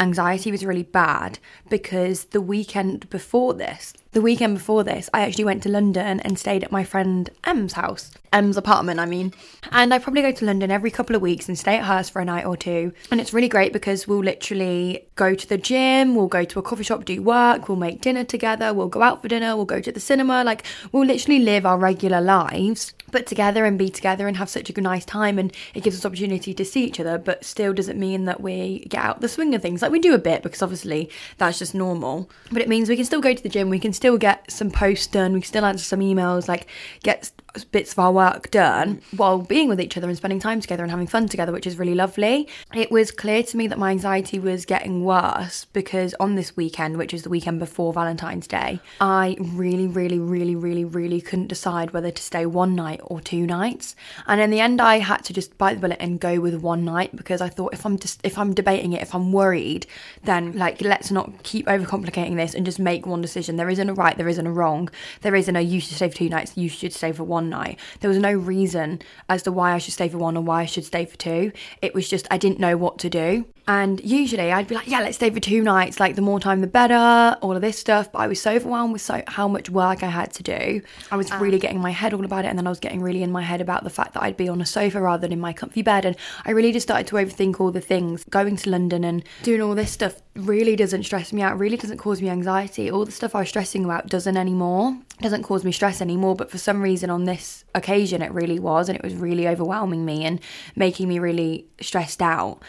anxiety 0.00 0.50
was 0.50 0.64
really 0.64 0.82
bad 0.82 1.38
because 1.68 2.24
the 2.26 2.40
weekend 2.40 3.08
before 3.10 3.54
this, 3.54 3.92
the 4.12 4.20
weekend 4.20 4.54
before 4.54 4.82
this, 4.82 5.08
I 5.14 5.20
actually 5.20 5.44
went 5.44 5.62
to 5.62 5.68
London 5.68 6.18
and 6.20 6.36
stayed 6.36 6.64
at 6.64 6.72
my 6.72 6.82
friend 6.82 7.30
Em's 7.44 7.74
house. 7.74 8.10
Em's 8.32 8.56
apartment, 8.56 8.98
I 8.98 9.06
mean. 9.06 9.32
And 9.70 9.94
I 9.94 9.98
probably 9.98 10.22
go 10.22 10.32
to 10.32 10.44
London 10.44 10.70
every 10.70 10.90
couple 10.90 11.14
of 11.14 11.22
weeks 11.22 11.48
and 11.48 11.58
stay 11.58 11.76
at 11.76 11.84
hers 11.84 12.08
for 12.08 12.20
a 12.20 12.24
night 12.24 12.44
or 12.44 12.56
two. 12.56 12.92
And 13.10 13.20
it's 13.20 13.32
really 13.32 13.48
great 13.48 13.72
because 13.72 14.08
we'll 14.08 14.24
literally 14.24 15.06
go 15.14 15.34
to 15.34 15.48
the 15.48 15.58
gym, 15.58 16.14
we'll 16.16 16.26
go 16.26 16.44
to 16.44 16.58
a 16.58 16.62
coffee 16.62 16.82
shop, 16.82 17.04
do 17.04 17.22
work, 17.22 17.68
we'll 17.68 17.78
make 17.78 18.00
dinner 18.00 18.24
together, 18.24 18.74
we'll 18.74 18.88
go 18.88 19.02
out 19.02 19.22
for 19.22 19.28
dinner, 19.28 19.54
we'll 19.56 19.64
go 19.64 19.80
to 19.80 19.92
the 19.92 20.00
cinema. 20.00 20.42
Like, 20.42 20.64
we'll 20.90 21.06
literally 21.06 21.40
live 21.40 21.64
our 21.64 21.78
regular 21.78 22.20
lives, 22.20 22.92
but 23.10 23.26
together 23.26 23.64
and 23.64 23.78
be 23.78 23.90
together 23.90 24.28
and 24.28 24.36
have 24.36 24.48
such 24.48 24.70
a 24.70 24.80
nice 24.80 25.04
time. 25.04 25.38
And 25.38 25.54
it 25.74 25.82
gives 25.82 25.96
us 25.96 26.06
opportunity 26.06 26.54
to 26.54 26.64
see 26.64 26.84
each 26.84 27.00
other, 27.00 27.18
but 27.18 27.44
still 27.44 27.72
doesn't 27.72 27.98
mean 27.98 28.24
that 28.24 28.40
we 28.40 28.86
get 28.88 29.04
out 29.04 29.20
the 29.20 29.28
swing 29.28 29.54
of 29.54 29.62
things. 29.62 29.82
Like, 29.82 29.92
we 29.92 29.98
do 29.98 30.14
a 30.14 30.18
bit 30.18 30.42
because 30.42 30.62
obviously 30.62 31.10
that's 31.38 31.58
just 31.58 31.74
normal. 31.74 32.30
But 32.50 32.62
it 32.62 32.68
means 32.68 32.88
we 32.88 32.96
can 32.96 33.04
still 33.04 33.20
go 33.20 33.34
to 33.34 33.42
the 33.42 33.48
gym, 33.48 33.70
we 33.70 33.78
can 33.78 33.92
still 33.92 34.18
get 34.18 34.50
some 34.50 34.70
posts 34.70 35.06
done, 35.06 35.32
we 35.32 35.40
can 35.40 35.48
still 35.48 35.64
answer 35.64 35.84
some 35.84 36.00
emails, 36.00 36.48
like 36.48 36.66
get 37.02 37.30
bits 37.70 37.92
of 37.92 37.98
our 37.98 38.12
work 38.12 38.50
done 38.50 38.96
mm. 38.96 39.18
while 39.18 39.38
being 39.38 39.68
with 39.68 39.80
each 39.80 39.96
other 39.96 40.08
and 40.08 40.16
spending 40.16 40.40
time 40.40 40.60
together 40.60 40.82
and 40.82 40.90
having 40.90 41.06
fun 41.06 41.28
together, 41.28 41.52
which 41.52 41.66
is 41.66 41.78
really 41.78 41.94
lovely. 41.94 42.48
It 42.74 42.90
was 42.90 43.10
clear 43.10 43.42
to 43.42 43.56
me 43.56 43.66
that 43.68 43.78
my 43.78 43.90
anxiety 43.90 44.38
was 44.38 44.64
getting 44.64 45.04
worse 45.04 45.66
because 45.72 46.14
on 46.20 46.34
this 46.34 46.56
weekend, 46.56 46.96
which 46.96 47.14
is 47.14 47.22
the 47.22 47.28
weekend 47.28 47.58
before 47.58 47.92
Valentine's 47.92 48.46
Day, 48.46 48.80
I 49.00 49.36
really, 49.40 49.86
really, 49.86 50.18
really, 50.18 50.54
really, 50.54 50.84
really 50.84 51.20
couldn't 51.20 51.48
decide 51.48 51.92
whether 51.92 52.10
to 52.10 52.22
stay 52.22 52.46
one 52.46 52.74
night 52.74 53.00
or 53.04 53.20
two 53.20 53.46
nights. 53.46 53.96
And 54.26 54.40
in 54.40 54.50
the 54.50 54.60
end, 54.60 54.80
I 54.80 54.98
had 54.98 55.24
to 55.24 55.32
just 55.32 55.56
bite 55.58 55.74
the 55.74 55.80
bullet 55.80 55.98
and 56.00 56.20
go 56.20 56.40
with 56.40 56.54
one 56.56 56.84
night 56.84 57.14
because 57.16 57.40
I 57.40 57.48
thought 57.48 57.74
if 57.74 57.84
I'm 57.84 57.98
just 57.98 58.20
if 58.24 58.38
I'm 58.38 58.54
debating 58.54 58.92
it, 58.92 59.02
if 59.02 59.14
I'm 59.14 59.32
worried, 59.32 59.86
then 60.24 60.52
like 60.56 60.80
let's 60.80 61.10
not 61.10 61.42
keep 61.42 61.66
overcomplicating 61.66 62.36
this 62.36 62.54
and 62.54 62.64
just 62.64 62.78
make 62.78 63.06
one 63.06 63.22
decision. 63.22 63.56
There 63.56 63.70
isn't 63.70 63.88
a 63.88 63.94
right, 63.94 64.16
there 64.16 64.28
isn't 64.28 64.46
a 64.46 64.52
wrong, 64.52 64.90
there 65.22 65.34
isn't 65.34 65.56
a 65.56 65.60
you 65.60 65.80
should 65.80 65.96
stay 65.96 66.08
for 66.08 66.16
two 66.16 66.28
nights, 66.28 66.56
you 66.56 66.68
should 66.68 66.92
stay 66.92 67.12
for 67.12 67.24
one 67.24 67.39
one 67.40 67.48
night. 67.48 67.78
There 68.00 68.10
was 68.10 68.18
no 68.18 68.32
reason 68.32 69.00
as 69.28 69.42
to 69.44 69.52
why 69.52 69.72
I 69.72 69.78
should 69.78 69.94
stay 69.94 70.08
for 70.10 70.18
one 70.18 70.36
or 70.36 70.42
why 70.42 70.62
I 70.62 70.66
should 70.66 70.84
stay 70.84 71.06
for 71.06 71.16
two. 71.16 71.52
It 71.80 71.94
was 71.94 72.08
just 72.08 72.26
I 72.30 72.36
didn't 72.36 72.60
know 72.60 72.76
what 72.76 72.98
to 72.98 73.08
do. 73.08 73.46
And 73.70 74.00
usually 74.00 74.50
I'd 74.50 74.66
be 74.66 74.74
like, 74.74 74.88
yeah, 74.88 74.98
let's 74.98 75.14
stay 75.14 75.30
for 75.30 75.38
two 75.38 75.62
nights. 75.62 76.00
Like 76.00 76.16
the 76.16 76.22
more 76.22 76.40
time, 76.40 76.60
the 76.60 76.66
better. 76.66 77.36
All 77.40 77.54
of 77.54 77.60
this 77.60 77.78
stuff. 77.78 78.10
But 78.10 78.18
I 78.18 78.26
was 78.26 78.42
so 78.42 78.50
overwhelmed 78.50 78.92
with 78.92 79.00
so 79.00 79.22
how 79.28 79.46
much 79.46 79.70
work 79.70 80.02
I 80.02 80.08
had 80.08 80.32
to 80.32 80.42
do. 80.42 80.82
I 81.12 81.16
was 81.16 81.30
really 81.34 81.58
ah. 81.58 81.60
getting 81.60 81.80
my 81.80 81.92
head 81.92 82.12
all 82.12 82.24
about 82.24 82.44
it, 82.44 82.48
and 82.48 82.58
then 82.58 82.66
I 82.66 82.70
was 82.70 82.80
getting 82.80 83.00
really 83.00 83.22
in 83.22 83.30
my 83.30 83.42
head 83.42 83.60
about 83.60 83.84
the 83.84 83.90
fact 83.90 84.14
that 84.14 84.24
I'd 84.24 84.36
be 84.36 84.48
on 84.48 84.60
a 84.60 84.66
sofa 84.66 85.00
rather 85.00 85.20
than 85.20 85.32
in 85.32 85.38
my 85.38 85.52
comfy 85.52 85.82
bed. 85.82 86.04
And 86.04 86.16
I 86.44 86.50
really 86.50 86.72
just 86.72 86.84
started 86.84 87.06
to 87.06 87.14
overthink 87.14 87.60
all 87.60 87.70
the 87.70 87.80
things. 87.80 88.24
Going 88.24 88.56
to 88.56 88.70
London 88.70 89.04
and 89.04 89.22
doing 89.44 89.62
all 89.62 89.76
this 89.76 89.92
stuff 89.92 90.20
really 90.34 90.74
doesn't 90.74 91.04
stress 91.04 91.32
me 91.32 91.40
out. 91.40 91.56
Really 91.56 91.76
doesn't 91.76 91.98
cause 91.98 92.20
me 92.20 92.28
anxiety. 92.28 92.90
All 92.90 93.04
the 93.04 93.12
stuff 93.12 93.36
I 93.36 93.40
was 93.40 93.50
stressing 93.50 93.84
about 93.84 94.08
doesn't 94.08 94.36
anymore. 94.36 94.98
Doesn't 95.20 95.44
cause 95.44 95.62
me 95.62 95.70
stress 95.70 96.00
anymore. 96.00 96.34
But 96.34 96.50
for 96.50 96.58
some 96.58 96.82
reason 96.82 97.08
on 97.08 97.22
this 97.22 97.64
occasion, 97.76 98.20
it 98.20 98.32
really 98.32 98.58
was, 98.58 98.88
and 98.88 98.98
it 98.98 99.04
was 99.04 99.14
really 99.14 99.46
overwhelming 99.46 100.04
me 100.04 100.24
and 100.24 100.40
making 100.74 101.06
me 101.06 101.20
really 101.20 101.66
stressed 101.80 102.20
out 102.20 102.60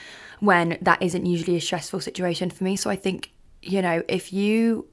when 0.41 0.77
that 0.81 1.01
isn't 1.01 1.25
usually 1.25 1.55
a 1.55 1.61
stressful 1.61 2.01
situation 2.01 2.49
for 2.49 2.63
me. 2.63 2.75
So 2.75 2.89
I 2.89 2.95
think, 2.95 3.31
you 3.61 3.81
know, 3.81 4.03
if 4.07 4.33
you 4.33 4.87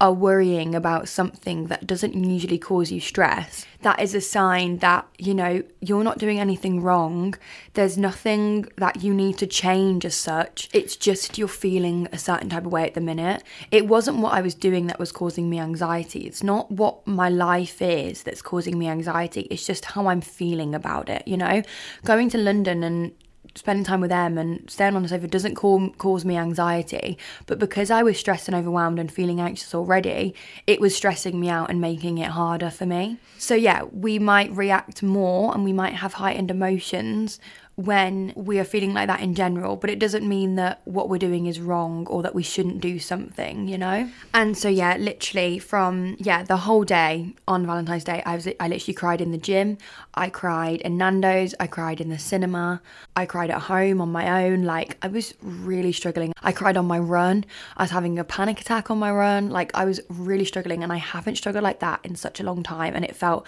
are 0.00 0.12
worrying 0.12 0.74
about 0.74 1.08
something 1.08 1.66
that 1.66 1.86
doesn't 1.86 2.14
usually 2.14 2.58
cause 2.58 2.90
you 2.90 2.98
stress, 2.98 3.66
that 3.82 4.00
is 4.00 4.14
a 4.14 4.20
sign 4.20 4.78
that, 4.78 5.06
you 5.18 5.32
know, 5.32 5.62
you're 5.80 6.02
not 6.02 6.18
doing 6.18 6.40
anything 6.40 6.80
wrong. 6.80 7.34
There's 7.74 7.96
nothing 7.96 8.66
that 8.78 9.02
you 9.02 9.14
need 9.14 9.38
to 9.38 9.46
change 9.46 10.04
as 10.04 10.16
such. 10.16 10.70
It's 10.72 10.96
just 10.96 11.38
you're 11.38 11.48
feeling 11.48 12.08
a 12.12 12.18
certain 12.18 12.48
type 12.48 12.64
of 12.64 12.72
way 12.72 12.84
at 12.84 12.94
the 12.94 13.00
minute. 13.00 13.44
It 13.70 13.86
wasn't 13.86 14.18
what 14.18 14.32
I 14.32 14.40
was 14.40 14.54
doing 14.54 14.86
that 14.88 14.98
was 14.98 15.12
causing 15.12 15.48
me 15.48 15.60
anxiety. 15.60 16.20
It's 16.20 16.42
not 16.42 16.70
what 16.72 17.06
my 17.06 17.28
life 17.28 17.80
is 17.80 18.22
that's 18.24 18.42
causing 18.42 18.78
me 18.78 18.88
anxiety. 18.88 19.42
It's 19.42 19.66
just 19.66 19.84
how 19.84 20.08
I'm 20.08 20.22
feeling 20.22 20.74
about 20.74 21.08
it, 21.08 21.28
you 21.28 21.36
know? 21.36 21.62
Going 22.04 22.30
to 22.30 22.38
London 22.38 22.82
and 22.82 23.12
spending 23.54 23.84
time 23.84 24.00
with 24.00 24.10
them 24.10 24.38
and 24.38 24.68
staying 24.70 24.96
on 24.96 25.02
the 25.02 25.08
sofa 25.08 25.26
doesn't 25.26 25.54
cause 25.54 26.24
me 26.24 26.36
anxiety. 26.36 27.18
But 27.46 27.58
because 27.58 27.90
I 27.90 28.02
was 28.02 28.18
stressed 28.18 28.48
and 28.48 28.54
overwhelmed 28.54 28.98
and 28.98 29.10
feeling 29.10 29.40
anxious 29.40 29.74
already, 29.74 30.34
it 30.66 30.80
was 30.80 30.94
stressing 30.94 31.38
me 31.38 31.48
out 31.48 31.70
and 31.70 31.80
making 31.80 32.18
it 32.18 32.30
harder 32.30 32.70
for 32.70 32.86
me. 32.86 33.18
So, 33.38 33.54
yeah, 33.54 33.84
we 33.84 34.18
might 34.18 34.50
react 34.52 35.02
more 35.02 35.54
and 35.54 35.64
we 35.64 35.72
might 35.72 35.94
have 35.94 36.14
heightened 36.14 36.50
emotions 36.50 37.40
when 37.76 38.32
we 38.36 38.58
are 38.58 38.64
feeling 38.64 38.92
like 38.92 39.06
that 39.06 39.20
in 39.20 39.34
general, 39.34 39.76
but 39.76 39.88
it 39.88 39.98
doesn't 39.98 40.28
mean 40.28 40.56
that 40.56 40.80
what 40.84 41.08
we're 41.08 41.18
doing 41.18 41.46
is 41.46 41.60
wrong 41.60 42.06
or 42.08 42.22
that 42.22 42.34
we 42.34 42.42
shouldn't 42.42 42.80
do 42.80 42.98
something, 42.98 43.68
you 43.68 43.78
know? 43.78 44.08
And 44.34 44.56
so 44.56 44.68
yeah, 44.68 44.96
literally 44.96 45.58
from 45.58 46.16
yeah, 46.18 46.42
the 46.42 46.58
whole 46.58 46.84
day 46.84 47.34
on 47.48 47.64
Valentine's 47.64 48.04
Day, 48.04 48.22
I 48.26 48.34
was 48.34 48.46
I 48.58 48.68
literally 48.68 48.94
cried 48.94 49.20
in 49.20 49.30
the 49.30 49.38
gym, 49.38 49.78
I 50.14 50.28
cried 50.28 50.80
in 50.82 50.98
Nando's, 50.98 51.54
I 51.58 51.66
cried 51.66 52.00
in 52.00 52.10
the 52.10 52.18
cinema, 52.18 52.82
I 53.16 53.24
cried 53.24 53.50
at 53.50 53.62
home 53.62 54.00
on 54.00 54.12
my 54.12 54.44
own, 54.44 54.64
like 54.64 54.98
I 55.02 55.08
was 55.08 55.34
really 55.40 55.92
struggling. 55.92 56.32
I 56.42 56.52
cried 56.52 56.76
on 56.76 56.86
my 56.86 56.98
run. 56.98 57.44
I 57.76 57.84
was 57.84 57.90
having 57.90 58.18
a 58.18 58.24
panic 58.24 58.60
attack 58.60 58.90
on 58.90 58.98
my 58.98 59.10
run, 59.10 59.50
like 59.50 59.70
I 59.74 59.84
was 59.84 60.00
really 60.08 60.44
struggling 60.44 60.82
and 60.82 60.92
I 60.92 60.98
haven't 60.98 61.36
struggled 61.36 61.64
like 61.64 61.80
that 61.80 62.00
in 62.04 62.16
such 62.16 62.40
a 62.40 62.42
long 62.42 62.62
time 62.62 62.94
and 62.94 63.04
it 63.04 63.16
felt 63.16 63.46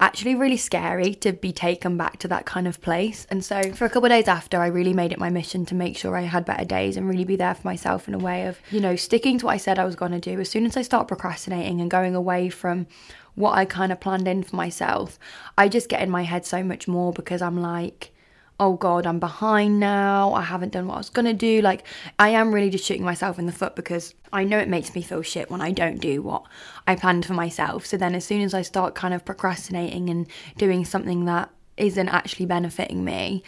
actually 0.00 0.34
really 0.34 0.56
scary 0.56 1.14
to 1.14 1.32
be 1.32 1.52
taken 1.52 1.96
back 1.96 2.18
to 2.18 2.28
that 2.28 2.46
kind 2.46 2.68
of 2.68 2.80
place. 2.80 3.26
And 3.30 3.44
so 3.44 3.72
for 3.72 3.84
a 3.84 3.88
couple 3.88 4.06
of 4.06 4.10
days 4.10 4.28
after, 4.28 4.60
I 4.60 4.68
really 4.68 4.92
made 4.92 5.12
it 5.12 5.18
my 5.18 5.30
mission 5.30 5.66
to 5.66 5.74
make 5.74 5.96
sure 5.96 6.16
I 6.16 6.22
had 6.22 6.44
better 6.44 6.64
days 6.64 6.96
and 6.96 7.08
really 7.08 7.24
be 7.24 7.36
there 7.36 7.54
for 7.54 7.66
myself 7.66 8.06
in 8.06 8.14
a 8.14 8.18
way 8.18 8.46
of, 8.46 8.60
you 8.70 8.80
know, 8.80 8.96
sticking 8.96 9.38
to 9.38 9.46
what 9.46 9.54
I 9.54 9.58
said 9.58 9.78
I 9.78 9.84
was 9.84 9.96
going 9.96 10.12
to 10.12 10.20
do. 10.20 10.40
As 10.40 10.48
soon 10.48 10.66
as 10.66 10.76
I 10.76 10.82
start 10.82 11.08
procrastinating 11.08 11.80
and 11.80 11.90
going 11.90 12.14
away 12.14 12.48
from 12.48 12.86
what 13.34 13.56
I 13.56 13.64
kind 13.64 13.92
of 13.92 14.00
planned 14.00 14.28
in 14.28 14.42
for 14.42 14.56
myself, 14.56 15.18
I 15.56 15.68
just 15.68 15.88
get 15.88 16.02
in 16.02 16.10
my 16.10 16.22
head 16.22 16.46
so 16.46 16.62
much 16.62 16.86
more 16.86 17.12
because 17.12 17.42
I'm 17.42 17.60
like, 17.60 18.12
oh 18.60 18.74
god, 18.74 19.06
I'm 19.06 19.20
behind 19.20 19.78
now. 19.78 20.32
I 20.32 20.42
haven't 20.42 20.72
done 20.72 20.88
what 20.88 20.94
I 20.94 20.98
was 20.98 21.10
gonna 21.10 21.34
do. 21.34 21.60
Like, 21.60 21.84
I 22.18 22.30
am 22.30 22.52
really 22.52 22.70
just 22.70 22.84
shooting 22.84 23.04
myself 23.04 23.38
in 23.38 23.46
the 23.46 23.52
foot 23.52 23.76
because 23.76 24.14
I 24.32 24.44
know 24.44 24.58
it 24.58 24.68
makes 24.68 24.94
me 24.94 25.02
feel 25.02 25.22
shit 25.22 25.50
when 25.50 25.60
I 25.60 25.70
don't 25.70 26.00
do 26.00 26.22
what 26.22 26.44
I 26.86 26.96
planned 26.96 27.24
for 27.24 27.34
myself. 27.34 27.86
So 27.86 27.96
then, 27.96 28.14
as 28.14 28.24
soon 28.24 28.42
as 28.42 28.54
I 28.54 28.62
start 28.62 28.94
kind 28.94 29.14
of 29.14 29.24
procrastinating 29.24 30.10
and 30.10 30.26
doing 30.56 30.84
something 30.84 31.24
that 31.26 31.50
isn't 31.76 32.08
actually 32.08 32.46
benefiting 32.46 33.04
me, 33.04 33.42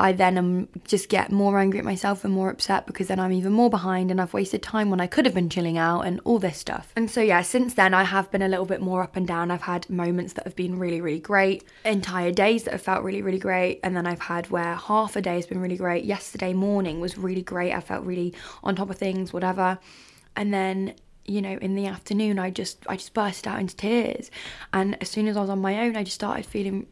I 0.00 0.12
then 0.12 0.38
um, 0.38 0.68
just 0.84 1.08
get 1.08 1.30
more 1.30 1.58
angry 1.58 1.78
at 1.78 1.84
myself 1.84 2.24
and 2.24 2.32
more 2.32 2.50
upset 2.50 2.86
because 2.86 3.08
then 3.08 3.20
I'm 3.20 3.32
even 3.32 3.52
more 3.52 3.68
behind 3.68 4.10
and 4.10 4.20
I've 4.20 4.32
wasted 4.32 4.62
time 4.62 4.88
when 4.88 5.00
I 5.00 5.06
could 5.06 5.26
have 5.26 5.34
been 5.34 5.50
chilling 5.50 5.76
out 5.76 6.02
and 6.02 6.20
all 6.24 6.38
this 6.38 6.56
stuff. 6.56 6.92
And 6.96 7.10
so, 7.10 7.20
yeah, 7.20 7.42
since 7.42 7.74
then 7.74 7.92
I 7.92 8.04
have 8.04 8.30
been 8.30 8.42
a 8.42 8.48
little 8.48 8.64
bit 8.64 8.80
more 8.80 9.02
up 9.02 9.16
and 9.16 9.26
down. 9.26 9.50
I've 9.50 9.62
had 9.62 9.88
moments 9.90 10.32
that 10.34 10.44
have 10.44 10.56
been 10.56 10.78
really, 10.78 11.00
really 11.00 11.20
great, 11.20 11.64
entire 11.84 12.32
days 12.32 12.64
that 12.64 12.72
have 12.72 12.82
felt 12.82 13.04
really, 13.04 13.20
really 13.20 13.38
great. 13.38 13.80
And 13.84 13.94
then 13.94 14.06
I've 14.06 14.20
had 14.20 14.50
where 14.50 14.74
half 14.74 15.16
a 15.16 15.20
day 15.20 15.34
has 15.34 15.46
been 15.46 15.60
really 15.60 15.76
great. 15.76 16.04
Yesterday 16.04 16.54
morning 16.54 17.00
was 17.00 17.18
really 17.18 17.42
great. 17.42 17.72
I 17.72 17.80
felt 17.80 18.04
really 18.04 18.34
on 18.64 18.76
top 18.76 18.90
of 18.90 18.96
things, 18.96 19.32
whatever. 19.32 19.78
And 20.34 20.52
then 20.54 20.94
you 21.26 21.42
know 21.42 21.58
in 21.60 21.74
the 21.74 21.86
afternoon 21.86 22.38
i 22.38 22.50
just 22.50 22.78
i 22.88 22.96
just 22.96 23.12
burst 23.12 23.46
out 23.46 23.60
into 23.60 23.76
tears 23.76 24.30
and 24.72 24.96
as 25.02 25.08
soon 25.10 25.28
as 25.28 25.36
i 25.36 25.40
was 25.40 25.50
on 25.50 25.60
my 25.60 25.80
own 25.80 25.94
i 25.94 26.02
just 26.02 26.14
started 26.14 26.46
feeling 26.46 26.86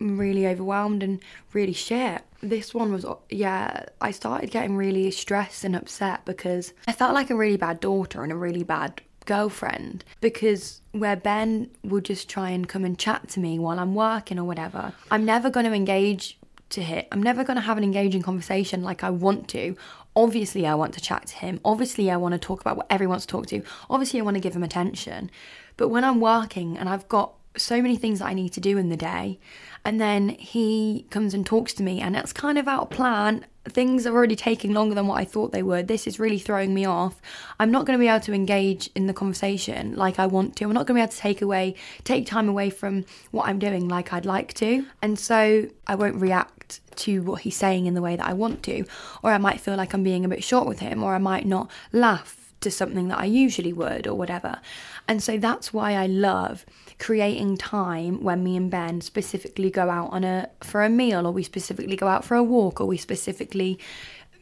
really 0.00 0.46
overwhelmed 0.46 1.02
and 1.02 1.20
really 1.52 1.72
shit. 1.72 2.22
This 2.42 2.74
one 2.74 2.92
was, 2.92 3.04
yeah, 3.28 3.84
I 4.00 4.10
started 4.10 4.50
getting 4.50 4.76
really 4.76 5.10
stressed 5.10 5.64
and 5.64 5.76
upset 5.76 6.24
because 6.24 6.72
I 6.88 6.92
felt 6.92 7.14
like 7.14 7.30
a 7.30 7.36
really 7.36 7.58
bad 7.58 7.80
daughter 7.80 8.22
and 8.22 8.32
a 8.32 8.36
really 8.36 8.64
bad 8.64 9.02
girlfriend 9.26 10.04
because 10.20 10.80
where 10.92 11.16
Ben 11.16 11.70
will 11.84 12.00
just 12.00 12.28
try 12.28 12.50
and 12.50 12.68
come 12.68 12.84
and 12.84 12.98
chat 12.98 13.28
to 13.28 13.40
me 13.40 13.58
while 13.58 13.78
I'm 13.78 13.94
working 13.94 14.38
or 14.38 14.44
whatever, 14.44 14.92
I'm 15.10 15.24
never 15.24 15.50
going 15.50 15.66
to 15.66 15.72
engage 15.72 16.38
to 16.70 16.82
hit. 16.82 17.08
I'm 17.12 17.22
never 17.22 17.44
going 17.44 17.56
to 17.56 17.62
have 17.62 17.76
an 17.76 17.84
engaging 17.84 18.22
conversation 18.22 18.82
like 18.82 19.04
I 19.04 19.10
want 19.10 19.48
to. 19.48 19.76
Obviously, 20.16 20.66
I 20.66 20.74
want 20.74 20.94
to 20.94 21.00
chat 21.00 21.26
to 21.26 21.36
him. 21.36 21.60
Obviously, 21.64 22.10
I 22.10 22.16
want 22.16 22.32
to 22.32 22.38
talk 22.38 22.60
about 22.60 22.76
what 22.76 22.86
everyone 22.90 23.12
wants 23.12 23.26
to 23.26 23.32
talk 23.32 23.46
to. 23.46 23.62
Obviously, 23.88 24.20
I 24.20 24.22
want 24.22 24.36
to 24.36 24.40
give 24.40 24.54
him 24.54 24.62
attention. 24.62 25.30
But 25.76 25.88
when 25.88 26.04
I'm 26.04 26.20
working 26.20 26.76
and 26.78 26.88
I've 26.88 27.08
got 27.08 27.34
so 27.60 27.80
many 27.82 27.96
things 27.96 28.18
that 28.18 28.26
I 28.26 28.34
need 28.34 28.52
to 28.54 28.60
do 28.60 28.78
in 28.78 28.88
the 28.88 28.96
day, 28.96 29.38
and 29.84 30.00
then 30.00 30.30
he 30.30 31.06
comes 31.10 31.34
and 31.34 31.44
talks 31.44 31.72
to 31.74 31.82
me, 31.82 32.00
and 32.00 32.16
it's 32.16 32.32
kind 32.32 32.58
of 32.58 32.68
out 32.68 32.82
of 32.82 32.90
plan. 32.90 33.46
Things 33.66 34.06
are 34.06 34.14
already 34.14 34.36
taking 34.36 34.72
longer 34.72 34.94
than 34.94 35.06
what 35.06 35.20
I 35.20 35.24
thought 35.24 35.52
they 35.52 35.62
would. 35.62 35.86
This 35.86 36.06
is 36.06 36.18
really 36.18 36.38
throwing 36.38 36.72
me 36.74 36.84
off. 36.86 37.20
I'm 37.58 37.70
not 37.70 37.84
going 37.84 37.98
to 37.98 38.02
be 38.02 38.08
able 38.08 38.20
to 38.20 38.32
engage 38.32 38.88
in 38.94 39.06
the 39.06 39.12
conversation 39.12 39.96
like 39.96 40.18
I 40.18 40.26
want 40.26 40.56
to. 40.56 40.64
I'm 40.64 40.72
not 40.72 40.86
going 40.86 40.94
to 40.96 41.00
be 41.00 41.02
able 41.02 41.12
to 41.12 41.18
take 41.18 41.42
away, 41.42 41.74
take 42.04 42.26
time 42.26 42.48
away 42.48 42.70
from 42.70 43.04
what 43.30 43.46
I'm 43.48 43.58
doing 43.58 43.86
like 43.86 44.12
I'd 44.12 44.24
like 44.24 44.54
to. 44.54 44.86
And 45.02 45.18
so 45.18 45.68
I 45.86 45.94
won't 45.94 46.16
react 46.16 46.80
to 46.96 47.22
what 47.22 47.42
he's 47.42 47.56
saying 47.56 47.86
in 47.86 47.94
the 47.94 48.02
way 48.02 48.16
that 48.16 48.26
I 48.26 48.32
want 48.32 48.62
to. 48.64 48.84
Or 49.22 49.30
I 49.30 49.38
might 49.38 49.60
feel 49.60 49.76
like 49.76 49.92
I'm 49.92 50.02
being 50.02 50.24
a 50.24 50.28
bit 50.28 50.42
short 50.42 50.66
with 50.66 50.80
him, 50.80 51.02
or 51.02 51.14
I 51.14 51.18
might 51.18 51.46
not 51.46 51.70
laugh 51.92 52.39
to 52.60 52.70
something 52.70 53.08
that 53.08 53.18
I 53.18 53.24
usually 53.24 53.72
would 53.72 54.06
or 54.06 54.14
whatever. 54.14 54.60
And 55.08 55.22
so 55.22 55.38
that's 55.38 55.72
why 55.72 55.94
I 55.94 56.06
love 56.06 56.66
creating 56.98 57.56
time 57.56 58.22
when 58.22 58.44
me 58.44 58.56
and 58.56 58.70
Ben 58.70 59.00
specifically 59.00 59.70
go 59.70 59.88
out 59.88 60.10
on 60.12 60.24
a 60.24 60.48
for 60.62 60.82
a 60.84 60.88
meal 60.88 61.26
or 61.26 61.32
we 61.32 61.42
specifically 61.42 61.96
go 61.96 62.06
out 62.06 62.24
for 62.24 62.36
a 62.36 62.42
walk 62.42 62.80
or 62.80 62.86
we 62.86 62.96
specifically 62.96 63.78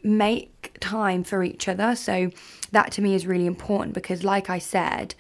make 0.02 0.76
time 0.80 1.24
for 1.24 1.42
each 1.42 1.68
other. 1.68 1.94
So 1.94 2.30
that 2.72 2.92
to 2.92 3.02
me 3.02 3.14
is 3.14 3.26
really 3.26 3.46
important 3.46 3.94
because 3.94 4.24
like 4.24 4.50
I 4.50 4.58
said, 4.58 5.14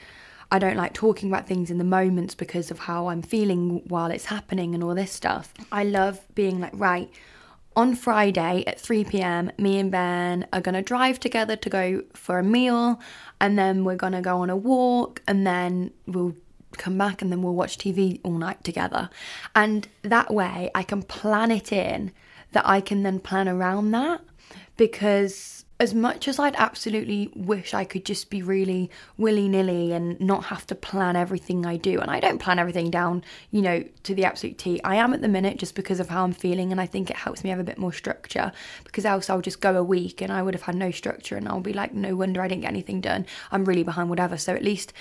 I 0.50 0.58
don't 0.58 0.76
like 0.76 0.94
talking 0.94 1.28
about 1.30 1.46
things 1.46 1.70
in 1.70 1.78
the 1.78 1.84
moments 1.84 2.34
because 2.34 2.70
of 2.70 2.80
how 2.80 3.08
I'm 3.08 3.22
feeling 3.22 3.82
while 3.88 4.10
it's 4.10 4.26
happening 4.26 4.74
and 4.74 4.82
all 4.82 4.94
this 4.94 5.12
stuff. 5.12 5.52
I 5.70 5.84
love 5.84 6.20
being 6.34 6.60
like, 6.60 6.72
right, 6.74 7.10
on 7.78 7.94
Friday 7.94 8.64
at 8.66 8.80
3 8.80 9.04
pm, 9.04 9.52
me 9.56 9.78
and 9.78 9.88
Ben 9.88 10.44
are 10.52 10.60
going 10.60 10.74
to 10.74 10.82
drive 10.82 11.20
together 11.20 11.54
to 11.54 11.70
go 11.70 12.02
for 12.12 12.40
a 12.40 12.42
meal, 12.42 12.98
and 13.40 13.56
then 13.56 13.84
we're 13.84 13.94
going 13.94 14.14
to 14.14 14.20
go 14.20 14.38
on 14.38 14.50
a 14.50 14.56
walk, 14.56 15.22
and 15.28 15.46
then 15.46 15.92
we'll 16.04 16.34
come 16.72 16.98
back 16.98 17.22
and 17.22 17.30
then 17.30 17.40
we'll 17.40 17.54
watch 17.54 17.78
TV 17.78 18.20
all 18.24 18.36
night 18.36 18.64
together. 18.64 19.08
And 19.54 19.86
that 20.02 20.34
way 20.34 20.72
I 20.74 20.82
can 20.82 21.04
plan 21.04 21.52
it 21.52 21.70
in 21.72 22.10
that 22.50 22.66
I 22.66 22.80
can 22.80 23.04
then 23.04 23.20
plan 23.20 23.48
around 23.48 23.92
that 23.92 24.22
because 24.76 25.57
as 25.80 25.94
much 25.94 26.26
as 26.26 26.40
I'd 26.40 26.56
absolutely 26.56 27.30
wish 27.36 27.72
I 27.72 27.84
could 27.84 28.04
just 28.04 28.30
be 28.30 28.42
really 28.42 28.90
willy 29.16 29.48
nilly 29.48 29.92
and 29.92 30.20
not 30.20 30.46
have 30.46 30.66
to 30.66 30.74
plan 30.74 31.14
everything 31.14 31.64
I 31.64 31.76
do, 31.76 32.00
and 32.00 32.10
I 32.10 32.18
don't 32.18 32.40
plan 32.40 32.58
everything 32.58 32.90
down, 32.90 33.22
you 33.52 33.62
know, 33.62 33.84
to 34.02 34.14
the 34.14 34.24
absolute 34.24 34.58
T. 34.58 34.80
I 34.82 34.96
am 34.96 35.14
at 35.14 35.20
the 35.20 35.28
minute 35.28 35.56
just 35.56 35.76
because 35.76 36.00
of 36.00 36.08
how 36.08 36.24
I'm 36.24 36.32
feeling, 36.32 36.72
and 36.72 36.80
I 36.80 36.86
think 36.86 37.10
it 37.10 37.16
helps 37.16 37.44
me 37.44 37.50
have 37.50 37.60
a 37.60 37.64
bit 37.64 37.78
more 37.78 37.92
structure 37.92 38.50
because 38.82 39.04
else 39.04 39.30
I'll 39.30 39.40
just 39.40 39.60
go 39.60 39.76
a 39.76 39.84
week 39.84 40.20
and 40.20 40.32
I 40.32 40.42
would 40.42 40.54
have 40.54 40.62
had 40.62 40.74
no 40.74 40.90
structure, 40.90 41.36
and 41.36 41.48
I'll 41.48 41.60
be 41.60 41.72
like, 41.72 41.94
no 41.94 42.16
wonder 42.16 42.42
I 42.42 42.48
didn't 42.48 42.62
get 42.62 42.70
anything 42.72 43.00
done. 43.00 43.24
I'm 43.52 43.64
really 43.64 43.84
behind, 43.84 44.10
whatever. 44.10 44.36
So 44.36 44.54
at 44.54 44.64
least 44.64 44.92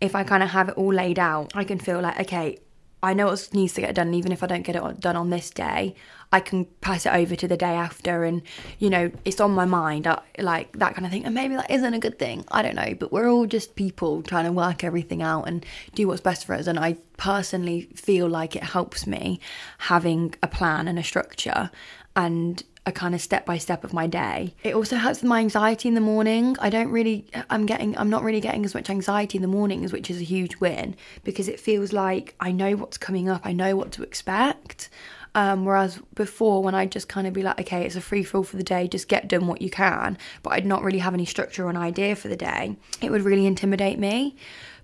if 0.00 0.14
I 0.14 0.24
kind 0.24 0.42
of 0.42 0.48
have 0.50 0.70
it 0.70 0.78
all 0.78 0.94
laid 0.94 1.18
out, 1.18 1.52
I 1.54 1.64
can 1.64 1.78
feel 1.78 2.00
like, 2.00 2.18
okay, 2.20 2.58
I 3.02 3.14
know 3.14 3.26
what 3.26 3.48
needs 3.52 3.74
to 3.74 3.80
get 3.80 3.94
done, 3.94 4.14
even 4.14 4.32
if 4.32 4.42
I 4.42 4.46
don't 4.46 4.62
get 4.62 4.76
it 4.76 5.00
done 5.00 5.16
on 5.16 5.28
this 5.28 5.50
day, 5.50 5.94
I 6.32 6.40
can 6.40 6.64
pass 6.80 7.06
it 7.06 7.12
over 7.12 7.36
to 7.36 7.46
the 7.46 7.56
day 7.56 7.74
after, 7.74 8.24
and 8.24 8.42
you 8.78 8.90
know, 8.90 9.10
it's 9.24 9.40
on 9.40 9.52
my 9.52 9.64
mind, 9.66 10.06
I, 10.06 10.20
like 10.38 10.78
that 10.78 10.94
kind 10.94 11.04
of 11.04 11.12
thing. 11.12 11.24
And 11.24 11.34
maybe 11.34 11.54
that 11.56 11.70
isn't 11.70 11.94
a 11.94 11.98
good 11.98 12.18
thing, 12.18 12.44
I 12.50 12.62
don't 12.62 12.74
know, 12.74 12.94
but 12.98 13.12
we're 13.12 13.30
all 13.30 13.46
just 13.46 13.76
people 13.76 14.22
trying 14.22 14.46
to 14.46 14.52
work 14.52 14.82
everything 14.82 15.22
out 15.22 15.44
and 15.44 15.64
do 15.94 16.08
what's 16.08 16.20
best 16.20 16.46
for 16.46 16.54
us. 16.54 16.66
And 16.66 16.78
I 16.78 16.96
personally 17.16 17.88
feel 17.94 18.28
like 18.28 18.56
it 18.56 18.64
helps 18.64 19.06
me 19.06 19.40
having 19.78 20.34
a 20.42 20.48
plan 20.48 20.88
and 20.88 20.98
a 20.98 21.04
structure 21.04 21.70
and 22.16 22.62
a 22.84 22.92
kind 22.92 23.14
of 23.14 23.20
step 23.20 23.46
by 23.46 23.58
step 23.58 23.84
of 23.84 23.92
my 23.92 24.06
day. 24.06 24.54
It 24.64 24.74
also 24.74 24.96
helps 24.96 25.22
with 25.22 25.28
my 25.28 25.38
anxiety 25.38 25.88
in 25.88 25.94
the 25.94 26.00
morning. 26.00 26.56
I 26.58 26.68
don't 26.68 26.90
really 26.90 27.26
I'm 27.48 27.64
getting 27.64 27.96
I'm 27.96 28.10
not 28.10 28.24
really 28.24 28.40
getting 28.40 28.64
as 28.64 28.74
much 28.74 28.90
anxiety 28.90 29.38
in 29.38 29.42
the 29.42 29.48
mornings, 29.48 29.92
which 29.92 30.10
is 30.10 30.20
a 30.20 30.24
huge 30.24 30.56
win 30.56 30.96
because 31.22 31.48
it 31.48 31.60
feels 31.60 31.92
like 31.92 32.34
I 32.40 32.50
know 32.50 32.74
what's 32.76 32.98
coming 32.98 33.28
up, 33.28 33.42
I 33.44 33.52
know 33.52 33.76
what 33.76 33.92
to 33.92 34.02
expect. 34.02 34.90
Um, 35.34 35.64
whereas 35.64 35.98
before, 36.14 36.62
when 36.62 36.74
I'd 36.74 36.92
just 36.92 37.08
kind 37.08 37.26
of 37.26 37.32
be 37.32 37.42
like, 37.42 37.60
okay, 37.60 37.84
it's 37.84 37.96
a 37.96 38.00
free 38.00 38.22
for 38.22 38.38
all 38.38 38.44
for 38.44 38.56
the 38.56 38.62
day, 38.62 38.86
just 38.86 39.08
get 39.08 39.28
done 39.28 39.46
what 39.46 39.62
you 39.62 39.70
can, 39.70 40.18
but 40.42 40.50
I'd 40.50 40.66
not 40.66 40.82
really 40.82 40.98
have 40.98 41.14
any 41.14 41.24
structure 41.24 41.66
or 41.66 41.70
an 41.70 41.76
idea 41.76 42.16
for 42.16 42.28
the 42.28 42.36
day, 42.36 42.76
it 43.00 43.10
would 43.10 43.22
really 43.22 43.46
intimidate 43.46 43.98
me. 43.98 44.36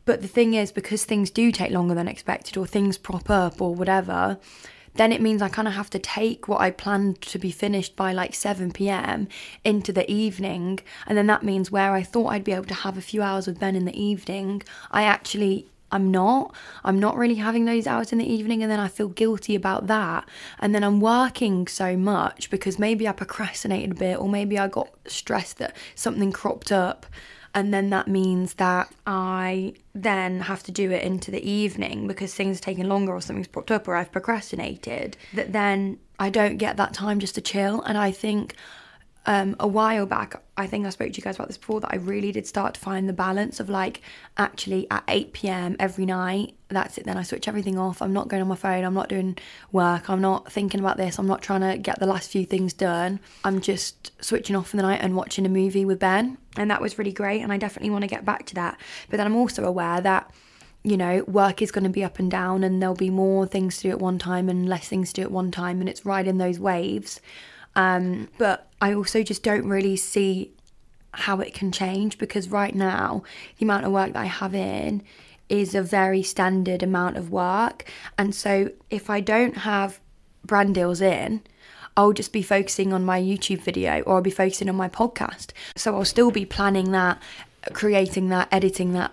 But 0.06 0.22
the 0.22 0.28
thing 0.28 0.54
is, 0.54 0.72
because 0.72 1.04
things 1.04 1.28
do 1.28 1.52
take 1.52 1.70
longer 1.70 1.94
than 1.94 2.08
expected, 2.08 2.56
or 2.56 2.66
things 2.66 2.96
prop 2.96 3.28
up, 3.28 3.60
or 3.60 3.74
whatever, 3.74 4.38
then 4.94 5.12
it 5.12 5.20
means 5.20 5.42
I 5.42 5.50
kind 5.50 5.68
of 5.68 5.74
have 5.74 5.90
to 5.90 5.98
take 5.98 6.48
what 6.48 6.60
I 6.60 6.70
planned 6.70 7.20
to 7.22 7.38
be 7.38 7.50
finished 7.50 7.94
by 7.94 8.12
like 8.12 8.34
7 8.34 8.72
pm 8.72 9.28
into 9.64 9.92
the 9.92 10.10
evening. 10.10 10.80
And 11.06 11.16
then 11.16 11.26
that 11.26 11.42
means 11.42 11.70
where 11.70 11.92
I 11.92 12.02
thought 12.02 12.28
I'd 12.28 12.42
be 12.42 12.52
able 12.52 12.64
to 12.64 12.74
have 12.74 12.96
a 12.96 13.02
few 13.02 13.22
hours 13.22 13.46
with 13.46 13.60
Ben 13.60 13.76
in 13.76 13.84
the 13.84 14.02
evening, 14.02 14.62
I 14.90 15.02
actually 15.02 15.68
I'm 15.90 16.10
not. 16.10 16.54
I'm 16.84 16.98
not 16.98 17.16
really 17.16 17.36
having 17.36 17.64
those 17.64 17.86
hours 17.86 18.12
in 18.12 18.18
the 18.18 18.30
evening, 18.30 18.62
and 18.62 18.70
then 18.70 18.80
I 18.80 18.88
feel 18.88 19.08
guilty 19.08 19.54
about 19.54 19.86
that. 19.86 20.28
And 20.58 20.74
then 20.74 20.84
I'm 20.84 21.00
working 21.00 21.66
so 21.66 21.96
much 21.96 22.50
because 22.50 22.78
maybe 22.78 23.08
I 23.08 23.12
procrastinated 23.12 23.92
a 23.92 23.94
bit, 23.94 24.20
or 24.20 24.28
maybe 24.28 24.58
I 24.58 24.68
got 24.68 24.90
stressed 25.06 25.58
that 25.58 25.76
something 25.94 26.32
cropped 26.32 26.72
up 26.72 27.06
and 27.54 27.72
then 27.72 27.90
that 27.90 28.08
means 28.08 28.54
that 28.54 28.92
I 29.06 29.74
then 29.94 30.40
have 30.42 30.62
to 30.64 30.72
do 30.72 30.90
it 30.90 31.02
into 31.02 31.30
the 31.30 31.48
evening 31.48 32.06
because 32.06 32.34
things 32.34 32.58
are 32.58 32.62
taking 32.62 32.88
longer 32.88 33.12
or 33.12 33.20
something's 33.20 33.48
popped 33.48 33.70
up 33.70 33.88
or 33.88 33.96
I've 33.96 34.12
procrastinated, 34.12 35.16
that 35.34 35.52
then 35.52 35.98
I 36.18 36.30
don't 36.30 36.58
get 36.58 36.76
that 36.76 36.92
time 36.92 37.20
just 37.20 37.34
to 37.36 37.40
chill. 37.40 37.82
And 37.82 37.96
I 37.96 38.10
think 38.10 38.54
um, 39.28 39.56
a 39.60 39.68
while 39.68 40.06
back, 40.06 40.42
I 40.56 40.66
think 40.66 40.86
I 40.86 40.90
spoke 40.90 41.12
to 41.12 41.18
you 41.18 41.22
guys 41.22 41.34
about 41.34 41.48
this 41.48 41.58
before, 41.58 41.80
that 41.82 41.90
I 41.92 41.96
really 41.96 42.32
did 42.32 42.46
start 42.46 42.72
to 42.74 42.80
find 42.80 43.06
the 43.06 43.12
balance 43.12 43.60
of 43.60 43.68
like 43.68 44.00
actually 44.38 44.86
at 44.90 45.04
8 45.06 45.34
pm 45.34 45.76
every 45.78 46.06
night, 46.06 46.54
that's 46.68 46.96
it, 46.96 47.04
then 47.04 47.18
I 47.18 47.22
switch 47.24 47.46
everything 47.46 47.78
off. 47.78 48.00
I'm 48.00 48.14
not 48.14 48.28
going 48.28 48.40
on 48.40 48.48
my 48.48 48.56
phone, 48.56 48.84
I'm 48.84 48.94
not 48.94 49.10
doing 49.10 49.36
work, 49.70 50.08
I'm 50.08 50.22
not 50.22 50.50
thinking 50.50 50.80
about 50.80 50.96
this, 50.96 51.18
I'm 51.18 51.26
not 51.26 51.42
trying 51.42 51.60
to 51.60 51.76
get 51.76 52.00
the 52.00 52.06
last 52.06 52.30
few 52.30 52.46
things 52.46 52.72
done. 52.72 53.20
I'm 53.44 53.60
just 53.60 54.12
switching 54.24 54.56
off 54.56 54.70
for 54.70 54.78
the 54.78 54.82
night 54.82 55.00
and 55.02 55.14
watching 55.14 55.44
a 55.44 55.50
movie 55.50 55.84
with 55.84 55.98
Ben. 55.98 56.38
And 56.56 56.70
that 56.70 56.80
was 56.80 56.98
really 56.98 57.12
great, 57.12 57.42
and 57.42 57.52
I 57.52 57.58
definitely 57.58 57.90
want 57.90 58.04
to 58.04 58.08
get 58.08 58.24
back 58.24 58.46
to 58.46 58.54
that. 58.54 58.80
But 59.10 59.18
then 59.18 59.26
I'm 59.26 59.36
also 59.36 59.62
aware 59.64 60.00
that 60.00 60.32
you 60.84 60.96
know, 60.96 61.22
work 61.26 61.60
is 61.60 61.70
going 61.72 61.84
to 61.84 61.90
be 61.90 62.02
up 62.02 62.18
and 62.18 62.30
down, 62.30 62.64
and 62.64 62.80
there'll 62.80 62.94
be 62.94 63.10
more 63.10 63.46
things 63.46 63.76
to 63.76 63.82
do 63.82 63.90
at 63.90 63.98
one 63.98 64.18
time 64.18 64.48
and 64.48 64.66
less 64.66 64.88
things 64.88 65.12
to 65.12 65.20
do 65.20 65.22
at 65.22 65.30
one 65.30 65.50
time, 65.50 65.80
and 65.80 65.88
it's 65.88 66.06
riding 66.06 66.38
those 66.38 66.58
waves. 66.58 67.20
Um, 67.76 68.28
but 68.38 68.68
I 68.80 68.94
also 68.94 69.22
just 69.22 69.42
don't 69.42 69.68
really 69.68 69.96
see 69.96 70.52
how 71.12 71.40
it 71.40 71.54
can 71.54 71.72
change 71.72 72.18
because 72.18 72.48
right 72.48 72.74
now, 72.74 73.22
the 73.58 73.64
amount 73.64 73.86
of 73.86 73.92
work 73.92 74.12
that 74.12 74.20
I 74.20 74.26
have 74.26 74.54
in 74.54 75.02
is 75.48 75.74
a 75.74 75.82
very 75.82 76.22
standard 76.22 76.82
amount 76.82 77.16
of 77.16 77.30
work. 77.30 77.90
And 78.16 78.34
so 78.34 78.70
if 78.90 79.08
I 79.08 79.20
don't 79.20 79.58
have 79.58 80.00
brand 80.44 80.74
deals 80.74 81.00
in, 81.00 81.42
I'll 81.96 82.12
just 82.12 82.32
be 82.32 82.42
focusing 82.42 82.92
on 82.92 83.04
my 83.04 83.20
YouTube 83.20 83.62
video 83.62 84.02
or 84.02 84.16
I'll 84.16 84.22
be 84.22 84.30
focusing 84.30 84.68
on 84.68 84.76
my 84.76 84.88
podcast. 84.88 85.50
So 85.74 85.96
I'll 85.96 86.04
still 86.04 86.30
be 86.30 86.44
planning 86.44 86.92
that, 86.92 87.20
creating 87.72 88.28
that, 88.28 88.48
editing 88.52 88.92
that, 88.92 89.12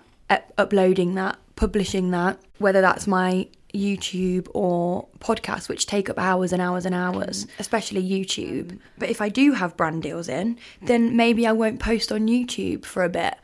uploading 0.56 1.14
that, 1.14 1.36
publishing 1.56 2.10
that, 2.12 2.38
whether 2.58 2.80
that's 2.80 3.06
my 3.06 3.48
YouTube 3.76 4.48
or 4.54 5.06
podcasts, 5.20 5.68
which 5.68 5.86
take 5.86 6.08
up 6.08 6.18
hours 6.18 6.52
and 6.52 6.62
hours 6.62 6.86
and 6.86 6.94
hours, 6.94 7.46
especially 7.58 8.02
YouTube. 8.02 8.78
But 8.98 9.10
if 9.10 9.20
I 9.20 9.28
do 9.28 9.52
have 9.52 9.76
brand 9.76 10.02
deals 10.02 10.28
in, 10.28 10.58
then 10.82 11.16
maybe 11.16 11.46
I 11.46 11.52
won't 11.52 11.80
post 11.80 12.10
on 12.10 12.26
YouTube 12.26 12.84
for 12.84 13.04
a 13.04 13.08
bit. 13.08 13.34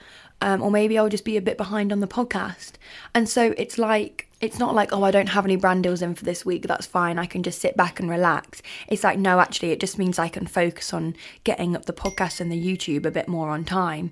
Um, 0.41 0.61
or 0.61 0.73
maybe 0.73 0.99
I'll 0.99 1.09
just 1.09 1.25
be 1.25 1.37
a 1.37 1.41
bit 1.43 1.57
behind 1.57 1.93
on 1.93 2.01
the 2.01 2.09
podcast. 2.09 2.73
And 3.15 3.29
so 3.29 3.55
it's 3.57 3.79
like, 3.79 4.29
it's 4.41 4.59
not 4.59 4.75
like, 4.75 4.93
oh, 4.93 5.05
I 5.05 5.13
don't 5.13 5.29
have 5.29 5.45
any 5.45 5.55
brand 5.55 5.85
deals 5.85 6.03
in 6.03 6.17
for 6.17 6.25
this 6.25 6.45
week, 6.45 6.67
that's 6.67 6.85
fine, 6.85 7.17
I 7.17 7.27
can 7.27 7.45
just 7.45 7.61
sit 7.61 7.77
back 7.77 8.01
and 8.01 8.11
relax. 8.11 8.61
It's 8.89 9.05
like, 9.05 9.21
no, 9.21 9.39
actually, 9.39 9.71
it 9.71 9.79
just 9.79 9.99
means 9.99 10.19
I 10.19 10.27
can 10.27 10.49
focus 10.49 10.93
on 10.93 11.15
getting 11.45 11.77
up 11.77 11.85
the 11.85 11.93
podcast 11.93 12.41
and 12.41 12.51
the 12.51 12.61
YouTube 12.61 13.07
a 13.07 13.13
bit 13.13 13.29
more 13.29 13.51
on 13.51 13.65
time 13.65 14.11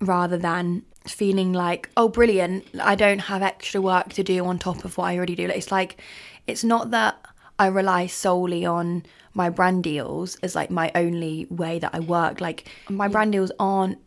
rather 0.00 0.36
than 0.36 0.82
feeling 1.06 1.52
like, 1.52 1.88
oh, 1.96 2.08
brilliant, 2.08 2.66
I 2.80 2.94
don't 2.94 3.20
have 3.20 3.42
extra 3.42 3.80
work 3.80 4.10
to 4.14 4.22
do 4.22 4.44
on 4.44 4.58
top 4.58 4.84
of 4.84 4.98
what 4.98 5.04
I 5.04 5.16
already 5.16 5.34
do. 5.34 5.46
It's 5.46 5.72
like, 5.72 6.00
it's 6.46 6.64
not 6.64 6.90
that 6.90 7.18
I 7.58 7.66
rely 7.66 8.06
solely 8.06 8.64
on 8.64 9.04
my 9.34 9.50
brand 9.50 9.84
deals 9.84 10.36
as 10.36 10.54
like 10.54 10.70
my 10.70 10.90
only 10.94 11.46
way 11.50 11.78
that 11.78 11.94
I 11.94 12.00
work. 12.00 12.40
Like, 12.40 12.68
my 12.88 13.08
brand 13.08 13.32
deals 13.32 13.52
aren't 13.58 13.98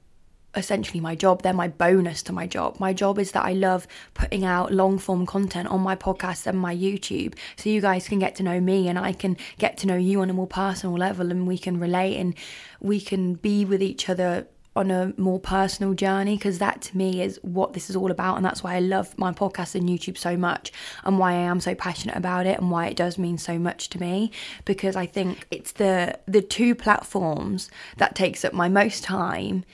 essentially 0.55 0.99
my 0.99 1.15
job. 1.15 1.41
They're 1.41 1.53
my 1.53 1.67
bonus 1.67 2.23
to 2.23 2.33
my 2.33 2.47
job. 2.47 2.79
My 2.79 2.93
job 2.93 3.19
is 3.19 3.31
that 3.31 3.45
I 3.45 3.53
love 3.53 3.87
putting 4.13 4.43
out 4.43 4.73
long 4.73 4.97
form 4.97 5.25
content 5.25 5.69
on 5.69 5.81
my 5.81 5.95
podcast 5.95 6.47
and 6.47 6.59
my 6.59 6.75
YouTube 6.75 7.35
so 7.55 7.69
you 7.69 7.81
guys 7.81 8.07
can 8.07 8.19
get 8.19 8.35
to 8.35 8.43
know 8.43 8.59
me 8.59 8.87
and 8.87 8.99
I 8.99 9.13
can 9.13 9.37
get 9.57 9.77
to 9.79 9.87
know 9.87 9.95
you 9.95 10.21
on 10.21 10.29
a 10.29 10.33
more 10.33 10.47
personal 10.47 10.97
level 10.97 11.31
and 11.31 11.47
we 11.47 11.57
can 11.57 11.79
relate 11.79 12.17
and 12.17 12.35
we 12.79 12.99
can 12.99 13.35
be 13.35 13.65
with 13.65 13.81
each 13.81 14.09
other 14.09 14.47
on 14.75 14.89
a 14.89 15.13
more 15.17 15.39
personal 15.39 15.93
journey 15.93 16.37
because 16.37 16.59
that 16.59 16.81
to 16.81 16.97
me 16.97 17.21
is 17.21 17.39
what 17.41 17.73
this 17.73 17.89
is 17.89 17.95
all 17.95 18.09
about 18.09 18.37
and 18.37 18.45
that's 18.45 18.63
why 18.63 18.75
I 18.75 18.79
love 18.79 19.17
my 19.17 19.33
podcast 19.33 19.75
and 19.75 19.89
YouTube 19.89 20.17
so 20.17 20.37
much 20.37 20.71
and 21.03 21.19
why 21.19 21.33
I 21.33 21.41
am 21.41 21.59
so 21.59 21.75
passionate 21.75 22.15
about 22.15 22.45
it 22.45 22.57
and 22.57 22.71
why 22.71 22.87
it 22.87 22.95
does 22.95 23.17
mean 23.17 23.37
so 23.37 23.59
much 23.59 23.89
to 23.89 23.99
me 23.99 24.31
because 24.63 24.95
I 24.95 25.05
think 25.05 25.45
it's 25.51 25.73
the 25.73 26.17
the 26.25 26.41
two 26.41 26.73
platforms 26.73 27.69
that 27.97 28.15
takes 28.15 28.45
up 28.45 28.53
my 28.53 28.69
most 28.69 29.03
time 29.03 29.65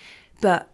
but 0.42 0.70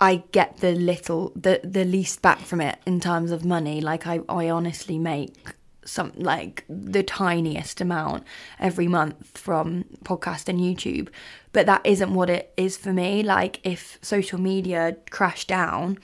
I 0.00 0.24
get 0.32 0.56
the 0.56 0.72
little 0.72 1.30
the 1.36 1.60
the 1.62 1.84
least 1.84 2.22
back 2.22 2.40
from 2.40 2.60
it 2.60 2.78
in 2.86 2.98
terms 2.98 3.30
of 3.30 3.44
money 3.44 3.80
like 3.80 4.04
I 4.06 4.20
I 4.28 4.50
honestly 4.50 4.98
make 4.98 5.54
some 5.84 6.12
like 6.16 6.64
the 6.68 7.02
tiniest 7.02 7.80
amount 7.80 8.24
every 8.58 8.88
month 8.88 9.38
from 9.38 9.84
podcast 10.04 10.48
and 10.48 10.60
YouTube. 10.60 11.08
But 11.52 11.66
that 11.66 11.80
isn't 11.84 12.14
what 12.14 12.30
it 12.30 12.52
is 12.56 12.76
for 12.76 12.92
me. 12.92 13.22
Like 13.22 13.60
if 13.64 13.98
social 14.02 14.40
media 14.40 14.96
crashed 15.10 15.48
down, 15.48 15.98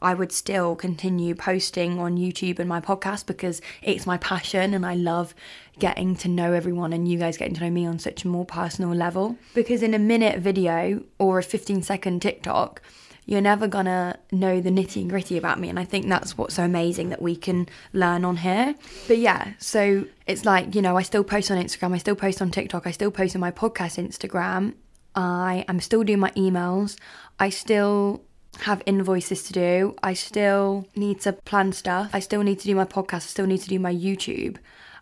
I 0.00 0.14
would 0.14 0.32
still 0.32 0.76
continue 0.76 1.34
posting 1.34 1.98
on 1.98 2.16
YouTube 2.16 2.58
and 2.58 2.68
my 2.68 2.80
podcast 2.80 3.26
because 3.26 3.60
it's 3.82 4.06
my 4.06 4.16
passion 4.18 4.74
and 4.74 4.84
I 4.84 4.94
love 4.94 5.34
getting 5.78 6.14
to 6.16 6.28
know 6.28 6.52
everyone 6.52 6.92
and 6.92 7.08
you 7.08 7.18
guys 7.18 7.36
getting 7.36 7.54
to 7.54 7.64
know 7.64 7.70
me 7.70 7.86
on 7.86 7.98
such 7.98 8.24
a 8.24 8.28
more 8.28 8.44
personal 8.44 8.94
level. 8.94 9.36
Because 9.54 9.82
in 9.82 9.94
a 9.94 9.98
minute 9.98 10.38
video 10.38 11.02
or 11.18 11.38
a 11.38 11.42
15 11.42 11.82
second 11.82 12.20
TikTok, 12.22 12.82
you're 13.24 13.40
never 13.40 13.68
gonna 13.68 14.18
know 14.32 14.60
the 14.60 14.70
nitty 14.70 15.02
and 15.02 15.10
gritty 15.10 15.38
about 15.38 15.60
me. 15.60 15.68
And 15.68 15.78
I 15.78 15.84
think 15.84 16.08
that's 16.08 16.36
what's 16.36 16.54
so 16.54 16.64
amazing 16.64 17.10
that 17.10 17.22
we 17.22 17.36
can 17.36 17.68
learn 17.92 18.24
on 18.24 18.38
here. 18.38 18.74
But 19.06 19.18
yeah, 19.18 19.52
so 19.58 20.06
it's 20.26 20.44
like, 20.44 20.74
you 20.74 20.82
know, 20.82 20.96
I 20.96 21.02
still 21.02 21.24
post 21.24 21.50
on 21.50 21.58
Instagram, 21.58 21.94
I 21.94 21.98
still 21.98 22.16
post 22.16 22.42
on 22.42 22.50
TikTok, 22.50 22.86
I 22.86 22.90
still 22.90 23.10
post 23.10 23.36
on 23.36 23.40
my 23.40 23.52
podcast 23.52 24.04
Instagram. 24.04 24.74
I 25.14 25.64
am 25.68 25.80
still 25.80 26.04
doing 26.04 26.20
my 26.20 26.30
emails. 26.30 26.96
I 27.38 27.50
still 27.50 28.22
have 28.60 28.82
invoices 28.86 29.42
to 29.44 29.52
do. 29.52 29.96
I 30.02 30.14
still 30.14 30.86
need 30.94 31.20
to 31.22 31.32
plan 31.32 31.72
stuff. 31.72 32.10
I 32.12 32.20
still 32.20 32.42
need 32.42 32.58
to 32.60 32.66
do 32.66 32.74
my 32.74 32.84
podcast. 32.84 33.14
I 33.14 33.18
still 33.20 33.46
need 33.46 33.60
to 33.62 33.68
do 33.68 33.78
my 33.78 33.94
YouTube. 33.94 34.56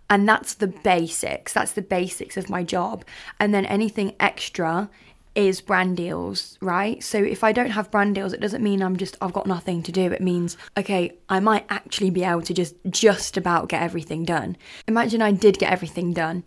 And 0.09 0.29
that's 0.29 0.55
the 0.55 0.67
basics. 0.67 1.53
That's 1.53 1.73
the 1.73 1.83
basics 1.83 2.37
of 2.37 2.51
my 2.51 2.65
job. 2.65 3.05
And 3.39 3.55
then 3.55 3.65
anything 3.67 4.15
extra 4.19 4.91
is 5.35 5.61
brand 5.61 5.97
deals, 5.97 6.59
right? 6.61 7.03
So 7.03 7.19
if 7.19 7.45
I 7.45 7.53
don't 7.53 7.71
have 7.71 7.91
brand 7.91 8.17
deals, 8.17 8.33
it 8.33 8.41
doesn't 8.41 8.65
mean 8.65 8.83
I'm 8.83 8.97
just 8.97 9.17
I've 9.21 9.33
got 9.33 9.47
nothing 9.47 9.83
to 9.85 9.93
do. 9.93 10.11
It 10.11 10.21
means 10.21 10.57
okay, 10.77 11.17
I 11.29 11.39
might 11.39 11.65
actually 11.71 12.11
be 12.11 12.25
able 12.25 12.43
to 12.43 12.55
just 12.55 12.75
just 12.89 13.37
about 13.37 13.69
get 13.69 13.83
everything 13.83 14.25
done. 14.25 14.57
Imagine 14.89 15.23
I 15.23 15.31
did 15.31 15.59
get 15.59 15.73
everything 15.73 16.13
done. 16.13 16.43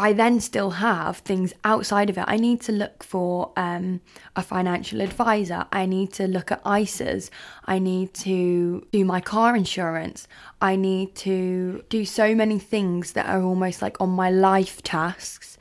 I 0.00 0.12
then 0.12 0.38
still 0.38 0.70
have 0.70 1.18
things 1.18 1.52
outside 1.64 2.08
of 2.08 2.16
it. 2.16 2.24
I 2.28 2.36
need 2.36 2.60
to 2.62 2.72
look 2.72 3.02
for 3.02 3.50
um, 3.56 4.00
a 4.36 4.42
financial 4.42 5.00
advisor. 5.00 5.66
I 5.72 5.86
need 5.86 6.12
to 6.14 6.28
look 6.28 6.52
at 6.52 6.62
ISAs. 6.62 7.30
I 7.64 7.80
need 7.80 8.14
to 8.14 8.86
do 8.92 9.04
my 9.04 9.20
car 9.20 9.56
insurance. 9.56 10.28
I 10.62 10.76
need 10.76 11.16
to 11.16 11.84
do 11.88 12.04
so 12.04 12.32
many 12.36 12.60
things 12.60 13.12
that 13.12 13.26
are 13.26 13.42
almost 13.42 13.82
like 13.82 14.00
on 14.00 14.10
my 14.10 14.30
life 14.30 14.82
tasks 14.82 15.58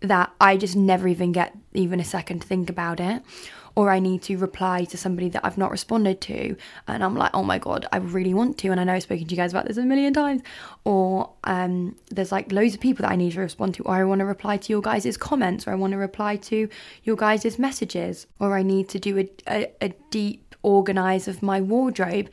that 0.00 0.32
I 0.38 0.58
just 0.58 0.76
never 0.76 1.08
even 1.08 1.32
get 1.32 1.56
even 1.72 1.98
a 1.98 2.04
second 2.04 2.40
to 2.40 2.46
think 2.46 2.68
about 2.68 3.00
it. 3.00 3.22
Or 3.78 3.90
I 3.90 4.00
need 4.00 4.22
to 4.22 4.36
reply 4.36 4.78
to 4.86 4.96
somebody 4.96 5.28
that 5.28 5.44
I've 5.46 5.56
not 5.56 5.70
responded 5.70 6.20
to, 6.22 6.56
and 6.88 7.04
I'm 7.04 7.14
like, 7.14 7.30
oh 7.32 7.44
my 7.44 7.58
god, 7.58 7.86
I 7.92 7.98
really 7.98 8.34
want 8.34 8.58
to, 8.58 8.68
and 8.72 8.80
I 8.80 8.84
know 8.84 8.94
I've 8.94 9.04
spoken 9.04 9.26
to 9.26 9.30
you 9.30 9.36
guys 9.36 9.52
about 9.52 9.66
this 9.68 9.76
a 9.76 9.82
million 9.82 10.12
times. 10.12 10.42
Or 10.82 11.30
um, 11.44 11.94
there's 12.10 12.32
like 12.32 12.50
loads 12.50 12.74
of 12.74 12.80
people 12.80 13.02
that 13.04 13.12
I 13.12 13.16
need 13.16 13.34
to 13.34 13.40
respond 13.40 13.74
to, 13.76 13.84
or 13.84 13.94
I 13.94 14.02
want 14.02 14.18
to 14.18 14.24
reply 14.24 14.56
to 14.56 14.72
your 14.72 14.82
guys' 14.82 15.16
comments, 15.16 15.68
or 15.68 15.70
I 15.70 15.76
want 15.76 15.92
to 15.92 15.96
reply 15.96 16.34
to 16.50 16.68
your 17.04 17.14
guys' 17.14 17.56
messages, 17.56 18.26
or 18.40 18.58
I 18.58 18.64
need 18.64 18.88
to 18.88 18.98
do 18.98 19.12
a, 19.20 19.30
a, 19.46 19.70
a 19.80 19.88
deep 20.10 20.56
organize 20.62 21.28
of 21.28 21.40
my 21.40 21.60
wardrobe, 21.60 22.30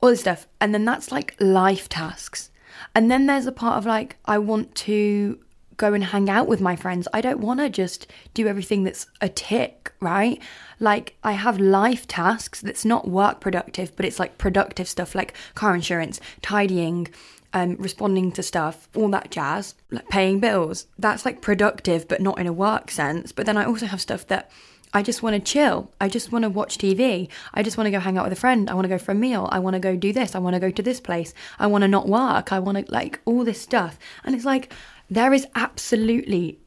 all 0.00 0.08
this 0.08 0.20
stuff. 0.20 0.46
And 0.62 0.72
then 0.72 0.86
that's 0.86 1.12
like 1.12 1.36
life 1.38 1.90
tasks. 1.90 2.50
And 2.94 3.10
then 3.10 3.26
there's 3.26 3.46
a 3.46 3.52
part 3.52 3.76
of 3.76 3.84
like, 3.84 4.16
I 4.24 4.38
want 4.38 4.74
to 4.86 5.38
go 5.76 5.92
and 5.92 6.04
hang 6.04 6.30
out 6.30 6.46
with 6.46 6.60
my 6.60 6.76
friends. 6.76 7.08
I 7.12 7.20
don't 7.20 7.40
want 7.40 7.60
to 7.60 7.68
just 7.68 8.06
do 8.34 8.46
everything 8.46 8.84
that's 8.84 9.06
a 9.20 9.28
tick, 9.28 9.92
right? 10.00 10.40
Like 10.80 11.16
I 11.22 11.32
have 11.32 11.58
life 11.58 12.06
tasks 12.06 12.60
that's 12.60 12.84
not 12.84 13.08
work 13.08 13.40
productive, 13.40 13.94
but 13.96 14.04
it's 14.04 14.18
like 14.18 14.38
productive 14.38 14.88
stuff 14.88 15.14
like 15.14 15.34
car 15.54 15.74
insurance, 15.74 16.20
tidying, 16.42 17.08
um, 17.52 17.76
responding 17.76 18.32
to 18.32 18.42
stuff, 18.42 18.88
all 18.94 19.08
that 19.08 19.30
jazz, 19.30 19.74
like 19.90 20.08
paying 20.08 20.40
bills. 20.40 20.86
That's 20.98 21.24
like 21.24 21.40
productive, 21.40 22.08
but 22.08 22.20
not 22.20 22.38
in 22.38 22.46
a 22.46 22.52
work 22.52 22.90
sense. 22.90 23.32
But 23.32 23.46
then 23.46 23.56
I 23.56 23.64
also 23.64 23.86
have 23.86 24.00
stuff 24.00 24.26
that 24.28 24.50
I 24.92 25.02
just 25.02 25.22
want 25.22 25.34
to 25.34 25.52
chill. 25.52 25.90
I 26.00 26.08
just 26.08 26.32
want 26.32 26.44
to 26.44 26.48
watch 26.48 26.78
TV. 26.78 27.28
I 27.52 27.62
just 27.62 27.76
want 27.76 27.86
to 27.86 27.90
go 27.90 28.00
hang 28.00 28.16
out 28.16 28.24
with 28.24 28.32
a 28.32 28.40
friend. 28.40 28.70
I 28.70 28.74
want 28.74 28.84
to 28.84 28.88
go 28.88 28.98
for 28.98 29.12
a 29.12 29.14
meal. 29.14 29.48
I 29.52 29.58
want 29.58 29.74
to 29.74 29.80
go 29.80 29.96
do 29.96 30.12
this. 30.12 30.34
I 30.34 30.38
want 30.38 30.54
to 30.54 30.60
go 30.60 30.70
to 30.70 30.82
this 30.82 31.00
place. 31.00 31.34
I 31.58 31.66
want 31.66 31.82
to 31.82 31.88
not 31.88 32.08
work. 32.08 32.52
I 32.52 32.60
want 32.60 32.78
to 32.78 32.92
like 32.92 33.20
all 33.24 33.44
this 33.44 33.60
stuff. 33.60 33.98
And 34.24 34.34
it's 34.34 34.44
like, 34.44 34.72
there 35.10 35.32
is 35.32 35.46
absolutely 35.54 36.58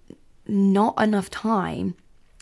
not 0.48 1.00
enough 1.02 1.30
time 1.30 1.96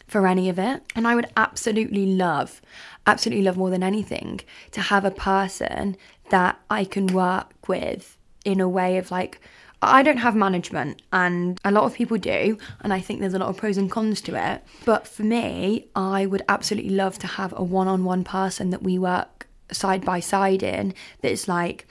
for 0.07 0.25
any 0.25 0.47
of 0.47 0.57
it. 0.57 0.81
And 0.95 1.07
I 1.07 1.15
would 1.15 1.27
absolutely 1.35 2.05
love, 2.05 2.61
absolutely 3.05 3.43
love 3.43 3.57
more 3.57 3.69
than 3.69 3.83
anything 3.83 4.41
to 4.71 4.81
have 4.81 5.03
a 5.03 5.11
person 5.11 5.97
that 6.29 6.59
I 6.69 6.85
can 6.85 7.07
work 7.07 7.67
with 7.67 8.17
in 8.45 8.61
a 8.61 8.69
way 8.69 8.97
of 8.97 9.11
like, 9.11 9.41
I 9.81 10.01
don't 10.01 10.17
have 10.17 10.35
management, 10.35 11.03
and 11.13 11.59
a 11.63 11.71
lot 11.71 11.83
of 11.83 11.93
people 11.93 12.17
do, 12.17 12.57
and 12.81 12.91
I 12.91 12.99
think 12.99 13.19
there's 13.19 13.35
a 13.35 13.39
lot 13.39 13.49
of 13.49 13.57
pros 13.57 13.77
and 13.77 13.91
cons 13.91 14.21
to 14.21 14.35
it. 14.35 14.63
But 14.85 15.07
for 15.07 15.21
me, 15.21 15.87
I 15.95 16.25
would 16.25 16.41
absolutely 16.49 16.95
love 16.95 17.19
to 17.19 17.27
have 17.27 17.53
a 17.55 17.63
one 17.63 17.87
on 17.87 18.03
one 18.03 18.23
person 18.23 18.71
that 18.71 18.81
we 18.81 18.97
work 18.97 19.47
side 19.71 20.03
by 20.03 20.19
side 20.19 20.63
in 20.63 20.95
that's 21.21 21.47
like, 21.47 21.87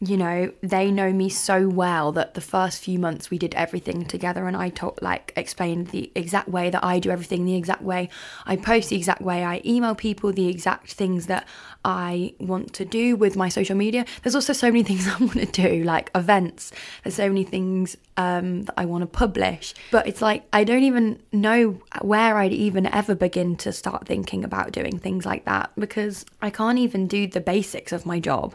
you 0.00 0.16
know, 0.16 0.52
they 0.62 0.92
know 0.92 1.12
me 1.12 1.28
so 1.28 1.68
well 1.68 2.12
that 2.12 2.34
the 2.34 2.40
first 2.40 2.80
few 2.80 3.00
months 3.00 3.30
we 3.30 3.38
did 3.38 3.52
everything 3.56 4.04
together 4.04 4.46
and 4.46 4.56
I 4.56 4.68
taught 4.68 5.02
like 5.02 5.32
explained 5.34 5.88
the 5.88 6.12
exact 6.14 6.48
way 6.48 6.70
that 6.70 6.84
I 6.84 7.00
do 7.00 7.10
everything, 7.10 7.44
the 7.44 7.56
exact 7.56 7.82
way 7.82 8.08
I 8.46 8.54
post, 8.54 8.90
the 8.90 8.96
exact 8.96 9.22
way 9.22 9.44
I 9.44 9.60
email 9.64 9.96
people, 9.96 10.32
the 10.32 10.46
exact 10.46 10.92
things 10.92 11.26
that 11.26 11.48
I 11.84 12.34
want 12.38 12.74
to 12.74 12.84
do 12.84 13.16
with 13.16 13.34
my 13.34 13.48
social 13.48 13.74
media. 13.74 14.04
There's 14.22 14.36
also 14.36 14.52
so 14.52 14.68
many 14.68 14.82
things 14.84 15.08
I 15.08 15.16
want 15.18 15.32
to 15.32 15.46
do, 15.46 15.82
like 15.82 16.12
events. 16.14 16.70
There's 17.02 17.16
so 17.16 17.26
many 17.28 17.42
things 17.42 17.96
um, 18.16 18.62
that 18.62 18.74
I 18.76 18.84
want 18.84 19.02
to 19.02 19.06
publish. 19.06 19.74
But 19.90 20.06
it's 20.06 20.22
like 20.22 20.44
I 20.52 20.62
don't 20.62 20.84
even 20.84 21.20
know 21.32 21.80
where 22.02 22.36
I'd 22.36 22.52
even 22.52 22.86
ever 22.86 23.16
begin 23.16 23.56
to 23.56 23.72
start 23.72 24.06
thinking 24.06 24.44
about 24.44 24.70
doing 24.70 25.00
things 25.00 25.26
like 25.26 25.44
that 25.46 25.72
because 25.76 26.24
I 26.40 26.50
can't 26.50 26.78
even 26.78 27.08
do 27.08 27.26
the 27.26 27.40
basics 27.40 27.90
of 27.90 28.06
my 28.06 28.20
job. 28.20 28.54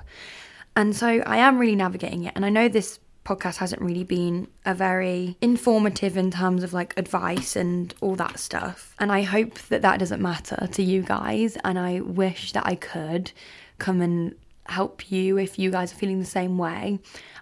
And 0.75 0.95
so 0.95 1.07
I 1.07 1.37
am 1.37 1.59
really 1.59 1.75
navigating 1.75 2.23
it. 2.23 2.33
And 2.35 2.45
I 2.45 2.49
know 2.49 2.67
this 2.67 2.99
podcast 3.25 3.57
hasn't 3.57 3.81
really 3.81 4.03
been 4.03 4.47
a 4.65 4.73
very 4.73 5.37
informative 5.41 6.17
in 6.17 6.29
terms 6.29 6.63
of 6.63 6.73
like 6.73 6.93
advice 6.97 7.55
and 7.55 7.93
all 8.01 8.15
that 8.15 8.39
stuff. 8.39 8.95
And 8.99 9.11
I 9.11 9.21
hope 9.21 9.57
that 9.69 9.81
that 9.81 9.99
doesn't 9.99 10.21
matter 10.21 10.67
to 10.71 10.83
you 10.83 11.01
guys. 11.01 11.57
And 11.63 11.79
I 11.79 12.01
wish 12.01 12.51
that 12.53 12.65
I 12.65 12.75
could 12.75 13.31
come 13.77 14.01
and 14.01 14.35
help 14.65 15.11
you 15.11 15.37
if 15.37 15.59
you 15.59 15.69
guys 15.71 15.91
are 15.93 15.97
feeling 15.97 16.19
the 16.19 16.25
same 16.25 16.57
way. 16.57 16.99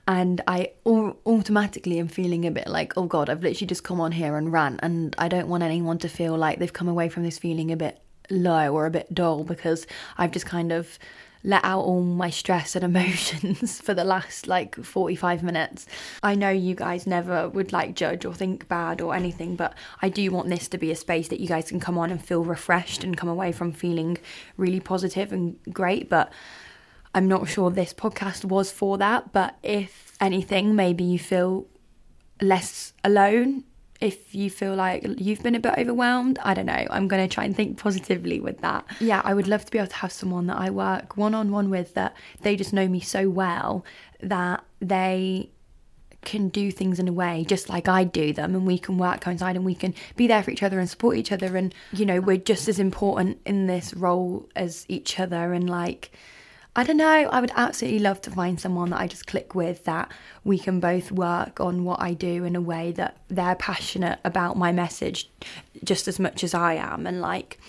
And 0.08 0.42
I 0.48 0.72
automatically 0.86 2.00
am 2.00 2.08
feeling 2.08 2.46
a 2.46 2.52
bit 2.52 2.68
like, 2.68 2.98
oh 2.98 3.06
God, 3.06 3.30
I've 3.30 3.44
literally 3.44 3.68
just 3.68 3.84
come 3.84 4.02
on 4.02 4.12
here 4.12 4.36
and 4.36 4.52
rant. 4.52 4.80
And 4.84 5.16
I 5.18 5.28
don't 5.28 5.48
want 5.48 5.64
anyone 5.64 6.00
to 6.00 6.10
feel 6.10 6.38
like 6.38 6.60
they've 6.60 6.74
come 6.74 6.88
away 6.88 7.10
from 7.10 7.24
this 7.24 7.40
feeling 7.40 7.72
a 7.72 7.78
bit 7.78 8.00
low 8.30 8.74
or 8.74 8.86
a 8.86 8.92
bit 8.92 9.14
dull 9.14 9.44
because 9.44 9.86
I've 10.18 10.32
just 10.32 10.46
kind 10.46 10.72
of 10.72 10.98
let 11.44 11.64
out 11.64 11.82
all 11.82 12.02
my 12.02 12.30
stress 12.30 12.76
and 12.76 12.86
emotions 12.96 13.82
for 13.82 13.94
the 13.94 14.04
last 14.04 14.48
like 14.48 14.76
45 14.76 15.44
minutes. 15.44 15.86
I 16.24 16.36
know 16.36 16.50
you 16.50 16.76
guys 16.76 17.08
never 17.08 17.50
would 17.50 17.72
like 17.72 17.96
judge 17.96 18.26
or 18.26 18.34
think 18.34 18.68
bad 18.68 19.02
or 19.02 19.16
anything, 19.16 19.56
but 19.56 19.74
I 20.02 20.10
do 20.10 20.30
want 20.32 20.50
this 20.50 20.68
to 20.70 20.78
be 20.78 20.92
a 20.92 20.96
space 20.96 21.28
that 21.30 21.39
you 21.39 21.48
guys 21.48 21.70
can 21.70 21.80
come 21.80 21.98
on 21.98 22.12
and 22.12 22.24
feel 22.24 22.44
refreshed 22.44 23.04
and 23.04 23.18
come 23.18 23.30
away 23.30 23.52
from 23.52 23.72
feeling 23.72 24.18
really 24.58 24.80
positive 24.80 25.32
and 25.32 25.58
great. 25.72 26.10
But 26.10 26.32
I'm 27.14 27.28
not 27.28 27.48
sure 27.48 27.70
this 27.70 27.94
podcast 27.94 28.46
was 28.46 28.72
for 28.72 28.98
that. 28.98 29.34
But 29.34 29.58
if 29.64 30.14
anything, 30.22 30.76
maybe 30.76 31.04
you 31.04 31.20
feel 31.20 31.68
less 32.42 32.94
alone 33.04 33.64
if 34.02 34.34
you 34.34 34.49
feel 34.49 34.76
like 34.76 35.06
you've 35.18 35.43
been 35.43 35.54
a 35.54 35.60
bit 35.60 35.76
overwhelmed, 35.78 36.39
I 36.43 36.56
don't 36.56 36.66
know. 36.66 36.88
I'm 36.89 37.08
going 37.08 37.28
to 37.28 37.34
try 37.34 37.45
and 37.45 37.56
think 37.56 37.78
positively 37.78 38.39
with 38.39 38.60
that. 38.62 38.84
Yeah, 38.99 39.22
I 39.24 39.36
would 39.36 39.47
love 39.47 39.64
to 39.66 39.72
be 39.72 39.78
able 39.78 39.89
to 39.89 39.95
have 39.97 40.12
someone 40.12 40.47
that 40.47 40.58
I 40.58 40.72
work 40.72 41.16
one 41.16 41.36
on 41.36 41.52
one 41.52 41.70
with 41.70 41.93
that 41.93 42.16
they 42.41 42.56
just 42.56 42.74
know 42.74 42.88
me 42.88 42.99
so 42.99 43.30
well 43.30 43.86
that 44.20 44.64
they 44.80 45.52
can 46.24 46.49
do 46.49 46.72
things 46.72 46.99
in 46.99 47.08
a 47.08 47.14
way 47.14 47.43
just 47.47 47.68
like 47.68 47.88
I 47.88 48.04
do 48.04 48.32
them 48.32 48.54
and 48.54 48.68
we 48.68 48.78
can 48.78 48.99
work 48.99 49.22
coincide 49.22 49.56
and 49.56 49.66
we 49.66 49.74
can 49.74 49.95
be 50.16 50.28
there 50.28 50.43
for 50.43 50.52
each 50.52 50.62
other 50.62 50.80
and 50.80 50.88
support 50.88 51.18
each 51.18 51.32
other 51.32 51.58
and 51.58 51.74
you 51.91 52.06
know 52.06 52.20
we're 52.20 52.38
just 52.38 52.68
as 52.68 52.78
important 52.78 53.39
in 53.43 53.66
this 53.66 53.93
role 53.95 54.47
as 54.56 54.86
each 54.88 55.20
other 55.20 55.52
and 55.52 55.68
like 55.68 56.12
I 56.74 56.84
don't 56.84 56.97
know, 56.97 57.05
I 57.05 57.41
would 57.41 57.51
absolutely 57.55 57.99
love 57.99 58.22
to 58.22 58.32
find 58.32 58.59
someone 58.59 58.91
that 58.91 59.01
I 59.01 59.07
just 59.07 59.28
click 59.28 59.53
with 59.55 59.84
that 59.84 60.09
we 60.45 60.57
can 60.57 60.80
both 60.80 61.11
work 61.11 61.59
on 61.59 61.84
what 61.84 62.01
I 62.01 62.13
do 62.13 62.45
in 62.45 62.55
a 62.55 62.61
way 62.61 62.93
that 62.93 63.17
they're 63.28 63.55
passionate 63.55 64.19
about 64.24 64.57
my 64.57 64.72
message 64.72 65.30
just 65.84 66.07
as 66.07 66.17
much 66.17 66.45
as 66.45 66.53
I 66.53 66.76
am. 66.76 67.05
And 67.05 67.19
like 67.19 67.59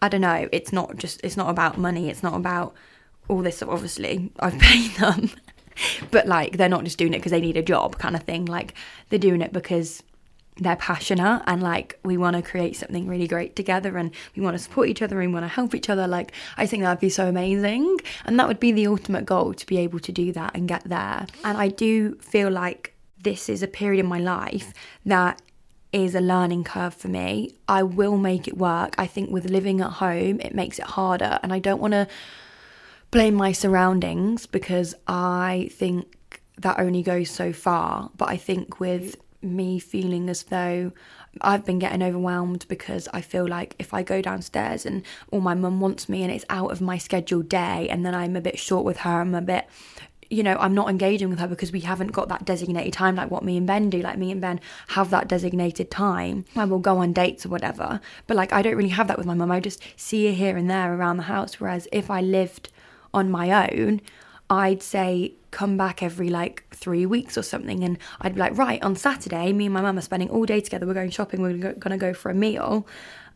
I 0.00 0.08
don't 0.08 0.22
know, 0.22 0.48
it's 0.52 0.72
not 0.72 0.96
just 0.96 1.20
it's 1.22 1.36
not 1.36 1.50
about 1.50 1.76
money, 1.76 2.08
it's 2.08 2.22
not 2.22 2.34
about 2.34 2.74
all 3.28 3.42
this 3.42 3.62
obviously 3.62 4.32
I've 4.40 4.54
mm. 4.54 4.60
paid 4.60 4.90
them. 4.98 5.30
But 6.10 6.26
like 6.26 6.56
they're 6.56 6.70
not 6.70 6.84
just 6.84 6.96
doing 6.96 7.12
it 7.12 7.18
because 7.18 7.32
they 7.32 7.40
need 7.42 7.58
a 7.58 7.62
job 7.62 7.98
kind 7.98 8.16
of 8.16 8.22
thing. 8.22 8.46
Like 8.46 8.72
they're 9.10 9.18
doing 9.18 9.42
it 9.42 9.52
because 9.52 10.02
they're 10.58 10.76
passionate 10.76 11.42
and 11.46 11.62
like 11.62 11.98
we 12.02 12.16
want 12.16 12.34
to 12.34 12.42
create 12.42 12.76
something 12.76 13.06
really 13.06 13.28
great 13.28 13.54
together 13.54 13.98
and 13.98 14.10
we 14.34 14.42
want 14.42 14.56
to 14.56 14.62
support 14.62 14.88
each 14.88 15.02
other 15.02 15.20
and 15.20 15.30
we 15.30 15.34
want 15.34 15.44
to 15.44 15.48
help 15.48 15.74
each 15.74 15.90
other 15.90 16.06
like 16.06 16.32
i 16.56 16.66
think 16.66 16.82
that'd 16.82 17.00
be 17.00 17.10
so 17.10 17.28
amazing. 17.28 17.98
And 18.24 18.38
that 18.38 18.48
would 18.48 18.60
be 18.60 18.72
the 18.72 18.86
ultimate 18.86 19.26
goal 19.26 19.54
to 19.54 19.66
be 19.66 19.76
able 19.78 20.00
to 20.00 20.12
do 20.12 20.32
that 20.32 20.52
and 20.54 20.68
get 20.68 20.84
there. 20.84 21.26
And 21.44 21.58
i 21.58 21.68
do 21.68 22.16
feel 22.16 22.50
like 22.50 22.94
this 23.22 23.48
is 23.48 23.62
a 23.62 23.68
period 23.68 24.00
in 24.00 24.06
my 24.06 24.18
life 24.18 24.72
that 25.04 25.42
is 25.92 26.14
a 26.14 26.20
learning 26.20 26.64
curve 26.64 26.94
for 26.94 27.08
me. 27.08 27.54
I 27.68 27.82
will 27.82 28.16
make 28.16 28.46
it 28.46 28.56
work. 28.56 28.94
I 28.98 29.06
think 29.06 29.30
with 29.30 29.50
living 29.50 29.80
at 29.80 29.92
home 29.92 30.40
it 30.40 30.54
makes 30.54 30.78
it 30.78 30.86
harder. 30.86 31.38
And 31.42 31.52
i 31.52 31.58
don't 31.58 31.80
want 31.80 31.92
to 31.92 32.06
blame 33.10 33.34
my 33.34 33.52
surroundings 33.52 34.46
because 34.46 34.94
I 35.06 35.68
think 35.72 36.40
that 36.58 36.78
only 36.78 37.02
goes 37.02 37.30
so 37.30 37.52
far. 37.52 38.10
But 38.16 38.28
I 38.28 38.36
think 38.36 38.80
with 38.80 39.16
me 39.46 39.78
feeling 39.78 40.28
as 40.28 40.44
though 40.44 40.92
I've 41.40 41.64
been 41.64 41.78
getting 41.78 42.02
overwhelmed 42.02 42.66
because 42.68 43.08
I 43.12 43.20
feel 43.20 43.46
like 43.46 43.74
if 43.78 43.94
I 43.94 44.02
go 44.02 44.20
downstairs 44.22 44.86
and 44.86 45.02
or 45.28 45.40
my 45.40 45.54
mum 45.54 45.80
wants 45.80 46.08
me 46.08 46.22
and 46.22 46.32
it's 46.32 46.44
out 46.48 46.70
of 46.70 46.80
my 46.80 46.98
scheduled 46.98 47.48
day 47.48 47.88
and 47.88 48.04
then 48.04 48.14
I'm 48.14 48.36
a 48.36 48.40
bit 48.40 48.58
short 48.58 48.84
with 48.84 48.98
her, 48.98 49.20
I'm 49.20 49.34
a 49.34 49.42
bit 49.42 49.66
you 50.28 50.42
know, 50.42 50.56
I'm 50.58 50.74
not 50.74 50.88
engaging 50.88 51.30
with 51.30 51.38
her 51.38 51.46
because 51.46 51.70
we 51.72 51.80
haven't 51.80 52.12
got 52.12 52.28
that 52.28 52.44
designated 52.44 52.92
time 52.92 53.14
like 53.14 53.30
what 53.30 53.44
me 53.44 53.56
and 53.56 53.66
Ben 53.66 53.90
do. 53.90 54.00
Like 54.00 54.18
me 54.18 54.32
and 54.32 54.40
Ben 54.40 54.60
have 54.88 55.10
that 55.10 55.28
designated 55.28 55.90
time. 55.90 56.44
I 56.56 56.64
will 56.64 56.78
go 56.78 56.98
on 56.98 57.12
dates 57.12 57.46
or 57.46 57.48
whatever. 57.48 58.00
But 58.26 58.36
like 58.36 58.52
I 58.52 58.62
don't 58.62 58.76
really 58.76 58.88
have 58.90 59.08
that 59.08 59.18
with 59.18 59.26
my 59.26 59.34
mum. 59.34 59.52
I 59.52 59.60
just 59.60 59.80
see 59.96 60.26
her 60.26 60.32
here 60.32 60.56
and 60.56 60.68
there 60.68 60.94
around 60.94 61.18
the 61.18 61.24
house. 61.24 61.60
Whereas 61.60 61.86
if 61.92 62.10
I 62.10 62.20
lived 62.20 62.70
on 63.14 63.30
my 63.30 63.70
own, 63.70 64.00
I'd 64.48 64.82
say 64.82 65.34
come 65.50 65.76
back 65.76 66.02
every 66.02 66.28
like 66.28 66.64
three 66.70 67.06
weeks 67.06 67.38
or 67.38 67.42
something. 67.42 67.82
And 67.82 67.98
I'd 68.20 68.34
be 68.34 68.40
like, 68.40 68.56
right, 68.56 68.82
on 68.82 68.94
Saturday, 68.94 69.52
me 69.52 69.66
and 69.66 69.74
my 69.74 69.80
mum 69.80 69.98
are 69.98 70.02
spending 70.02 70.30
all 70.30 70.44
day 70.44 70.60
together. 70.60 70.86
We're 70.86 70.94
going 70.94 71.10
shopping. 71.10 71.40
We're 71.40 71.56
going 71.56 71.90
to 71.90 71.96
go 71.96 72.12
for 72.12 72.30
a 72.30 72.34
meal. 72.34 72.86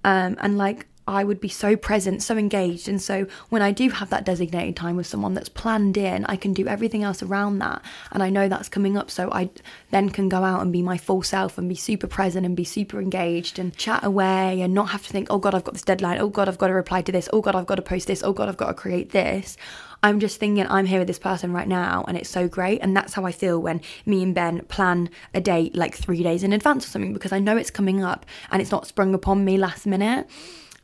Um, 0.04 0.36
and 0.40 0.56
like, 0.56 0.86
I 1.10 1.24
would 1.24 1.40
be 1.40 1.48
so 1.48 1.76
present, 1.76 2.22
so 2.22 2.36
engaged. 2.36 2.88
And 2.88 3.02
so 3.02 3.26
when 3.48 3.62
I 3.62 3.72
do 3.72 3.90
have 3.90 4.10
that 4.10 4.24
designated 4.24 4.76
time 4.76 4.96
with 4.96 5.06
someone 5.06 5.34
that's 5.34 5.48
planned 5.48 5.96
in, 5.96 6.24
I 6.26 6.36
can 6.36 6.52
do 6.52 6.66
everything 6.68 7.02
else 7.02 7.22
around 7.22 7.58
that. 7.58 7.82
And 8.12 8.22
I 8.22 8.30
know 8.30 8.48
that's 8.48 8.68
coming 8.68 8.96
up. 8.96 9.10
So 9.10 9.30
I 9.32 9.50
then 9.90 10.10
can 10.10 10.28
go 10.28 10.44
out 10.44 10.62
and 10.62 10.72
be 10.72 10.82
my 10.82 10.96
full 10.96 11.22
self 11.22 11.58
and 11.58 11.68
be 11.68 11.74
super 11.74 12.06
present 12.06 12.46
and 12.46 12.56
be 12.56 12.64
super 12.64 13.00
engaged 13.00 13.58
and 13.58 13.76
chat 13.76 14.04
away 14.04 14.60
and 14.60 14.72
not 14.72 14.90
have 14.90 15.04
to 15.06 15.10
think, 15.10 15.26
oh 15.30 15.38
God, 15.38 15.54
I've 15.54 15.64
got 15.64 15.74
this 15.74 15.82
deadline. 15.82 16.18
Oh 16.18 16.28
God, 16.28 16.48
I've 16.48 16.58
got 16.58 16.68
to 16.68 16.74
reply 16.74 17.02
to 17.02 17.12
this. 17.12 17.28
Oh 17.32 17.40
God, 17.40 17.54
I've 17.54 17.66
got 17.66 17.76
to 17.76 17.82
post 17.82 18.06
this. 18.06 18.22
Oh 18.22 18.32
God, 18.32 18.48
I've 18.48 18.56
got 18.56 18.68
to 18.68 18.74
create 18.74 19.10
this. 19.10 19.56
I'm 20.02 20.18
just 20.18 20.40
thinking 20.40 20.66
I'm 20.66 20.86
here 20.86 20.98
with 20.98 21.08
this 21.08 21.18
person 21.18 21.52
right 21.52 21.68
now 21.68 22.04
and 22.08 22.16
it's 22.16 22.30
so 22.30 22.48
great. 22.48 22.80
And 22.80 22.96
that's 22.96 23.12
how 23.12 23.26
I 23.26 23.32
feel 23.32 23.58
when 23.60 23.82
me 24.06 24.22
and 24.22 24.34
Ben 24.34 24.64
plan 24.66 25.10
a 25.34 25.40
date 25.40 25.76
like 25.76 25.94
three 25.94 26.22
days 26.22 26.42
in 26.42 26.52
advance 26.52 26.86
or 26.86 26.90
something 26.90 27.12
because 27.12 27.32
I 27.32 27.38
know 27.38 27.56
it's 27.56 27.70
coming 27.70 28.02
up 28.02 28.24
and 28.50 28.62
it's 28.62 28.70
not 28.70 28.86
sprung 28.86 29.14
upon 29.14 29.44
me 29.44 29.58
last 29.58 29.86
minute. 29.86 30.26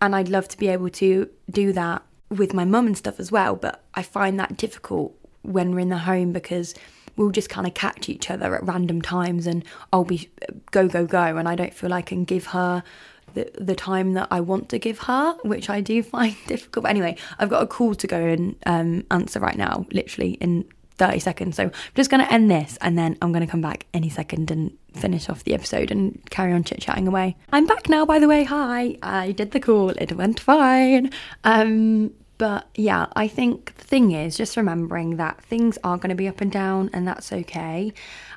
And 0.01 0.15
I'd 0.15 0.29
love 0.29 0.49
to 0.49 0.59
be 0.59 0.69
able 0.69 0.91
to 0.91 1.29
do 1.51 1.73
that 1.73 2.03
with 2.31 2.53
my 2.53 2.65
mum 2.65 2.87
and 2.87 2.97
stuff 2.97 3.21
as 3.21 3.33
well. 3.33 3.57
But 3.57 3.83
I 3.95 4.03
find 4.03 4.39
that 4.39 4.57
difficult 4.57 5.15
when 5.43 5.73
we're 5.73 5.81
in 5.81 5.89
the 5.89 5.99
home 5.99 6.33
because 6.33 6.75
we'll 7.17 7.31
just 7.31 7.49
kind 7.49 7.67
of 7.67 7.75
catch 7.75 8.09
each 8.09 8.31
other 8.31 8.55
at 8.55 8.65
random 8.65 9.01
times 9.01 9.47
and 9.47 9.65
I'll 9.93 10.05
be 10.05 10.29
go, 10.71 10.89
go, 10.89 11.07
go. 11.07 11.37
And 11.37 11.49
I 11.49 11.55
don't 11.55 11.73
feel 11.73 11.93
I 11.93 12.03
can 12.03 12.25
give 12.25 12.47
her 12.47 12.83
the, 13.35 13.51
the 13.59 13.75
time 13.75 14.15
that 14.15 14.29
I 14.31 14.41
want 14.41 14.69
to 14.71 14.79
give 14.79 15.01
her, 15.01 15.35
which 15.43 15.71
I 15.71 15.81
do 15.81 16.03
find 16.03 16.37
difficult. 16.47 16.85
But 16.85 16.91
anyway, 16.91 17.17
I've 17.39 17.51
got 17.51 17.63
a 17.63 17.67
call 17.67 17.95
to 17.95 18.07
go 18.07 18.19
and 18.19 18.57
um, 18.67 19.05
answer 19.11 19.41
right 19.41 19.57
now, 19.57 19.87
literally 19.93 20.33
in 20.33 20.65
30 20.99 21.19
seconds. 21.19 21.57
So 21.57 21.65
I'm 21.65 21.73
just 21.95 22.11
going 22.11 22.25
to 22.25 22.33
end 22.33 22.51
this 22.51 22.79
and 22.81 22.99
then 22.99 23.17
I'm 23.23 23.33
going 23.33 23.45
to 23.45 23.51
come 23.51 23.61
back 23.61 23.87
any 23.93 24.09
second 24.09 24.51
and 24.51 24.77
finish 24.95 25.29
off 25.29 25.45
the 25.45 25.55
episode 25.55 25.91
and 25.91 26.21
carry 26.31 26.53
on 26.53 26.65
chit 26.65 26.81
chatting 26.81 27.07
away. 27.07 27.37
I'm 27.53 27.67
back 27.67 27.89
now, 27.89 28.05
by 28.07 28.19
the 28.19 28.29
way. 28.29 28.45
Hi, 28.45 28.97
I 29.03 29.33
did 29.33 29.51
the 29.51 29.61
call, 29.61 29.91
it 29.91 30.13
went 30.13 30.41
fine. 30.41 31.11
Um, 31.45 32.13
but 32.39 32.69
yeah, 32.75 33.07
I 33.15 33.29
think 33.29 33.75
the 33.77 33.85
thing 33.85 34.13
is 34.13 34.37
just 34.37 34.57
remembering 34.57 35.17
that 35.17 35.43
things 35.43 35.79
are 35.85 35.97
going 35.97 36.11
to 36.11 36.17
be 36.17 36.29
up 36.29 36.41
and 36.41 36.53
down 36.53 36.91
and 36.93 37.07
that's 37.09 37.33
okay. 37.33 37.93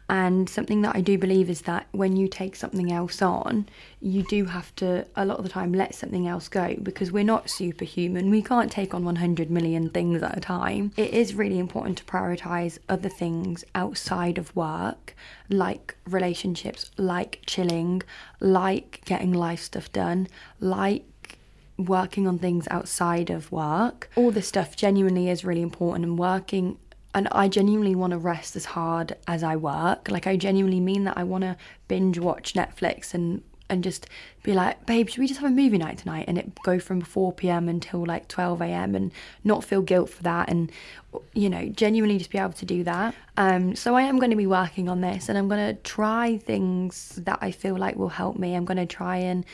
And 0.09 0.49
something 0.49 0.81
that 0.81 0.95
I 0.95 1.01
do 1.01 1.19
believe 1.19 1.49
is 1.51 1.61
that 1.61 1.87
when 1.91 2.15
you 2.15 2.27
take 2.27 2.55
something 2.55 2.91
else 2.91 3.21
on, 3.21 3.69
you 4.01 4.23
do 4.23 4.45
have 4.45 4.75
to, 4.77 5.05
a 5.15 5.23
lot 5.23 5.37
of 5.37 5.43
the 5.43 5.49
time, 5.49 5.71
let 5.71 5.93
something 5.93 6.27
else 6.27 6.47
go 6.47 6.75
because 6.81 7.11
we're 7.11 7.23
not 7.23 7.49
superhuman. 7.49 8.31
We 8.31 8.41
can't 8.41 8.71
take 8.71 8.95
on 8.95 9.05
100 9.05 9.51
million 9.51 9.89
things 9.91 10.23
at 10.23 10.35
a 10.35 10.41
time. 10.41 10.93
It 10.97 11.13
is 11.13 11.35
really 11.35 11.59
important 11.59 11.99
to 11.99 12.03
prioritize 12.05 12.79
other 12.89 13.09
things 13.09 13.63
outside 13.75 14.39
of 14.39 14.55
work, 14.55 15.15
like 15.47 15.95
relationships, 16.07 16.89
like 16.97 17.41
chilling, 17.45 18.01
like 18.39 19.01
getting 19.05 19.31
life 19.31 19.61
stuff 19.61 19.91
done, 19.91 20.27
like 20.59 21.37
working 21.77 22.27
on 22.27 22.39
things 22.39 22.67
outside 22.71 23.29
of 23.29 23.51
work. 23.51 24.09
All 24.15 24.31
this 24.31 24.47
stuff 24.47 24.75
genuinely 24.75 25.29
is 25.29 25.45
really 25.45 25.61
important 25.61 26.03
and 26.03 26.17
working 26.17 26.77
and 27.13 27.27
I 27.31 27.47
genuinely 27.47 27.95
want 27.95 28.11
to 28.11 28.17
rest 28.17 28.55
as 28.55 28.65
hard 28.65 29.15
as 29.27 29.43
I 29.43 29.55
work. 29.55 30.09
Like 30.09 30.27
I 30.27 30.35
genuinely 30.35 30.79
mean 30.79 31.05
that 31.05 31.17
I 31.17 31.23
want 31.23 31.43
to 31.43 31.57
binge 31.87 32.19
watch 32.19 32.53
Netflix 32.53 33.13
and 33.13 33.43
and 33.69 33.83
just 33.83 34.07
be 34.41 34.53
like, 34.53 34.85
babe, 34.85 35.09
should 35.09 35.19
we 35.19 35.27
just 35.27 35.39
have 35.39 35.51
a 35.51 35.53
movie 35.53 35.77
night 35.77 35.99
tonight? 35.99 36.25
And 36.27 36.37
it 36.37 36.55
go 36.63 36.79
from 36.79 37.01
4 37.01 37.33
p.m. 37.33 37.69
until 37.69 38.03
like 38.03 38.27
12 38.27 38.61
a.m. 38.63 38.95
and 38.95 39.11
not 39.43 39.63
feel 39.63 39.81
guilt 39.81 40.09
for 40.09 40.23
that, 40.23 40.49
and 40.49 40.71
you 41.33 41.49
know, 41.49 41.67
genuinely 41.69 42.17
just 42.17 42.31
be 42.31 42.37
able 42.37 42.53
to 42.53 42.65
do 42.65 42.83
that. 42.83 43.13
Um, 43.37 43.75
so 43.75 43.95
I 43.95 44.03
am 44.03 44.17
going 44.17 44.31
to 44.31 44.35
be 44.35 44.47
working 44.47 44.89
on 44.89 45.01
this, 45.01 45.29
and 45.29 45.37
I'm 45.37 45.47
going 45.47 45.75
to 45.75 45.81
try 45.83 46.37
things 46.37 47.21
that 47.23 47.39
I 47.41 47.51
feel 47.51 47.77
like 47.77 47.95
will 47.95 48.09
help 48.09 48.37
me. 48.37 48.55
I'm 48.55 48.65
going 48.65 48.77
to 48.77 48.85
try 48.87 49.17
and 49.17 49.45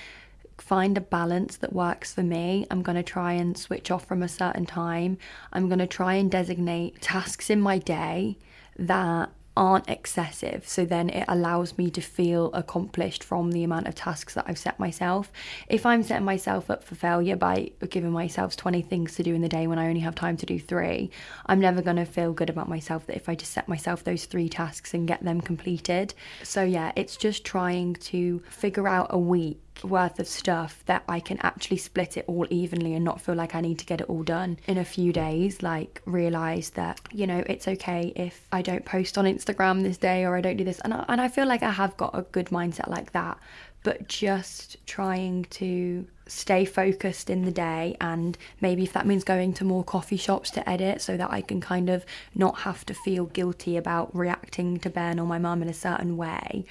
find 0.58 0.98
a 0.98 1.02
balance 1.02 1.58
that 1.58 1.74
works 1.74 2.14
for 2.14 2.24
me. 2.24 2.66
I'm 2.72 2.82
going 2.82 2.96
to 2.96 3.04
try 3.04 3.34
and 3.34 3.58
switch 3.58 3.92
off 3.92 4.06
from 4.06 4.24
a 4.24 4.28
certain 4.28 4.66
time. 4.66 5.18
I'm 5.54 5.68
going 5.68 5.80
to 5.80 5.88
try 5.88 6.16
and 6.16 6.32
designate 6.32 7.02
tasks 7.02 7.50
in 7.50 7.62
my 7.62 7.78
day 7.78 8.38
that 8.78 9.30
aren't 9.58 9.90
excessive. 9.90 10.68
So 10.68 10.86
then 10.86 11.10
it 11.10 11.26
allows 11.28 11.78
me 11.78 11.90
to 11.92 12.02
feel 12.02 12.52
accomplished 12.54 13.24
from 13.24 13.52
the 13.52 13.64
amount 13.64 13.88
of 13.88 13.96
tasks 13.96 14.34
that 14.34 14.46
I've 14.48 14.58
set 14.58 14.80
myself. 14.80 15.32
If 15.70 15.86
I'm 15.86 16.04
setting 16.04 16.26
myself 16.26 16.70
up 16.70 16.84
for 16.84 16.96
failure 16.96 17.36
by 17.36 17.72
giving 17.90 18.12
myself 18.12 18.58
20 18.58 18.82
things 18.82 19.16
to 19.16 19.24
do 19.24 19.34
in 19.34 19.42
the 19.42 19.50
day 19.50 19.68
when 19.68 19.80
I 19.80 19.88
only 19.88 20.02
have 20.02 20.16
time 20.16 20.36
to 20.38 20.46
do 20.46 20.60
three, 20.60 21.10
I'm 21.46 21.60
never 21.60 21.82
going 21.82 21.96
to 21.98 22.06
feel 22.06 22.34
good 22.34 22.50
about 22.50 22.68
myself 22.68 23.08
that 23.08 23.16
if 23.16 23.30
I 23.30 23.36
just 23.36 23.54
set 23.54 23.70
myself 23.70 24.04
those 24.04 24.26
three 24.26 24.50
tasks 24.50 24.94
and 24.94 25.08
get 25.08 25.24
them 25.24 25.40
completed. 25.40 26.14
So 26.44 26.64
yeah, 26.64 26.92
it's 26.96 27.16
just 27.16 27.46
trying 27.46 27.94
to 27.96 28.40
figure 28.50 28.88
out 28.88 29.08
a 29.12 29.20
week 29.20 29.62
worth 29.84 30.20
of 30.20 30.28
stuff 30.28 30.84
that 30.86 31.04
I 31.08 31.20
can 31.20 31.38
actually 31.42 31.78
split 31.78 32.18
it 32.18 32.26
all 32.28 32.48
evenly 32.50 32.94
and 32.94 33.04
not 33.04 33.22
feel 33.22 33.36
like 33.36 33.56
I 33.56 33.62
need 33.62 33.80
to 33.80 33.86
get 33.86 34.02
it 34.02 34.10
all 34.10 34.24
done 34.24 34.58
in 34.68 34.78
a 34.78 34.86
few 34.86 35.12
days. 35.12 35.62
Like, 35.62 36.02
realize 36.06 36.72
that, 36.72 37.00
you 37.12 37.28
know, 37.28 37.44
it's 37.48 37.68
okay 37.68 38.14
if 38.16 38.48
I 38.52 38.62
don't 38.62 38.86
post 38.86 39.18
on 39.18 39.26
Instagram 39.26 39.84
this 39.84 39.98
day 39.98 40.24
or 40.24 40.36
I 40.36 40.42
don't 40.42 40.58
do 40.58 40.64
this. 40.64 40.80
And 40.82 40.94
I, 40.94 41.06
and 41.08 41.22
I 41.22 41.28
feel 41.28 41.48
like 41.48 41.64
I 41.64 41.72
have 41.72 41.98
got 41.98 42.18
a 42.18 42.24
good 42.24 42.48
mindset 42.48 42.88
like 42.88 43.12
that, 43.12 43.38
but 43.84 44.08
just 44.08 44.78
trying 44.88 45.46
to 45.46 46.08
stay 46.28 46.66
focused 46.66 47.30
in 47.30 47.46
the 47.46 47.52
day 47.52 47.96
and 48.02 48.36
maybe 48.60 48.84
if 48.84 48.94
that 48.94 49.06
means 49.06 49.24
going 49.24 49.54
to 49.54 49.64
more 49.64 49.84
coffee 49.84 50.18
shops 50.18 50.50
to 50.50 50.68
edit 50.68 51.00
so 51.00 51.16
that 51.16 51.32
I 51.32 51.42
can 51.42 51.62
kind 51.62 51.88
of 51.88 52.04
not 52.34 52.60
have 52.62 52.84
to 52.88 52.96
feel 52.96 53.26
guilty 53.26 53.78
about 53.78 54.16
reacting 54.16 54.80
to 54.80 54.90
Ben 54.90 55.20
or 55.20 55.28
my 55.28 55.38
mum 55.38 55.62
in 55.62 55.70
a 55.70 55.74
certain 55.74 56.18
way 56.18 56.66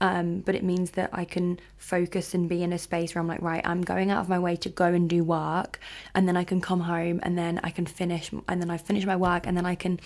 um, 0.00 0.40
but 0.40 0.54
it 0.54 0.62
means 0.62 0.92
that 0.92 1.10
I 1.12 1.24
can 1.24 1.58
focus 1.76 2.34
and 2.34 2.48
be 2.48 2.62
in 2.62 2.72
a 2.72 2.78
space 2.78 3.14
where 3.14 3.20
I'm 3.20 3.28
like, 3.28 3.42
right, 3.42 3.66
I'm 3.66 3.82
going 3.82 4.10
out 4.10 4.20
of 4.20 4.28
my 4.28 4.38
way 4.38 4.56
to 4.56 4.68
go 4.68 4.86
and 4.86 5.08
do 5.08 5.24
work, 5.24 5.80
and 6.14 6.28
then 6.28 6.36
I 6.36 6.44
can 6.44 6.60
come 6.60 6.80
home 6.80 7.20
and 7.22 7.36
then 7.36 7.60
I 7.62 7.70
can 7.70 7.86
finish, 7.86 8.30
and 8.48 8.62
then 8.62 8.70
I 8.70 8.78
finish 8.78 9.04
my 9.06 9.16
work, 9.16 9.46
and 9.46 9.56
then 9.56 9.66
I 9.66 9.74
can 9.74 10.00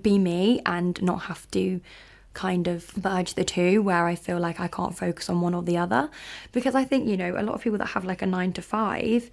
be 0.00 0.18
me 0.18 0.60
and 0.66 1.00
not 1.02 1.22
have 1.22 1.50
to 1.52 1.80
kind 2.34 2.68
of 2.68 3.02
merge 3.02 3.32
the 3.32 3.44
two 3.44 3.82
where 3.82 4.06
I 4.06 4.14
feel 4.14 4.38
like 4.38 4.60
I 4.60 4.68
can't 4.68 4.96
focus 4.96 5.30
on 5.30 5.40
one 5.40 5.54
or 5.54 5.62
the 5.62 5.78
other. 5.78 6.10
Because 6.52 6.74
I 6.74 6.84
think, 6.84 7.08
you 7.08 7.16
know, 7.16 7.34
a 7.36 7.42
lot 7.42 7.54
of 7.54 7.62
people 7.62 7.78
that 7.78 7.86
have 7.88 8.04
like 8.04 8.20
a 8.20 8.26
nine 8.26 8.52
to 8.54 8.62
five, 8.62 9.30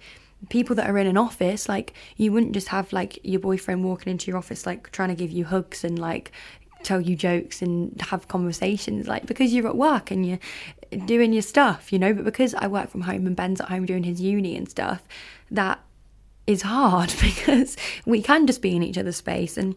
people 0.48 0.74
that 0.76 0.88
are 0.88 0.98
in 0.98 1.06
an 1.06 1.18
office, 1.18 1.68
like 1.68 1.92
you 2.16 2.32
wouldn't 2.32 2.52
just 2.52 2.68
have 2.68 2.92
like 2.92 3.18
your 3.22 3.40
boyfriend 3.40 3.84
walking 3.84 4.10
into 4.10 4.30
your 4.30 4.38
office, 4.38 4.64
like 4.64 4.90
trying 4.90 5.10
to 5.10 5.14
give 5.14 5.30
you 5.30 5.44
hugs 5.44 5.84
and 5.84 5.98
like 5.98 6.32
tell 6.84 7.00
you 7.00 7.16
jokes 7.16 7.62
and 7.62 8.00
have 8.00 8.28
conversations 8.28 9.06
like 9.06 9.26
because 9.26 9.52
you're 9.52 9.66
at 9.66 9.76
work 9.76 10.10
and 10.10 10.26
you're 10.26 10.38
doing 11.06 11.32
your 11.32 11.42
stuff 11.42 11.92
you 11.92 11.98
know? 11.98 12.12
But 12.12 12.24
because 12.24 12.54
i 12.54 12.66
work 12.66 12.90
from 12.90 13.02
home 13.02 13.26
and 13.26 13.34
ben's 13.34 13.60
at 13.60 13.68
home 13.68 13.86
doing 13.86 14.04
his 14.04 14.20
uni 14.20 14.56
and 14.56 14.68
stuff 14.68 15.02
that 15.50 15.80
is 16.46 16.62
hard 16.62 17.12
because 17.20 17.76
we 18.04 18.22
can 18.22 18.46
just 18.46 18.62
be 18.62 18.76
in 18.76 18.82
each 18.82 18.98
other's 18.98 19.16
space 19.16 19.56
and 19.56 19.74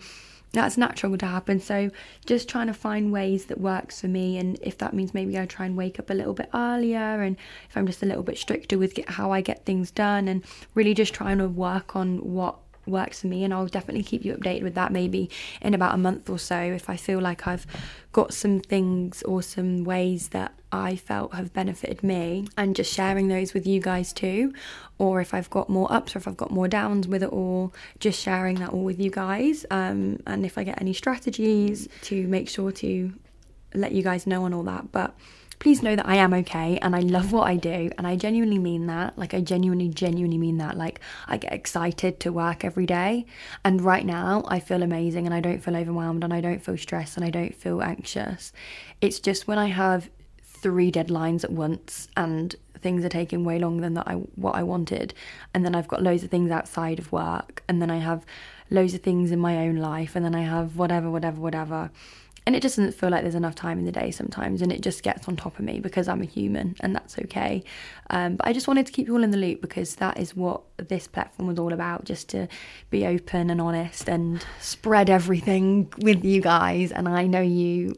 that's 0.53 0.77
natural 0.77 1.17
to 1.17 1.25
happen. 1.25 1.59
So 1.59 1.91
just 2.25 2.47
trying 2.47 2.67
to 2.67 2.73
find 2.73 3.11
ways 3.11 3.45
that 3.45 3.59
works 3.59 4.01
for 4.01 4.07
me 4.07 4.37
and 4.37 4.57
if 4.61 4.77
that 4.77 4.93
means 4.93 5.13
maybe 5.13 5.37
i 5.37 5.45
try 5.45 5.65
and 5.65 5.75
wake 5.75 5.99
up 5.99 6.09
a 6.09 6.13
little 6.13 6.33
bit 6.33 6.49
earlier 6.53 7.21
and 7.21 7.37
if 7.69 7.77
i'm 7.77 7.85
just 7.85 8.03
a 8.03 8.05
little 8.05 8.23
bit 8.23 8.37
stricter 8.37 8.77
with 8.77 8.97
how 9.07 9.31
i 9.31 9.41
get 9.41 9.65
things 9.65 9.91
done 9.91 10.27
and 10.27 10.43
really 10.73 10.93
just 10.93 11.13
trying 11.13 11.37
to 11.37 11.47
work 11.47 11.95
on 11.95 12.17
what 12.19 12.57
works 12.88 13.21
for 13.21 13.27
me 13.27 13.43
and 13.43 13.53
I'll 13.53 13.67
definitely 13.67 14.03
keep 14.03 14.23
you 14.25 14.35
updated 14.35 14.63
with 14.63 14.75
that 14.75 14.91
maybe 14.91 15.29
in 15.61 15.73
about 15.73 15.93
a 15.93 15.97
month 15.97 16.29
or 16.29 16.39
so 16.39 16.57
if 16.57 16.89
I 16.89 16.97
feel 16.97 17.19
like 17.19 17.47
I've 17.47 17.65
got 18.11 18.33
some 18.33 18.59
things 18.59 19.21
or 19.23 19.41
some 19.41 19.83
ways 19.83 20.29
that 20.29 20.53
I 20.71 20.95
felt 20.95 21.33
have 21.33 21.53
benefited 21.53 22.03
me 22.03 22.47
and 22.57 22.75
just 22.75 22.93
sharing 22.93 23.27
those 23.27 23.53
with 23.53 23.65
you 23.65 23.79
guys 23.79 24.11
too. 24.11 24.53
Or 24.97 25.21
if 25.21 25.33
I've 25.33 25.49
got 25.49 25.69
more 25.69 25.91
ups 25.91 26.15
or 26.15 26.19
if 26.19 26.27
I've 26.27 26.38
got 26.38 26.51
more 26.51 26.67
downs 26.67 27.07
with 27.07 27.23
it 27.23 27.29
all 27.29 27.73
just 27.99 28.21
sharing 28.21 28.55
that 28.55 28.69
all 28.69 28.83
with 28.83 28.99
you 28.99 29.11
guys. 29.11 29.65
Um, 29.71 30.19
and 30.25 30.45
if 30.45 30.57
I 30.57 30.63
get 30.63 30.81
any 30.81 30.93
strategies 30.93 31.88
to 32.03 32.27
make 32.27 32.49
sure 32.49 32.71
to 32.73 33.13
let 33.73 33.91
you 33.91 34.03
guys 34.03 34.27
know 34.27 34.43
on 34.43 34.53
all 34.53 34.63
that. 34.63 34.91
But 34.91 35.15
please 35.59 35.81
know 35.81 35.95
that 35.95 36.07
I 36.07 36.15
am 36.15 36.33
okay 36.33 36.77
and 36.81 36.95
I 36.95 36.99
love 36.99 37.31
what 37.31 37.47
I 37.47 37.55
do. 37.55 37.89
And 37.97 38.05
I 38.05 38.15
genuinely 38.15 38.59
mean 38.59 38.87
that. 38.87 39.17
Like, 39.17 39.33
I 39.33 39.41
genuinely, 39.41 39.89
genuinely 39.89 40.37
mean 40.37 40.57
that. 40.57 40.77
Like, 40.77 40.99
I 41.27 41.37
get 41.37 41.53
excited 41.53 42.19
to 42.21 42.31
work 42.31 42.63
every 42.63 42.85
day. 42.85 43.25
And 43.63 43.81
right 43.81 44.05
now, 44.05 44.43
I 44.47 44.59
feel 44.59 44.83
amazing 44.83 45.25
and 45.25 45.33
I 45.33 45.39
don't 45.39 45.63
feel 45.63 45.75
overwhelmed 45.75 46.23
and 46.23 46.33
I 46.33 46.41
don't 46.41 46.63
feel 46.63 46.77
stressed 46.77 47.17
and 47.17 47.25
I 47.25 47.29
don't 47.29 47.55
feel 47.55 47.81
anxious. 47.81 48.53
It's 49.01 49.19
just 49.19 49.47
when 49.47 49.57
I 49.57 49.67
have 49.67 50.09
three 50.43 50.91
deadlines 50.91 51.43
at 51.43 51.51
once 51.51 52.07
and 52.17 52.55
things 52.79 53.05
are 53.05 53.09
taking 53.09 53.43
way 53.43 53.59
longer 53.59 53.81
than 53.81 53.93
that 53.93 54.07
I 54.07 54.13
what 54.13 54.55
I 54.55 54.63
wanted 54.63 55.13
and 55.53 55.63
then 55.63 55.75
I've 55.75 55.87
got 55.87 56.01
loads 56.01 56.23
of 56.23 56.31
things 56.31 56.51
outside 56.51 56.99
of 56.99 57.11
work 57.11 57.63
and 57.67 57.81
then 57.81 57.91
I 57.91 57.97
have 57.97 58.25
loads 58.69 58.93
of 58.93 59.01
things 59.01 59.31
in 59.31 59.39
my 59.39 59.57
own 59.57 59.77
life 59.77 60.15
and 60.15 60.25
then 60.25 60.35
I 60.35 60.41
have 60.41 60.75
whatever 60.75 61.09
whatever 61.09 61.39
whatever 61.39 61.91
and 62.47 62.55
it 62.55 62.61
just 62.61 62.77
doesn't 62.77 62.93
feel 62.93 63.09
like 63.09 63.23
there's 63.23 63.35
enough 63.35 63.55
time 63.55 63.77
in 63.77 63.83
the 63.83 63.91
day 63.91 64.09
sometimes 64.09 64.61
and 64.61 64.71
it 64.71 64.81
just 64.81 65.03
gets 65.03 65.27
on 65.27 65.35
top 65.35 65.59
of 65.59 65.65
me 65.65 65.81
because 65.81 66.07
i'm 66.07 66.21
a 66.21 66.25
human 66.25 66.75
and 66.79 66.95
that's 66.95 67.19
okay. 67.19 67.61
Um, 68.09 68.37
but 68.37 68.47
i 68.47 68.53
just 68.53 68.67
wanted 68.67 68.85
to 68.85 68.91
keep 68.93 69.07
you 69.07 69.13
all 69.13 69.23
in 69.23 69.31
the 69.31 69.37
loop 69.37 69.61
because 69.61 69.95
that 69.95 70.17
is 70.17 70.33
what 70.33 70.61
this 70.78 71.07
platform 71.07 71.47
was 71.47 71.59
all 71.59 71.73
about 71.73 72.05
just 72.05 72.30
to 72.30 72.47
be 72.89 73.05
open 73.05 73.49
and 73.49 73.59
honest 73.59 74.07
and 74.07 74.45
spread 74.59 75.09
everything 75.09 75.91
with 75.99 76.23
you 76.23 76.41
guys. 76.41 76.91
And 76.91 77.07
i 77.07 77.25
know 77.25 77.41
you 77.41 77.97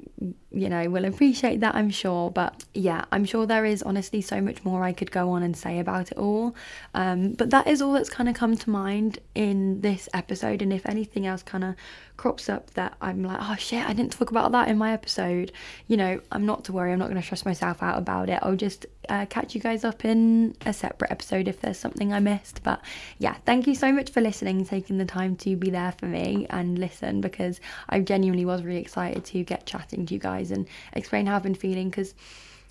you 0.51 0.67
know 0.67 0.89
will 0.89 1.05
appreciate 1.05 1.59
that 1.59 1.75
i'm 1.75 1.89
sure. 1.89 2.31
But 2.31 2.63
yeah 2.73 3.05
i'm 3.11 3.25
sure 3.25 3.45
there 3.45 3.65
is 3.65 3.83
honestly 3.83 4.21
so 4.21 4.41
much 4.41 4.63
more 4.63 4.83
i 4.83 4.93
could 4.93 5.11
go 5.11 5.31
on 5.31 5.43
and 5.43 5.55
say 5.55 5.79
about 5.79 6.11
it 6.11 6.17
all. 6.17 6.55
Um, 6.93 7.33
but 7.33 7.49
that 7.49 7.67
is 7.67 7.81
all 7.81 7.93
that's 7.93 8.09
kind 8.09 8.29
of 8.29 8.35
come 8.35 8.55
to 8.55 8.69
mind 8.69 9.19
in 9.35 9.81
this 9.81 10.07
episode. 10.13 10.61
And 10.61 10.71
if 10.71 10.85
anything 10.85 11.27
else 11.27 11.43
kind 11.43 11.63
of 11.63 11.75
crops 12.17 12.49
up 12.49 12.71
that 12.71 12.97
i'm 12.99 13.23
like 13.23 13.37
oh 13.39 13.55
shit 13.55 13.87
i 13.87 13.93
didn't 13.93 14.11
talk 14.11 14.29
about 14.29 14.51
that 14.51 14.67
in 14.67 14.77
my 14.77 14.91
episode 14.91 15.53
you 15.87 15.95
know 15.95 16.19
i'm 16.33 16.45
not 16.45 16.65
to 16.65 16.73
worry 16.73 16.91
i'm 16.91 16.99
not 16.99 17.05
going 17.05 17.15
to 17.15 17.23
stress 17.23 17.45
myself 17.45 17.81
out 17.81 17.97
about 17.97 18.29
it. 18.29 18.39
I'll 18.41 18.57
just 18.57 18.85
uh, 19.09 19.25
catch 19.25 19.53
you 19.53 19.61
guys 19.61 19.83
up 19.83 20.05
in 20.05 20.55
a 20.65 20.73
separate 20.73 21.11
episode 21.11 21.47
if 21.47 21.59
there's 21.61 21.77
something 21.77 22.13
i 22.13 22.19
missed 22.19 22.63
but 22.63 22.81
yeah 23.17 23.35
thank 23.45 23.67
you 23.67 23.75
so 23.75 23.91
much 23.91 24.09
for 24.09 24.21
listening 24.21 24.65
taking 24.65 24.97
the 24.97 25.05
time 25.05 25.35
to 25.35 25.55
be 25.55 25.69
there 25.69 25.93
for 25.97 26.05
me 26.05 26.47
and 26.49 26.79
listen 26.79 27.21
because 27.21 27.59
i 27.89 27.99
genuinely 27.99 28.45
was 28.45 28.63
really 28.63 28.81
excited 28.81 29.23
to 29.25 29.43
get 29.43 29.65
chatting 29.65 30.05
to 30.05 30.13
you 30.13 30.19
guys 30.19 30.29
guys 30.39 30.51
and 30.51 30.67
explain 30.93 31.25
how 31.25 31.35
I've 31.35 31.43
been 31.43 31.55
feeling 31.55 31.89
because 31.89 32.13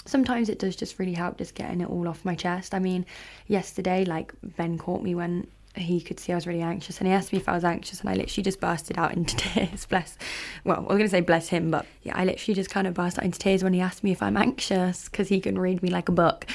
sometimes 0.05 0.49
it 0.49 0.59
does 0.59 0.77
just 0.77 0.99
really 0.99 1.13
help 1.13 1.39
just 1.39 1.55
getting 1.55 1.81
it 1.81 1.91
all 1.91 2.09
off 2.09 2.25
my 2.25 2.35
chest. 2.35 2.75
I 2.75 2.79
mean, 2.79 3.05
yesterday, 3.47 4.05
like 4.05 4.33
Ben 4.43 4.79
caught 4.79 5.03
me 5.03 5.15
when 5.15 5.47
he 5.75 6.01
could 6.01 6.19
see 6.19 6.33
I 6.33 6.35
was 6.35 6.47
really 6.47 6.63
anxious 6.63 6.99
and 6.99 7.07
he 7.07 7.13
asked 7.13 7.33
me 7.33 7.39
if 7.39 7.49
I 7.49 7.55
was 7.55 7.65
anxious 7.65 8.01
and 8.01 8.11
I 8.11 8.15
literally 8.15 8.43
just 8.43 8.61
bursted 8.61 8.99
out 8.99 9.15
into 9.15 9.37
tears. 9.39 9.87
Bless, 9.87 10.17
well, 10.65 10.79
I 10.79 10.81
was 10.81 10.89
going 10.89 11.03
to 11.03 11.09
say 11.09 11.21
bless 11.21 11.49
him, 11.49 11.71
but 11.71 11.87
yeah, 12.03 12.17
I 12.17 12.25
literally 12.25 12.55
just 12.55 12.71
kind 12.71 12.87
of 12.87 12.95
burst 12.95 13.19
out 13.19 13.25
into 13.25 13.39
tears 13.39 13.63
when 13.63 13.73
he 13.73 13.81
asked 13.81 14.03
me 14.03 14.13
if 14.13 14.23
I'm 14.23 14.37
anxious 14.37 15.09
because 15.09 15.29
he 15.29 15.41
can 15.41 15.59
read 15.59 15.83
me 15.83 15.91
like 15.91 16.09
a 16.09 16.13
book. 16.13 16.47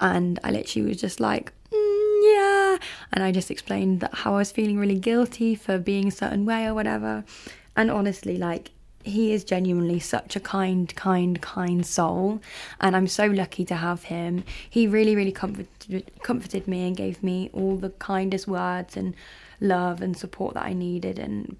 And 0.00 0.38
I 0.42 0.50
literally 0.50 0.88
was 0.88 1.00
just 1.00 1.20
like, 1.20 1.52
mm, 1.70 2.20
yeah. 2.22 2.78
And 3.12 3.22
I 3.22 3.32
just 3.32 3.50
explained 3.50 4.00
that 4.00 4.14
how 4.14 4.34
I 4.34 4.38
was 4.38 4.52
feeling 4.52 4.78
really 4.78 4.98
guilty 4.98 5.54
for 5.54 5.78
being 5.78 6.08
a 6.08 6.12
certain 6.12 6.44
way 6.44 6.66
or 6.66 6.74
whatever. 6.74 7.24
And 7.76 7.90
honestly, 7.90 8.36
like, 8.36 8.72
he 9.04 9.32
is 9.32 9.44
genuinely 9.44 10.00
such 10.00 10.36
a 10.36 10.40
kind, 10.40 10.94
kind, 10.94 11.40
kind 11.40 11.84
soul, 11.84 12.40
and 12.80 12.96
I'm 12.96 13.08
so 13.08 13.26
lucky 13.26 13.64
to 13.66 13.74
have 13.76 14.04
him. 14.04 14.44
He 14.68 14.86
really, 14.86 15.16
really 15.16 15.32
comforted, 15.32 16.10
comforted 16.22 16.68
me 16.68 16.86
and 16.86 16.96
gave 16.96 17.22
me 17.22 17.50
all 17.52 17.76
the 17.76 17.90
kindest 17.90 18.48
words 18.48 18.96
and 18.96 19.14
love 19.60 20.02
and 20.02 20.16
support 20.16 20.54
that 20.54 20.64
I 20.64 20.72
needed, 20.72 21.18
and 21.18 21.56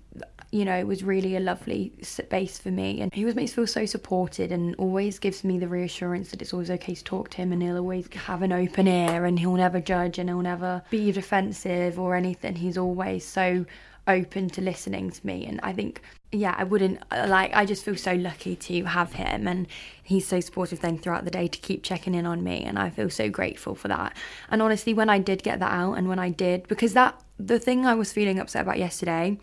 you 0.53 0.67
know, 0.67 0.77
it 0.77 0.87
was 0.87 1.03
really 1.03 1.35
a 1.35 1.41
lovely 1.41 1.93
space 2.03 2.59
for 2.59 2.71
me. 2.71 3.01
And 3.01 3.13
he 3.13 3.23
always 3.23 3.35
makes 3.35 3.53
me 3.53 3.55
feel 3.55 3.67
so 3.67 3.87
supported 3.87 4.53
and 4.53 4.75
always 4.77 5.19
gives 5.19 5.45
me 5.45 5.59
the 5.59 5.67
reassurance 5.67 6.31
that 6.31 6.43
it's 6.43 6.53
always 6.53 6.71
okay 6.71 6.95
to 6.95 7.03
talk 7.03 7.31
to 7.31 7.39
him 7.39 7.53
and 7.53 7.63
he'll 7.63 7.79
always 7.79 8.07
have 8.13 8.43
an 8.43 8.53
open 8.53 8.87
ear 8.87 9.25
and 9.25 9.39
he'll 9.39 9.55
never 9.55 9.81
judge 9.81 10.19
and 10.19 10.29
he'll 10.29 10.43
never 10.43 10.83
be 10.91 11.11
defensive 11.11 11.99
or 11.99 12.15
anything. 12.15 12.55
He's 12.55 12.77
always 12.77 13.25
so 13.25 13.65
open 14.07 14.49
to 14.51 14.61
listening 14.61 15.11
to 15.11 15.27
me. 15.27 15.47
And 15.47 15.61
I 15.63 15.73
think 15.73 16.03
yeah 16.33 16.55
I 16.57 16.65
wouldn't 16.65 17.03
uh, 17.11 17.27
like 17.29 17.55
I 17.55 17.67
just 17.67 17.85
feel 17.85 17.97
so 17.97 18.15
lucky 18.15 18.57
to 18.57 18.85
have 18.85 19.13
him. 19.15 19.47
And 19.47 19.67
he's 20.03 20.27
so 20.27 20.41
supportive 20.41 20.81
then 20.81 20.99
throughout 20.99 21.25
the 21.25 21.31
day 21.31 21.49
to 21.49 21.59
keep 21.59 21.83
checking 21.83 22.15
in 22.15 22.27
on 22.27 22.43
me. 22.43 22.63
And 22.63 22.79
I 22.79 22.91
feel 22.91 23.11
so 23.11 23.29
grateful 23.29 23.75
for 23.75 23.89
that. 23.89 24.17
And 24.51 24.63
honestly 24.63 24.95
when 24.95 25.11
I 25.11 25.19
did 25.19 25.43
get 25.43 25.61
that 25.61 25.73
out 25.73 25.95
and 25.95 26.09
when 26.09 26.19
I 26.19 26.31
did 26.31 26.69
because 26.69 26.95
that 26.95 27.21
the 27.39 27.59
thing 27.59 27.87
I 27.87 27.95
was 27.95 28.13
feeling 28.13 28.39
upset 28.39 28.63
about 28.63 28.79
yesterday 28.79 29.39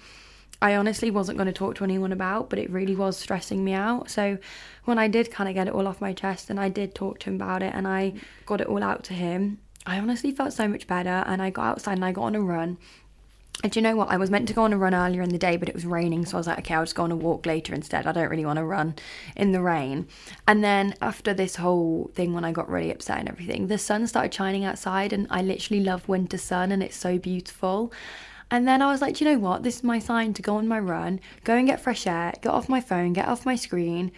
I 0.61 0.75
honestly 0.75 1.09
wasn't 1.09 1.37
going 1.37 1.47
to 1.47 1.53
talk 1.53 1.75
to 1.75 1.85
anyone 1.85 2.11
about 2.11 2.49
but 2.49 2.59
it 2.59 2.69
really 2.69 2.95
was 2.95 3.17
stressing 3.17 3.63
me 3.63 3.73
out. 3.73 4.09
So 4.09 4.37
when 4.85 4.99
I 4.99 5.07
did 5.07 5.31
kind 5.31 5.47
of 5.47 5.55
get 5.55 5.67
it 5.67 5.73
all 5.73 5.87
off 5.87 6.01
my 6.01 6.13
chest 6.13 6.49
and 6.49 6.59
I 6.59 6.69
did 6.69 6.95
talk 6.95 7.19
to 7.19 7.29
him 7.29 7.35
about 7.35 7.63
it 7.63 7.73
and 7.73 7.87
I 7.87 8.13
got 8.45 8.61
it 8.61 8.67
all 8.67 8.83
out 8.83 9.03
to 9.05 9.13
him 9.13 9.59
I 9.85 9.97
honestly 9.97 10.31
felt 10.31 10.53
so 10.53 10.67
much 10.67 10.85
better. 10.87 11.23
And 11.25 11.41
I 11.41 11.49
got 11.49 11.65
outside 11.65 11.93
and 11.93 12.05
I 12.05 12.11
got 12.11 12.23
on 12.23 12.35
a 12.35 12.41
run 12.41 12.77
and 13.61 13.71
do 13.71 13.79
you 13.79 13.83
know 13.83 13.95
what? 13.95 14.09
I 14.09 14.17
was 14.17 14.29
meant 14.29 14.47
to 14.47 14.53
go 14.53 14.63
on 14.63 14.73
a 14.73 14.77
run 14.77 14.95
earlier 14.95 15.21
in 15.21 15.29
the 15.29 15.37
day, 15.37 15.57
but 15.57 15.67
it 15.67 15.75
was 15.75 15.85
raining, 15.85 16.25
so 16.25 16.37
I 16.37 16.39
was 16.39 16.47
like, 16.47 16.59
okay, 16.59 16.75
I'll 16.75 16.83
just 16.83 16.95
go 16.95 17.03
on 17.03 17.11
a 17.11 17.15
walk 17.15 17.45
later 17.45 17.73
instead. 17.73 18.07
I 18.07 18.11
don't 18.11 18.29
really 18.29 18.45
want 18.45 18.57
to 18.57 18.63
run 18.63 18.95
in 19.35 19.51
the 19.51 19.61
rain. 19.61 20.07
And 20.47 20.63
then 20.63 20.95
after 21.01 21.33
this 21.33 21.57
whole 21.57 22.11
thing, 22.13 22.33
when 22.33 22.45
I 22.45 22.51
got 22.51 22.69
really 22.69 22.91
upset 22.91 23.19
and 23.19 23.27
everything, 23.27 23.67
the 23.67 23.77
sun 23.77 24.07
started 24.07 24.33
shining 24.33 24.63
outside, 24.63 25.11
and 25.11 25.27
I 25.29 25.41
literally 25.41 25.83
love 25.83 26.07
winter 26.07 26.37
sun, 26.37 26.71
and 26.71 26.81
it's 26.81 26.95
so 26.95 27.17
beautiful. 27.17 27.91
And 28.51 28.67
then 28.67 28.81
I 28.81 28.91
was 28.91 29.01
like, 29.01 29.15
do 29.15 29.25
you 29.25 29.31
know 29.31 29.39
what? 29.39 29.63
This 29.63 29.77
is 29.77 29.83
my 29.83 29.99
sign 29.99 30.33
to 30.33 30.41
go 30.41 30.55
on 30.55 30.67
my 30.67 30.79
run, 30.79 31.19
go 31.43 31.55
and 31.55 31.67
get 31.67 31.81
fresh 31.81 32.07
air, 32.07 32.33
get 32.41 32.51
off 32.51 32.69
my 32.69 32.81
phone, 32.81 33.13
get 33.13 33.27
off 33.27 33.45
my 33.45 33.55
screen, 33.55 34.11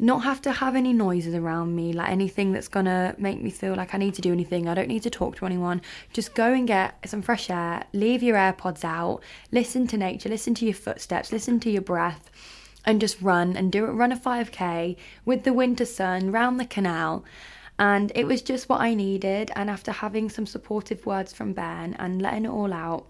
not 0.00 0.24
have 0.24 0.40
to 0.42 0.52
have 0.52 0.76
any 0.76 0.92
noises 0.94 1.34
around 1.34 1.76
me, 1.76 1.92
like 1.92 2.08
anything 2.08 2.52
that's 2.52 2.68
gonna 2.68 3.14
make 3.18 3.42
me 3.42 3.50
feel 3.50 3.74
like 3.74 3.94
I 3.94 3.98
need 3.98 4.14
to 4.14 4.22
do 4.22 4.32
anything. 4.32 4.66
I 4.66 4.74
don't 4.74 4.88
need 4.88 5.02
to 5.02 5.10
talk 5.10 5.36
to 5.36 5.46
anyone. 5.46 5.82
Just 6.12 6.34
go 6.34 6.52
and 6.52 6.66
get 6.66 6.96
some 7.04 7.20
fresh 7.20 7.50
air, 7.50 7.84
leave 7.92 8.22
your 8.22 8.36
AirPods 8.36 8.82
out, 8.82 9.20
listen 9.52 9.86
to 9.88 9.98
nature, 9.98 10.30
listen 10.30 10.54
to 10.54 10.64
your 10.64 10.74
footsteps, 10.74 11.32
listen 11.32 11.60
to 11.60 11.70
your 11.70 11.82
breath, 11.82 12.30
and 12.86 13.00
just 13.00 13.20
run 13.20 13.56
and 13.56 13.70
do 13.70 13.84
it. 13.84 13.90
Run 13.90 14.10
a 14.10 14.16
5k 14.16 14.96
with 15.26 15.44
the 15.44 15.52
winter 15.52 15.84
sun 15.84 16.32
round 16.32 16.58
the 16.58 16.64
canal. 16.64 17.24
And 17.78 18.12
it 18.14 18.26
was 18.26 18.42
just 18.42 18.68
what 18.68 18.80
I 18.80 18.94
needed. 18.94 19.50
And 19.54 19.70
after 19.70 19.92
having 19.92 20.28
some 20.28 20.46
supportive 20.46 21.04
words 21.06 21.32
from 21.32 21.52
Ben 21.52 21.94
and 21.98 22.20
letting 22.20 22.44
it 22.46 22.50
all 22.50 22.72
out, 22.72 23.06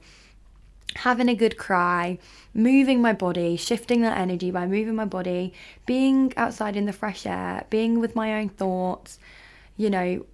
having 0.96 1.28
a 1.28 1.34
good 1.34 1.56
cry, 1.56 2.18
moving 2.54 3.00
my 3.00 3.12
body, 3.12 3.56
shifting 3.56 4.02
that 4.02 4.18
energy 4.18 4.50
by 4.50 4.66
moving 4.66 4.94
my 4.94 5.04
body, 5.04 5.52
being 5.86 6.32
outside 6.36 6.76
in 6.76 6.86
the 6.86 6.92
fresh 6.92 7.26
air, 7.26 7.64
being 7.70 8.00
with 8.00 8.14
my 8.14 8.40
own 8.40 8.48
thoughts, 8.48 9.18
you 9.76 9.90
know, 9.90 10.24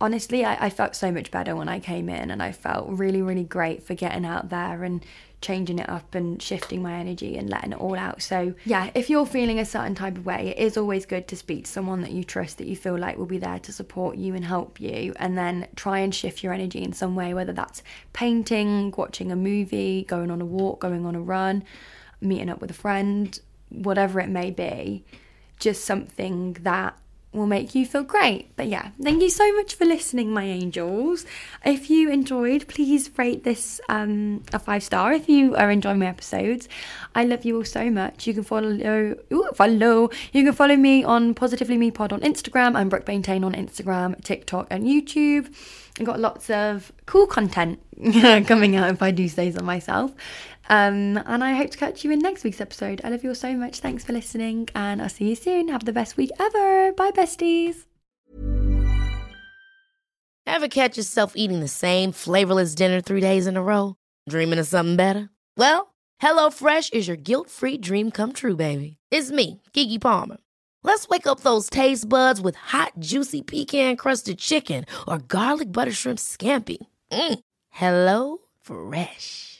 honestly, 0.00 0.44
I, 0.44 0.66
I, 0.66 0.70
felt 0.70 0.96
so 0.96 1.12
much 1.12 1.30
better 1.30 1.54
when 1.54 1.68
I 1.68 1.78
came 1.78 2.08
in 2.08 2.30
and 2.30 2.42
I 2.42 2.52
felt 2.52 2.88
really, 2.88 3.20
really 3.22 3.44
great 3.44 3.82
for 3.82 3.94
getting 3.94 4.24
out 4.24 4.48
there 4.48 4.82
and 4.82 5.04
changing 5.42 5.78
it 5.78 5.88
up 5.88 6.14
and 6.14 6.40
shifting 6.40 6.82
my 6.82 6.94
energy 6.94 7.36
and 7.36 7.48
letting 7.48 7.72
it 7.72 7.78
all 7.78 7.96
out. 7.96 8.22
So, 8.22 8.54
yeah, 8.64 8.90
if 8.94 9.08
you're 9.08 9.26
feeling 9.26 9.58
a 9.58 9.64
certain 9.64 9.94
type 9.94 10.16
of 10.16 10.26
way, 10.26 10.48
it 10.48 10.58
is 10.58 10.76
always 10.76 11.06
good 11.06 11.28
to 11.28 11.36
speak 11.36 11.64
to 11.64 11.70
someone 11.70 12.02
that 12.02 12.12
you 12.12 12.24
trust 12.24 12.58
that 12.58 12.66
you 12.66 12.76
feel 12.76 12.98
like 12.98 13.16
will 13.16 13.26
be 13.26 13.38
there 13.38 13.58
to 13.58 13.72
support 13.72 14.16
you 14.16 14.34
and 14.34 14.44
help 14.44 14.80
you, 14.80 15.14
and 15.16 15.36
then 15.36 15.66
try 15.76 15.98
and 16.00 16.14
shift 16.14 16.42
your 16.42 16.52
energy 16.52 16.82
in 16.82 16.92
some 16.92 17.14
way, 17.14 17.32
whether 17.32 17.52
that's 17.52 17.82
painting, 18.12 18.92
watching 18.96 19.32
a 19.32 19.36
movie, 19.36 20.04
going 20.04 20.30
on 20.30 20.40
a 20.40 20.46
walk, 20.46 20.80
going 20.80 21.06
on 21.06 21.14
a 21.14 21.20
run, 21.20 21.64
meeting 22.20 22.50
up 22.50 22.60
with 22.60 22.70
a 22.70 22.74
friend, 22.74 23.40
whatever 23.70 24.20
it 24.20 24.28
may 24.28 24.50
be. 24.50 25.04
Just 25.58 25.84
something 25.84 26.54
that 26.62 26.98
will 27.32 27.46
make 27.46 27.74
you 27.74 27.86
feel 27.86 28.02
great. 28.02 28.54
But 28.56 28.66
yeah, 28.68 28.90
thank 29.00 29.22
you 29.22 29.30
so 29.30 29.54
much 29.54 29.74
for 29.74 29.84
listening, 29.84 30.32
my 30.32 30.44
angels. 30.44 31.24
If 31.64 31.88
you 31.88 32.10
enjoyed, 32.10 32.66
please 32.66 33.10
rate 33.16 33.44
this 33.44 33.80
um, 33.88 34.42
a 34.52 34.58
five 34.58 34.82
star 34.82 35.12
if 35.12 35.28
you 35.28 35.54
are 35.54 35.70
enjoying 35.70 36.00
my 36.00 36.06
episodes. 36.06 36.68
I 37.14 37.24
love 37.24 37.44
you 37.44 37.56
all 37.56 37.64
so 37.64 37.90
much. 37.90 38.26
You 38.26 38.34
can 38.34 38.42
follow 38.42 39.16
ooh, 39.32 39.50
follow. 39.54 40.10
You 40.32 40.44
can 40.44 40.52
follow 40.52 40.76
me 40.76 41.04
on 41.04 41.34
Positively 41.34 41.76
Me 41.76 41.90
Pod 41.90 42.12
on 42.12 42.20
Instagram 42.20 42.78
and 42.78 42.90
Brooke 42.90 43.06
Baintain 43.06 43.44
on 43.44 43.54
Instagram, 43.54 44.22
TikTok, 44.24 44.66
and 44.70 44.84
YouTube. 44.84 45.54
I've 45.98 46.06
got 46.06 46.18
lots 46.18 46.50
of 46.50 46.92
cool 47.06 47.26
content 47.26 47.78
coming 48.46 48.76
out 48.76 48.90
if 48.90 49.02
I 49.02 49.10
do 49.10 49.28
say 49.28 49.52
so 49.52 49.62
myself. 49.62 50.12
Um, 50.70 51.20
and 51.26 51.42
I 51.42 51.54
hope 51.54 51.70
to 51.72 51.78
catch 51.78 52.04
you 52.04 52.12
in 52.12 52.20
next 52.20 52.44
week's 52.44 52.60
episode. 52.60 53.00
I 53.02 53.08
love 53.08 53.24
you 53.24 53.30
all 53.30 53.34
so 53.34 53.56
much. 53.56 53.80
Thanks 53.80 54.04
for 54.04 54.12
listening, 54.12 54.68
and 54.74 55.02
I'll 55.02 55.08
see 55.08 55.28
you 55.28 55.34
soon. 55.34 55.66
Have 55.66 55.84
the 55.84 55.92
best 55.92 56.16
week 56.16 56.30
ever. 56.38 56.92
Bye, 56.92 57.10
besties. 57.10 57.86
Ever 60.46 60.68
catch 60.68 60.96
yourself 60.96 61.32
eating 61.34 61.58
the 61.58 61.68
same 61.68 62.12
flavorless 62.12 62.74
dinner 62.76 63.00
three 63.00 63.20
days 63.20 63.48
in 63.48 63.56
a 63.56 63.62
row? 63.62 63.96
Dreaming 64.28 64.60
of 64.60 64.66
something 64.66 64.96
better? 64.96 65.30
Well, 65.56 65.92
HelloFresh 66.22 66.94
is 66.94 67.08
your 67.08 67.16
guilt 67.16 67.50
free 67.50 67.76
dream 67.76 68.10
come 68.12 68.32
true, 68.32 68.56
baby. 68.56 68.96
It's 69.10 69.30
me, 69.30 69.62
Keke 69.72 70.00
Palmer. 70.00 70.36
Let's 70.84 71.08
wake 71.08 71.26
up 71.26 71.40
those 71.40 71.68
taste 71.68 72.08
buds 72.08 72.40
with 72.40 72.54
hot, 72.54 72.92
juicy 72.98 73.42
pecan 73.42 73.96
crusted 73.96 74.38
chicken 74.38 74.84
or 75.08 75.18
garlic 75.18 75.72
butter 75.72 75.92
shrimp 75.92 76.18
scampi. 76.18 76.78
Mm. 77.10 77.40
Hello 77.70 78.38
Fresh. 78.60 79.59